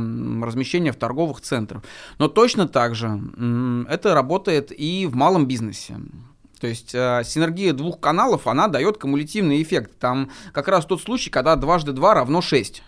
[0.43, 1.83] размещение в торговых центрах.
[2.19, 3.21] Но точно так же
[3.89, 5.95] это работает и в малом бизнесе.
[6.59, 9.91] То есть э, синергия двух каналов, она дает кумулятивный эффект.
[9.99, 12.83] Там как раз тот случай, когда дважды два равно 6.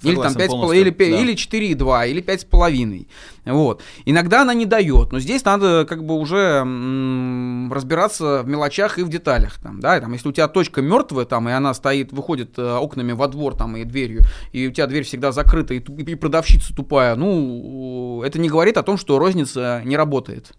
[0.00, 1.18] Согласен, или там 5 полностью, или, 5, да.
[1.18, 3.06] или 4,2, или 5,5.
[3.46, 3.82] Вот.
[4.04, 9.02] Иногда она не дает, но здесь надо как бы уже м- разбираться в мелочах и
[9.02, 9.58] в деталях.
[9.62, 10.00] Там, да?
[10.00, 13.54] там, если у тебя точка мертвая, там, и она стоит, выходит э, окнами во двор
[13.56, 14.22] там, и дверью,
[14.52, 18.82] и у тебя дверь всегда закрыта, и, и продавщица тупая, ну, это не говорит о
[18.82, 20.52] том, что розница не работает.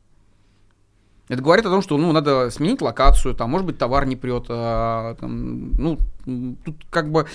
[1.28, 4.46] Это говорит о том, что ну, надо сменить локацию, там, может быть, товар не прет.
[4.50, 5.98] А, там, ну,
[6.64, 7.26] тут как бы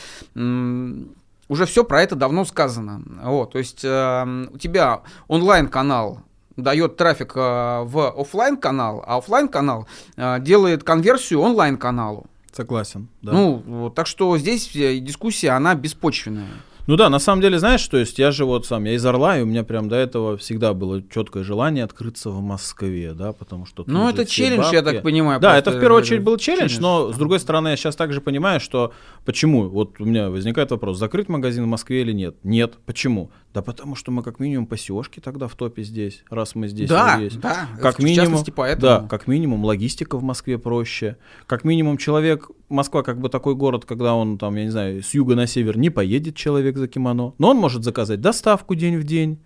[1.50, 3.02] уже все про это давно сказано.
[3.24, 6.20] Вот, то есть э, у тебя онлайн-канал
[6.56, 7.40] дает трафик э,
[7.84, 12.26] в офлайн канал, а офлайн канал э, делает конверсию онлайн каналу.
[12.52, 13.08] Согласен.
[13.22, 13.32] Да.
[13.32, 16.46] Ну, так что здесь э, дискуссия, она беспочвенная.
[16.90, 19.38] Ну да, на самом деле, знаешь, то есть я же вот сам, я из Орла,
[19.38, 23.64] и у меня прям до этого всегда было четкое желание открыться в Москве, да, потому
[23.64, 23.84] что...
[23.86, 24.74] Ну это челлендж, бабки.
[24.74, 25.38] я так понимаю.
[25.38, 28.20] Да, это в первую очередь был челлендж, челлендж, но с другой стороны я сейчас также
[28.20, 28.92] понимаю, что
[29.24, 32.34] почему, вот у меня возникает вопрос, закрыть магазин в Москве или нет?
[32.42, 33.30] Нет, почему?
[33.52, 36.88] Да потому что мы как минимум по сёшке тогда в топе здесь, раз мы здесь
[36.88, 37.40] да, есть.
[37.40, 38.82] Да, как в минимум, поэтому.
[38.82, 41.16] Да, как минимум логистика в Москве проще.
[41.46, 45.14] Как минимум человек, Москва как бы такой город, когда он там, я не знаю, с
[45.14, 49.04] юга на север не поедет человек за кимоно, но он может заказать доставку день в
[49.04, 49.38] день.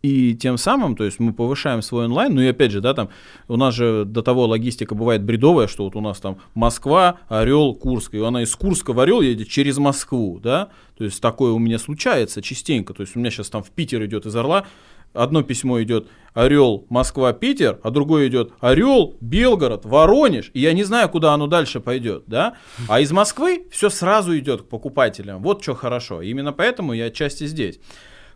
[0.00, 3.08] И тем самым, то есть мы повышаем свой онлайн, ну и опять же, да, там
[3.48, 7.74] у нас же до того логистика бывает бредовая, что вот у нас там Москва, Орел,
[7.74, 11.58] Курск, и она из Курска в Орел едет через Москву, да, то есть такое у
[11.58, 14.66] меня случается частенько, то есть у меня сейчас там в Питер идет из Орла,
[15.12, 20.84] одно письмо идет Орел, Москва, Питер, а другое идет Орел, Белгород, Воронеж, и я не
[20.84, 22.56] знаю, куда оно дальше пойдет, да?
[22.88, 25.42] А из Москвы все сразу идет к покупателям.
[25.42, 26.22] Вот что хорошо.
[26.22, 27.80] Именно поэтому я отчасти здесь.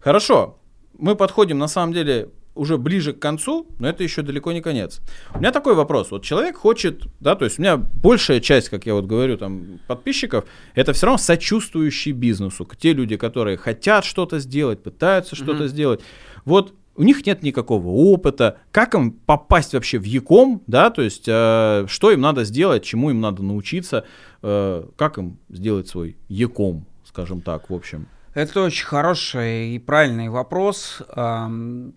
[0.01, 0.59] Хорошо,
[0.99, 5.01] мы подходим на самом деле уже ближе к концу, но это еще далеко не конец.
[5.35, 6.11] У меня такой вопрос.
[6.11, 9.81] Вот человек хочет, да, то есть у меня большая часть, как я вот говорю, там,
[9.87, 10.45] подписчиков,
[10.75, 12.69] это все равно сочувствующие бизнесу.
[12.79, 15.43] Те люди, которые хотят что-то сделать, пытаются mm-hmm.
[15.45, 16.03] что-то сделать.
[16.45, 21.25] Вот у них нет никакого опыта, как им попасть вообще в Яком, да, то есть
[21.27, 24.05] э, что им надо сделать, чему им надо научиться,
[24.43, 28.07] э, как им сделать свой Яком, скажем так, в общем.
[28.35, 31.93] Это очень хороший и правильный вопрос, эм,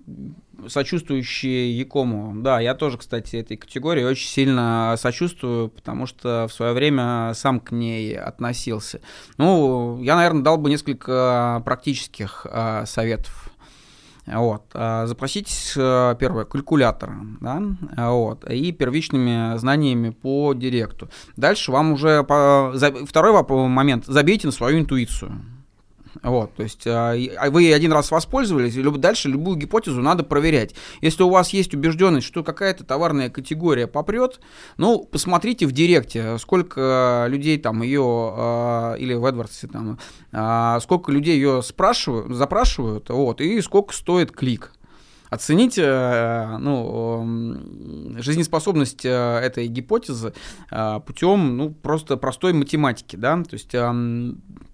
[0.67, 2.41] сочувствующий Якому.
[2.41, 7.61] Да, я тоже, кстати, этой категории очень сильно сочувствую, потому что в свое время сам
[7.61, 8.99] к ней относился.
[9.37, 13.44] Ну, я, наверное, дал бы несколько практических э, советов.
[14.25, 14.63] Вот.
[14.73, 17.11] А, запросить э, первое калькулятор,
[17.41, 17.61] да,
[18.11, 21.09] вот, и первичными знаниями по директу.
[21.37, 22.73] Дальше вам уже по,
[23.07, 23.33] второй
[23.67, 25.31] момент забейте на свою интуицию.
[26.23, 30.75] Вот, то есть а, а вы один раз воспользовались, и дальше любую гипотезу надо проверять.
[31.01, 34.39] Если у вас есть убежденность, что какая-то товарная категория попрет,
[34.77, 41.35] ну, посмотрите в директе, сколько людей там ее, а, или в AdWords там, сколько людей
[41.35, 44.74] ее спрашивают, запрашивают, вот, и сколько стоит клик
[45.35, 47.57] оцените э, ну,
[48.17, 50.33] жизнеспособность э, этой гипотезы
[50.71, 53.15] э, путем ну, просто простой математики.
[53.15, 53.41] Да?
[53.43, 53.73] То есть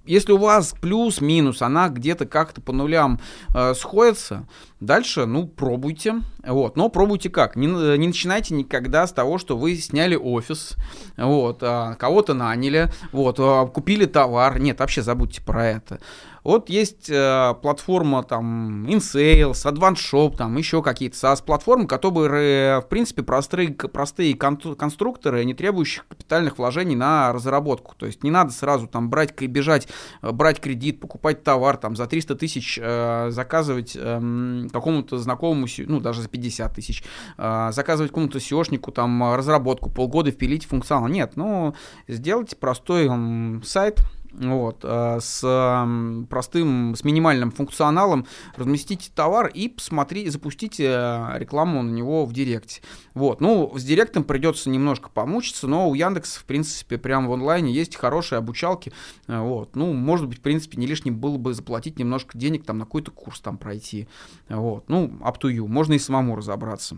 [0.05, 3.19] если у вас плюс-минус, она где-то как-то по нулям
[3.55, 4.47] э, сходится,
[4.79, 6.21] дальше, ну, пробуйте.
[6.43, 7.55] Вот, но пробуйте как?
[7.55, 7.67] Не,
[7.97, 10.75] не начинайте никогда с того, что вы сняли офис,
[11.17, 14.59] вот, а, кого-то наняли, вот, а, купили товар.
[14.59, 15.99] Нет, вообще забудьте про это.
[16.43, 23.69] Вот есть э, платформа там InSales, AdvanceShop, там еще какие-то SaaS-платформы, которые, в принципе, простые,
[23.71, 27.93] простые конструкторы, не требующие капитальных вложений на разработку.
[27.95, 29.87] То есть не надо сразу там брать, бежать,
[30.21, 35.99] э, брать кредит, покупать товар там за 300 тысяч, э, заказывать э, какому-то знакомому, ну
[35.99, 37.03] даже за 50 тысяч,
[37.37, 41.07] э, заказывать какому-то SEOшнику там разработку, полгода впилить функционал.
[41.07, 41.75] Нет, ну
[42.07, 44.01] сделайте простой э, сайт,
[44.33, 48.25] вот, э, с простым, с минимальным функционалом,
[48.55, 52.81] разместите товар и посмотрите, запустите э, рекламу на него в Директе.
[53.13, 57.71] Вот, ну, с Директом придется немножко помучиться, но у Яндекса, в принципе, прямо в онлайне
[57.71, 58.91] есть хорошие обучалки,
[59.27, 62.77] э, вот, ну, может быть, в принципе, не лишним было бы заплатить немножко денег там
[62.77, 64.07] на какой-то курс там пройти,
[64.49, 66.97] вот, ну, up to you, можно и самому разобраться.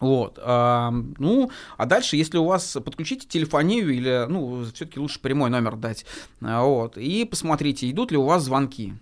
[0.00, 5.50] Вот, а, ну, а дальше, если у вас подключите телефонию или, ну, все-таки лучше прямой
[5.50, 6.06] номер дать,
[6.40, 8.94] а, вот, и посмотрите, идут ли у вас звонки.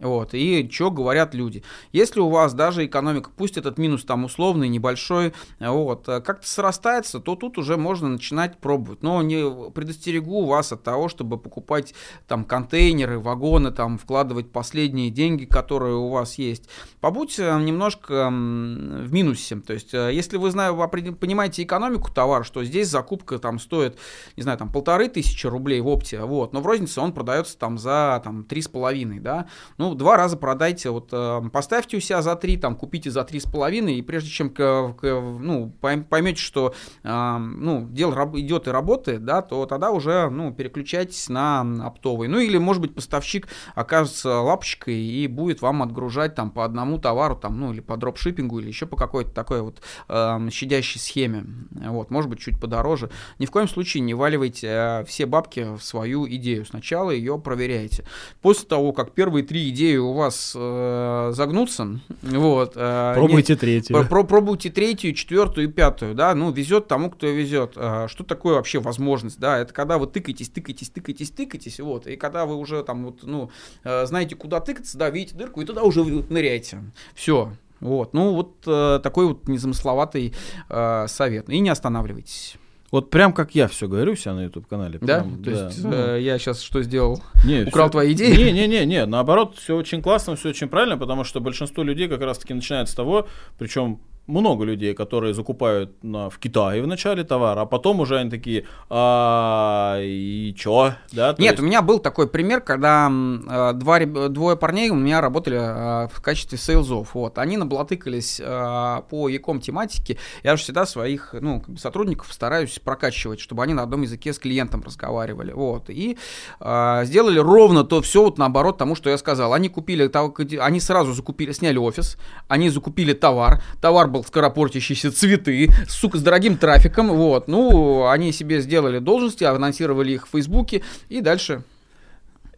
[0.00, 1.62] Вот, и что говорят люди.
[1.92, 7.20] Если у вас даже экономика, пусть этот минус там условный, небольшой, вот, э, как-то срастается,
[7.20, 9.02] то тут уже можно начинать пробовать.
[9.02, 11.94] Но не предостерегу вас от того, чтобы покупать
[12.26, 16.68] там контейнеры, вагоны, там вкладывать последние деньги, которые у вас есть.
[17.00, 19.56] Побудьте немножко в минусе.
[19.56, 20.76] То есть, э, если вы знаю,
[21.20, 23.98] понимаете экономику товара, что здесь закупка там стоит,
[24.36, 27.76] не знаю, там полторы тысячи рублей в опте, вот, но в рознице он продается там
[27.76, 29.46] за там три с половиной, да,
[29.76, 33.40] ну, два раза продайте, вот э, поставьте у себя за три, там, купите за три
[33.40, 38.70] с половиной, и прежде чем, к, к, ну, поймете, что, э, ну, дело идет и
[38.70, 42.28] работает, да, то тогда уже, ну, переключайтесь на оптовый.
[42.28, 47.36] Ну, или, может быть, поставщик окажется лапочкой и будет вам отгружать там по одному товару,
[47.36, 51.46] там, ну, или по дропшиппингу, или еще по какой-то такой вот э, щадящей схеме.
[51.70, 53.10] Вот, может быть, чуть подороже.
[53.38, 56.64] Ни в коем случае не валивайте э, все бабки в свою идею.
[56.66, 58.04] Сначала ее проверяйте.
[58.42, 62.72] После того, как первые три идеи идеи у вас э, загнутся, вот.
[62.76, 64.06] Э, пробуйте не, третью.
[64.06, 67.72] Про, пробуйте третью, четвертую и пятую, да, ну, везет тому, кто везет.
[67.76, 72.16] Э, что такое вообще возможность, да, это когда вы тыкаетесь, тыкаетесь, тыкаетесь, тыкаетесь, вот, и
[72.16, 73.50] когда вы уже там вот, ну,
[73.84, 76.82] э, знаете, куда тыкаться, да, видите дырку, и туда уже ныряете.
[77.14, 77.52] Все.
[77.80, 80.34] Вот, ну вот э, такой вот незамысловатый
[80.68, 81.48] э, совет.
[81.48, 82.58] И не останавливайтесь.
[82.90, 84.98] Вот прям как я все говорю себя на YouTube канале.
[85.00, 85.20] Да?
[85.20, 85.66] Прям, То да.
[85.66, 87.22] есть ну, э, я сейчас что сделал?
[87.44, 87.92] Не, Украл все...
[87.92, 88.36] твои идеи?
[88.36, 89.06] Не, не, не, не.
[89.06, 92.94] Наоборот, все очень классно, все очень правильно, потому что большинство людей как раз-таки начинает с
[92.94, 94.00] того, причем
[94.30, 98.64] много людей, которые закупают на, в Китае в начале товар, а потом уже они такие,
[98.88, 100.94] а, и чё?
[101.12, 101.60] Да, Нет, есть...
[101.60, 103.98] у меня был такой пример, когда э, два,
[104.28, 107.14] двое парней у меня работали э, в качестве сейлзов.
[107.14, 107.38] Вот.
[107.38, 110.18] Они наблатыкались э, по яком тематике.
[110.42, 114.82] Я же всегда своих ну, сотрудников стараюсь прокачивать, чтобы они на одном языке с клиентом
[114.82, 115.52] разговаривали.
[115.52, 115.90] Вот.
[115.90, 116.16] И
[116.60, 119.52] э, сделали ровно то все вот наоборот тому, что я сказал.
[119.52, 120.10] Они купили,
[120.58, 122.16] они сразу закупили, сняли офис,
[122.48, 127.48] они закупили товар, товар был скоропортящиеся цветы, сука, с дорогим трафиком, вот.
[127.48, 131.64] Ну, они себе сделали должности, анонсировали их в Фейсбуке, и дальше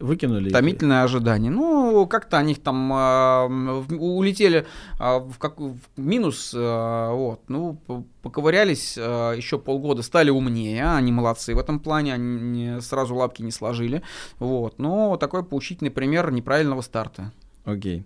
[0.02, 0.50] Выкинули.
[0.50, 1.52] Томительное ожидание.
[1.52, 4.66] Ну, как-то они там э, улетели
[4.98, 7.42] э, в, как, в минус, э, вот.
[7.46, 7.78] Ну,
[8.20, 13.52] поковырялись э, еще полгода, стали умнее, они молодцы в этом плане, они сразу лапки не
[13.52, 14.02] сложили,
[14.40, 14.80] вот.
[14.80, 17.30] Но такой поучительный пример неправильного старта.
[17.64, 18.00] Окей.
[18.00, 18.04] Okay.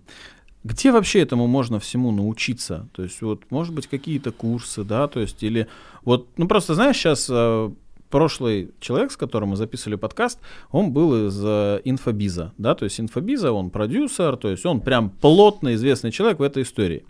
[0.63, 2.89] Где вообще этому можно всему научиться?
[2.93, 5.67] То есть, вот, может быть, какие-то курсы, да, то есть, или
[6.03, 7.71] вот, ну, просто, знаешь, сейчас э,
[8.09, 10.39] прошлый человек, с которым мы записывали подкаст,
[10.71, 15.09] он был из э, инфобиза, да, то есть инфобиза, он продюсер, то есть он прям
[15.09, 17.05] плотно известный человек в этой истории.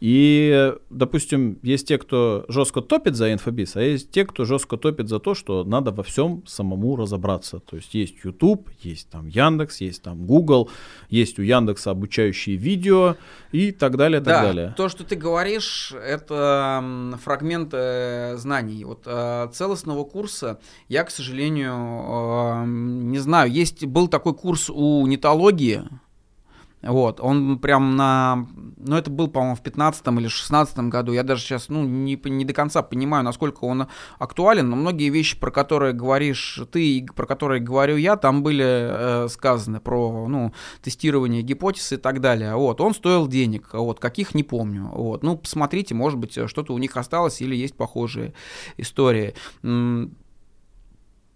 [0.00, 5.08] И, допустим, есть те, кто жестко топит за инфобиз, а есть те, кто жестко топит
[5.08, 7.60] за то, что надо во всем самому разобраться.
[7.60, 10.70] То есть есть YouTube, есть там Яндекс, есть там Google,
[11.08, 13.16] есть у Яндекса обучающие видео
[13.52, 14.74] и так далее, так да, далее.
[14.76, 16.84] То, что ты говоришь, это
[17.22, 18.84] фрагменты знаний.
[18.84, 20.58] Вот э, целостного курса
[20.88, 23.50] я, к сожалению, э, не знаю.
[23.50, 25.82] Есть был такой курс у нетологии
[26.86, 28.46] вот, он прям на...
[28.76, 31.12] Ну, это был, по-моему, в 15 или 16 году.
[31.12, 33.86] Я даже сейчас, ну, не, не до конца понимаю, насколько он
[34.18, 38.64] актуален, но многие вещи, про которые говоришь ты и про которые говорю я, там были
[38.66, 40.52] э, сказаны про, ну,
[40.82, 42.54] тестирование гипотез и так далее.
[42.54, 44.90] Вот, он стоил денег, вот, каких не помню.
[44.92, 48.34] Вот, ну, посмотрите, может быть, что-то у них осталось или есть похожие
[48.76, 49.34] истории.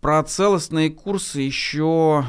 [0.00, 2.24] Про целостные курсы еще...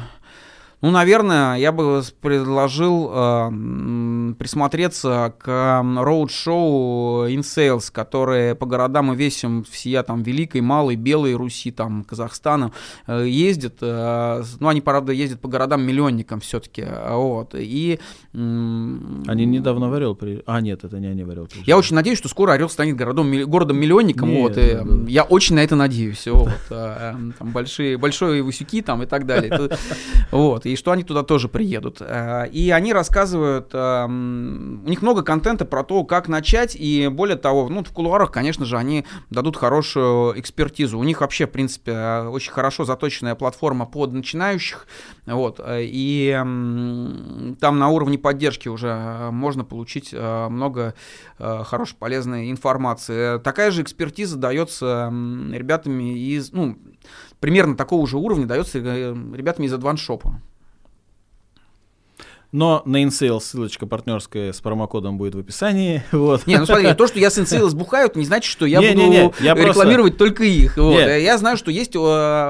[0.82, 9.16] Ну, наверное, я бы предложил э, присмотреться к роуд-шоу In Sales, которые по городам и
[9.16, 12.72] весям всея там Великой, Малой, Белой Руси, там Казахстана
[13.06, 13.74] э, ездят.
[13.82, 16.86] Э, ну, они, правда, ездят по городам-миллионникам все-таки.
[17.10, 17.54] Вот.
[17.54, 18.00] И...
[18.32, 20.42] Э, они недавно в Орел при...
[20.46, 21.68] А, нет, это не они в Орел приезжали.
[21.68, 24.34] Я очень надеюсь, что скоро Орел станет городом, городом-миллионником.
[24.34, 25.10] Вот, и, да, да.
[25.10, 26.26] Я очень на это надеюсь.
[26.26, 29.50] Вот, э, там большие, большие Васюки там и так далее.
[30.30, 31.98] Вот и что они туда тоже приедут.
[32.00, 37.36] Э, и они рассказывают, эм, у них много контента про то, как начать, и более
[37.36, 40.98] того, ну, в кулуарах, конечно же, они дадут хорошую экспертизу.
[40.98, 44.86] У них вообще, в принципе, э, очень хорошо заточенная платформа под начинающих,
[45.26, 46.30] вот, э, и
[47.60, 50.94] там на уровне поддержки уже можно получить много
[51.38, 53.38] хорошей, полезной информации.
[53.38, 55.12] Такая же экспертиза дается
[55.52, 56.78] ребятами из, ну,
[57.40, 60.22] примерно такого же уровня дается ребятами из Advanced Shop.
[62.52, 66.02] Но на InSales ссылочка партнерская с промокодом будет в описании.
[66.20, 66.46] Вот.
[66.46, 69.00] Не, ну смотри, то, что я с InSales бухаю, не значит, что я не, буду
[69.00, 70.34] не, не, я рекламировать просто...
[70.34, 70.76] только их.
[70.76, 71.00] Вот.
[71.00, 71.98] Я знаю, что есть э,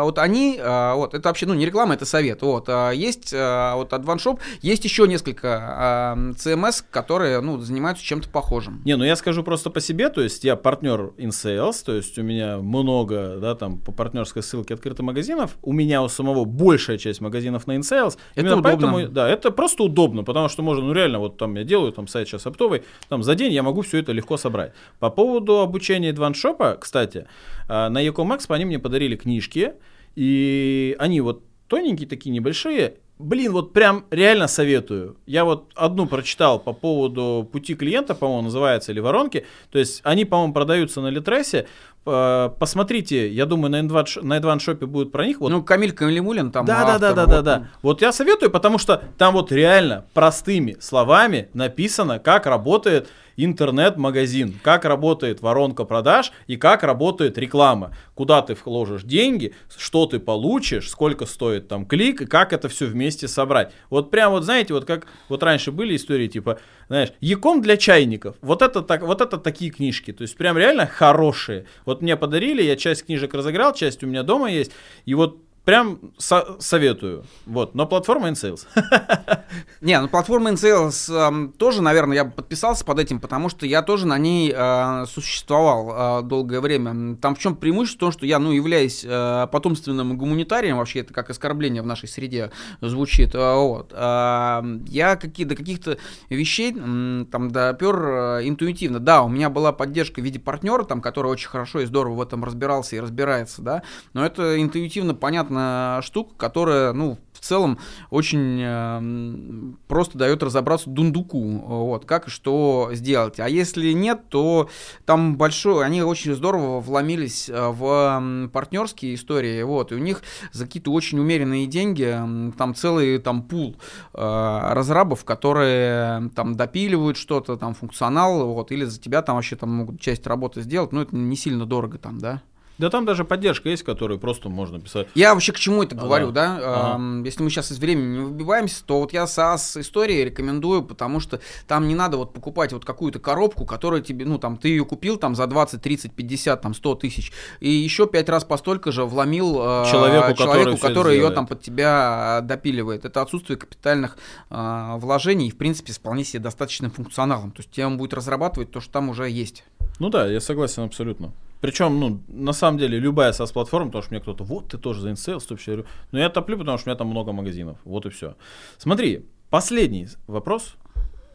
[0.02, 2.42] вот они, э, вот это вообще, ну не реклама, это совет.
[2.42, 8.82] Вот э, есть вот Advanced Shop, есть еще несколько CMS, которые, ну, занимаются чем-то похожим.
[8.84, 12.22] Не, ну я скажу просто по себе, то есть я партнер InSales, то есть у
[12.22, 17.20] меня много, да, там по партнерской ссылке открытых магазинов, у меня у самого большая часть
[17.20, 18.16] магазинов на InSales.
[18.34, 18.62] Это Именно удобно.
[18.62, 22.06] Поэтому, да, это просто удобно, потому что можно, ну реально, вот там я делаю там
[22.06, 24.72] сайт сейчас оптовый, там за день я могу все это легко собрать.
[24.98, 27.26] По поводу обучения адваншопа, кстати,
[27.68, 29.74] а, на Ecomax они мне подарили книжки,
[30.16, 35.16] и они вот тоненькие такие, небольшие, Блин, вот прям реально советую.
[35.26, 39.44] Я вот одну прочитал по поводу пути клиента, по-моему, называется, или воронки.
[39.70, 41.66] То есть они, по-моему, продаются на Литресе.
[42.06, 45.40] э, посмотрите, я думаю, на N2, на N2 Shop будет про них.
[45.40, 45.50] Вот.
[45.50, 47.30] Ну, Камиль Калимулин там Да, автор, да, да, вот.
[47.30, 47.68] да, да, да.
[47.82, 53.08] Вот я советую, потому что там вот реально простыми словами написано, как работает
[53.44, 60.18] интернет-магазин, как работает воронка продаж и как работает реклама, куда ты вложишь деньги, что ты
[60.18, 63.72] получишь, сколько стоит там клик и как это все вместе собрать.
[63.88, 66.58] Вот прям вот знаете, вот как вот раньше были истории типа,
[66.88, 68.36] знаешь, Яком для чайников.
[68.40, 71.66] Вот это так, вот это такие книжки, то есть прям реально хорошие.
[71.84, 74.72] Вот мне подарили, я часть книжек разыграл, часть у меня дома есть,
[75.04, 75.38] и вот
[75.70, 77.24] прям со- советую.
[77.46, 78.66] Вот, но платформа InSales.
[79.80, 84.04] Не, ну платформа InSales э, тоже, наверное, я подписался под этим, потому что я тоже
[84.08, 87.14] на ней э, существовал э, долгое время.
[87.18, 87.98] Там в чем преимущество?
[87.98, 92.08] В том, что я, ну, являюсь э, потомственным гуманитарием, вообще это как оскорбление в нашей
[92.08, 93.36] среде звучит.
[93.36, 93.92] Э, вот.
[93.92, 95.98] Э, я какие, до каких-то
[96.30, 98.98] вещей э, там допер э, интуитивно.
[98.98, 102.22] Да, у меня была поддержка в виде партнера, там, который очень хорошо и здорово в
[102.22, 103.82] этом разбирался и разбирается, да,
[104.14, 107.78] но это интуитивно понятно понятная штука, которая, ну, в целом
[108.10, 113.40] очень э, просто дает разобраться дундуку, вот, как и что сделать.
[113.40, 114.68] А если нет, то
[115.06, 120.22] там большой, они очень здорово вломились э, в партнерские истории, вот, и у них
[120.52, 122.14] за какие-то очень умеренные деньги,
[122.58, 123.76] там целый там пул
[124.12, 129.70] э, разрабов, которые там допиливают что-то, там функционал, вот, или за тебя там вообще там
[129.70, 132.42] могут часть работы сделать, но это не сильно дорого там, да.
[132.80, 135.06] Да там даже поддержка есть, которую просто можно писать.
[135.14, 136.56] Я вообще к чему это говорю, да?
[136.56, 136.94] да?
[136.94, 137.22] Ага.
[137.26, 141.40] Если мы сейчас из времени не выбиваемся, то вот я SaaS истории рекомендую, потому что
[141.68, 145.18] там не надо вот покупать вот какую-то коробку, которая тебе, ну там, ты ее купил
[145.18, 149.04] там за 20, 30, 50, там 100 тысяч, и еще пять раз по столько же
[149.04, 153.04] вломил человеку, человеку который, который ее там под тебя допиливает.
[153.04, 154.16] Это отсутствие капитальных
[154.48, 157.50] э, вложений и, в принципе, вполне себе достаточным функционалом.
[157.50, 159.64] То есть тебе он будет разрабатывать то, что там уже есть.
[159.98, 161.34] Ну да, я согласен абсолютно.
[161.60, 165.10] Причем, ну, на самом деле, любая SaaS-платформа, потому что мне кто-то, вот, ты тоже за
[165.10, 165.84] InSales, вообще...
[166.10, 167.78] Но я топлю, потому что у меня там много магазинов.
[167.84, 168.36] Вот и все.
[168.78, 170.76] Смотри, последний вопрос.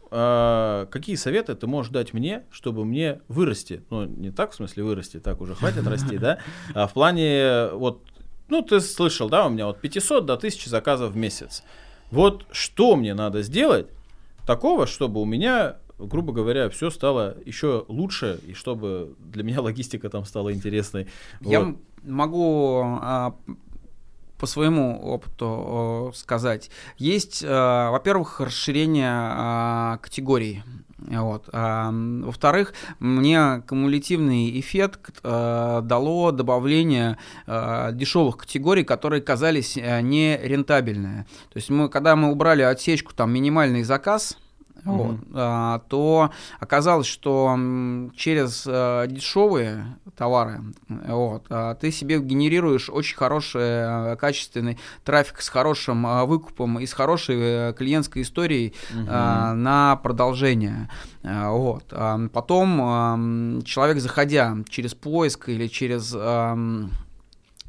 [0.09, 3.83] А, какие советы ты можешь дать мне, чтобы мне вырасти?
[3.89, 6.39] Ну, не так, в смысле вырасти, так уже хватит расти, да?
[6.73, 8.01] А в плане, вот,
[8.49, 11.63] ну, ты слышал, да, у меня вот 500 до 1000 заказов в месяц.
[12.11, 13.87] Вот что мне надо сделать
[14.45, 20.09] такого, чтобы у меня грубо говоря, все стало еще лучше, и чтобы для меня логистика
[20.09, 21.07] там стала интересной.
[21.41, 21.77] Я вот.
[22.03, 23.35] могу а,
[24.37, 26.69] по своему опыту сказать.
[26.97, 30.63] Есть, а, во-первых, расширение а, категорий.
[30.97, 31.49] Вот.
[31.51, 37.17] А, во-вторых, мне кумулятивный эффект а, дало добавление
[37.47, 41.25] а, дешевых категорий, которые казались а, нерентабельные.
[41.51, 44.37] То есть мы, когда мы убрали отсечку там минимальный заказ,
[44.85, 44.97] mm-hmm.
[44.97, 47.57] вот, а, то оказалось, что
[48.15, 55.49] через а, дешевые товары вот, а, ты себе генерируешь очень хороший, а, качественный трафик с
[55.49, 59.07] хорошим а, выкупом и с хорошей клиентской историей mm-hmm.
[59.09, 60.89] а, на продолжение.
[61.23, 61.85] А, вот.
[61.91, 66.13] А, потом а, человек, заходя через поиск или через...
[66.15, 66.55] А,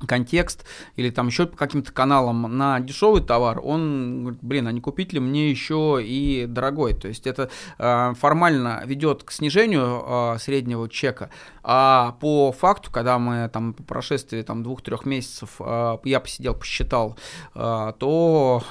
[0.07, 0.65] контекст
[0.97, 5.13] или там еще по каким-то каналам на дешевый товар, он говорит, блин, а не купить
[5.13, 6.93] ли мне еще и дорогой?
[6.95, 11.31] То есть это э, формально ведет к снижению э, среднего чека,
[11.63, 17.17] а по факту, когда мы там по прошествии там двух-трех месяцев э, я посидел, посчитал,
[17.55, 18.63] э, то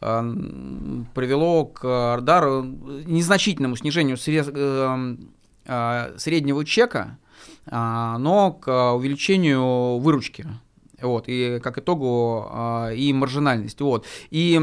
[0.00, 0.34] э,
[1.14, 5.16] привело к дару незначительному снижению срез, э,
[5.66, 7.18] э, среднего чека,
[7.66, 10.46] но к увеличению выручки.
[11.02, 13.80] Вот, и как итогу э, и маржинальность.
[13.80, 14.06] Вот.
[14.30, 14.60] И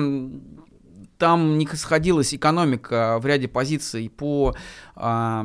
[1.18, 4.56] там не сходилась экономика в ряде позиций по
[4.95, 5.44] э,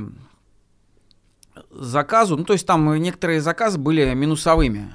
[1.70, 2.36] заказу.
[2.36, 4.92] Ну, то есть там некоторые заказы были минусовыми.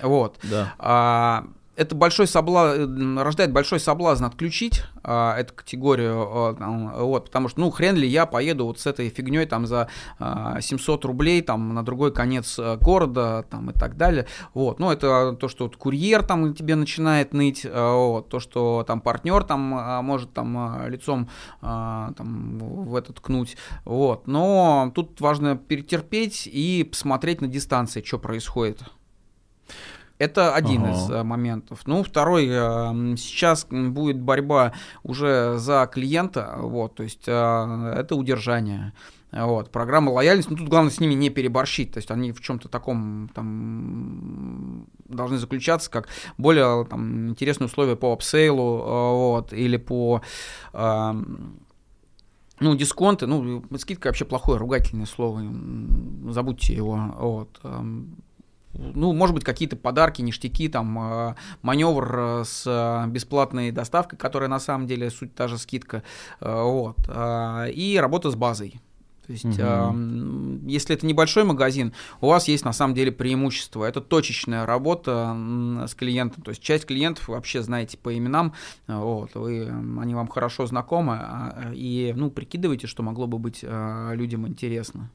[0.00, 0.38] Вот.
[0.42, 0.74] Да.
[0.78, 1.44] А,
[1.82, 7.70] это большой соблазн, рождает большой соблазн отключить а, эту категорию, а, вот, потому что, ну,
[7.70, 9.88] хрен ли я поеду вот с этой фигней там за
[10.18, 14.90] а, 700 рублей там на другой конец а, города там и так далее, вот, ну,
[14.90, 19.44] это то, что вот, курьер там тебе начинает ныть, а, вот, то, что там партнер
[19.44, 21.28] там а, может там а, лицом
[21.60, 28.18] а, там в это ткнуть, вот, но тут важно перетерпеть и посмотреть на дистанции, что
[28.18, 28.82] происходит.
[30.22, 30.92] Это один ага.
[30.92, 31.80] из э, моментов.
[31.86, 34.72] Ну, второй, э, сейчас будет борьба
[35.02, 38.92] уже за клиента, вот, то есть э, это удержание.
[39.32, 42.68] Вот, программа лояльности, ну тут главное с ними не переборщить, то есть они в чем-то
[42.68, 46.06] таком там должны заключаться, как
[46.38, 50.22] более там, интересные условия по апсейлу, вот, или по
[50.72, 55.42] ну, дисконты, ну, скидка вообще плохое ругательное слово,
[56.30, 56.96] забудьте его.
[57.18, 57.60] Вот.
[58.74, 64.48] Ну, может быть, какие-то подарки, ништяки, там, э, маневр э, с э, бесплатной доставкой, которая
[64.48, 66.02] на самом деле суть та же скидка.
[66.40, 66.96] Вот.
[67.08, 68.80] И работа с базой.
[69.26, 69.54] То есть, угу.
[69.58, 73.84] э, если это небольшой магазин, у вас есть на самом деле преимущество.
[73.84, 75.36] Это точечная работа
[75.86, 76.42] с клиентом.
[76.42, 78.52] То есть часть клиентов вы вообще знаете по именам,
[78.88, 79.68] вот, вы,
[80.00, 85.08] они вам хорошо знакомы, а, и ну, прикидывайте, что могло бы быть э, людям интересно.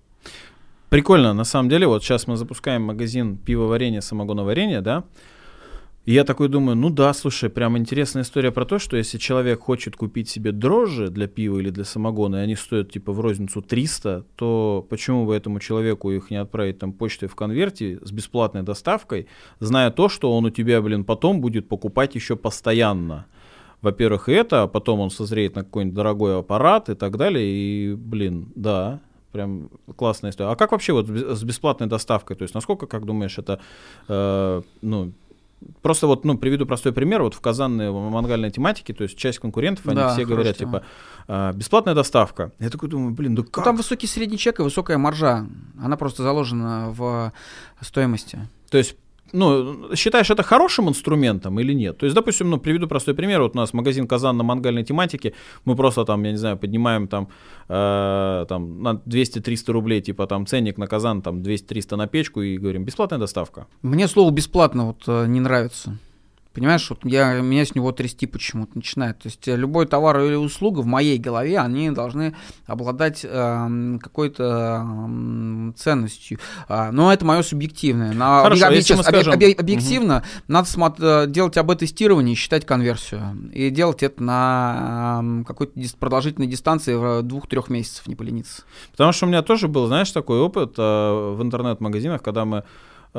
[0.89, 5.03] Прикольно, на самом деле, вот сейчас мы запускаем магазин пивоварения, самогоноварения, да,
[6.07, 9.59] и я такой думаю, ну да, слушай, прям интересная история про то, что если человек
[9.59, 13.61] хочет купить себе дрожжи для пива или для самогона, и они стоят типа в розницу
[13.61, 18.63] 300, то почему бы этому человеку их не отправить там почтой в конверте с бесплатной
[18.63, 19.27] доставкой,
[19.59, 23.25] зная то, что он у тебя, блин, потом будет покупать еще постоянно.
[23.81, 28.53] Во-первых, это, а потом он созреет на какой-нибудь дорогой аппарат и так далее, и, блин,
[28.55, 29.01] да,
[29.37, 30.49] прям классная история.
[30.49, 32.35] А как вообще вот с бесплатной доставкой?
[32.35, 33.59] То есть насколько, как думаешь, это,
[34.07, 35.13] э, ну,
[35.81, 37.23] Просто вот, ну, приведу простой пример.
[37.23, 40.71] Вот в казанной мангальной тематике, то есть часть конкурентов, они да, все говорят, тема.
[40.71, 40.85] типа,
[41.27, 42.51] «А, бесплатная доставка.
[42.59, 43.57] Я такой думаю, блин, да как?
[43.57, 45.47] Ну, там высокий средний чек и высокая маржа.
[45.81, 47.33] Она просто заложена в
[47.81, 48.37] стоимости.
[48.69, 48.97] То есть
[49.33, 51.97] ну, считаешь это хорошим инструментом или нет?
[51.97, 53.41] То есть, допустим, ну, приведу простой пример.
[53.41, 55.33] Вот у нас магазин Казан на мангальной тематике.
[55.65, 57.27] Мы просто там, я не знаю, поднимаем там,
[57.69, 62.57] э, там на 200-300 рублей, типа там ценник на Казан, там 200-300 на печку и
[62.57, 63.65] говорим, бесплатная доставка.
[63.81, 65.97] Мне слово бесплатно вот э, не нравится.
[66.57, 69.19] Понимаешь, вот я, меня с него трясти почему-то начинает.
[69.19, 72.35] То есть э, любой товар или услуга в моей голове, они должны
[72.65, 76.39] обладать э, какой-то э, ценностью.
[76.67, 78.11] А, но это мое субъективное.
[78.11, 80.25] На, Хорошо, если сейчас, объ, объ, объективно угу.
[80.47, 83.51] надо смотри, э, делать об тестировании и считать конверсию.
[83.53, 88.63] И делать это на э, какой-то продолжительной дистанции в двух-трех месяцев, не полениться.
[88.93, 92.63] Потому что у меня тоже был, знаешь, такой опыт э, в интернет-магазинах, когда мы Э,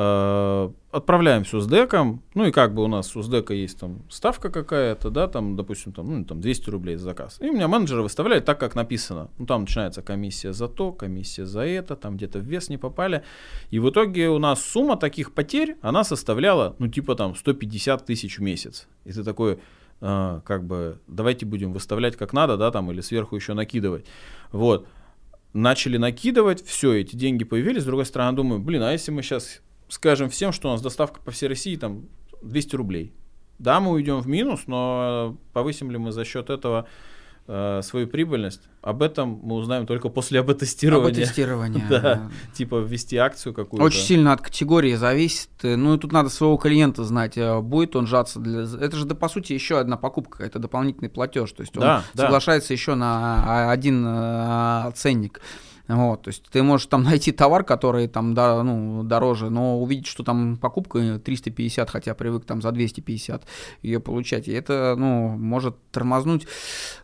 [0.01, 4.49] отправляем все с деком, ну и как бы у нас у дека есть там ставка
[4.49, 7.39] какая-то, да, там, допустим, там, ну, там 200 рублей за заказ.
[7.41, 9.29] И у меня менеджеры выставляют так, как написано.
[9.39, 13.25] Ну, там начинается комиссия за то, комиссия за это, там где-то в вес не попали.
[13.71, 18.39] И в итоге у нас сумма таких потерь, она составляла, ну, типа там 150 тысяч
[18.39, 18.87] в месяц.
[19.05, 19.59] И ты такой,
[20.01, 24.07] э, как бы, давайте будем выставлять как надо, да, там, или сверху еще накидывать.
[24.53, 24.87] Вот.
[25.55, 27.83] Начали накидывать, все, эти деньги появились.
[27.83, 31.21] С другой стороны, думаю, блин, а если мы сейчас скажем всем, что у нас доставка
[31.21, 32.05] по всей России там
[32.43, 33.13] 200 рублей.
[33.59, 36.87] Да, мы уйдем в минус, но повысим ли мы за счет этого
[37.49, 38.63] э, свою прибыльность?
[38.83, 40.39] Об этом мы узнаем только после.
[40.39, 41.85] АБ-тестирования.
[41.91, 43.85] да, типа ввести акцию какую-то.
[43.85, 45.51] Очень сильно от категории зависит.
[45.63, 48.63] Ну и тут надо своего клиента знать, э, будет он жаться для...
[48.63, 51.51] Это же, да, по сути, еще одна покупка, это дополнительный платеж.
[51.51, 52.75] То есть он да, соглашается да.
[52.75, 55.41] еще на а, один э, ценник.
[55.89, 60.07] Вот, то есть ты можешь там найти товар, который там да, ну, дороже, но увидеть,
[60.07, 63.45] что там покупка 350, хотя привык там за 250
[63.83, 64.49] ее получать.
[64.49, 66.47] И это ну, может тормознуть.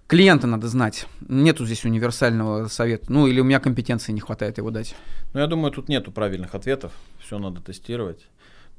[0.06, 1.06] Клиента надо знать.
[1.28, 3.10] Нету здесь универсального совета.
[3.10, 4.94] Ну, или у меня компетенции не хватает его дать.
[5.32, 6.92] Ну, я думаю, тут нету правильных ответов.
[7.18, 8.26] Все надо тестировать.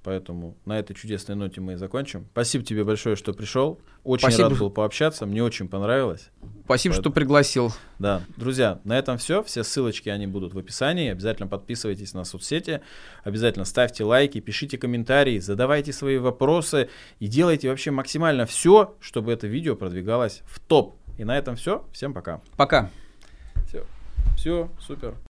[0.06, 2.27] Поэтому на этой чудесной ноте мы и закончим.
[2.32, 3.82] Спасибо тебе большое, что пришел.
[4.03, 4.49] Очень Спасибо.
[4.49, 5.26] рад был пообщаться.
[5.26, 6.30] Мне очень понравилось.
[6.65, 6.94] Спасибо, Поэтому...
[6.94, 7.73] что пригласил.
[7.98, 8.22] Да.
[8.38, 9.41] Друзья, на этом все.
[9.41, 11.10] Все ссылочки, они будут в описании.
[11.10, 12.82] Обязательно подписывайтесь на соцсети.
[13.23, 16.88] Обязательно ставьте лайки, пишите комментарии, задавайте свои вопросы
[17.19, 20.98] и делайте вообще максимально все, чтобы это видео продвигалось в топ.
[21.18, 21.84] И на этом все.
[21.91, 22.41] Всем пока.
[22.57, 22.91] Пока.
[23.68, 23.84] Все.
[24.38, 25.15] Все, супер.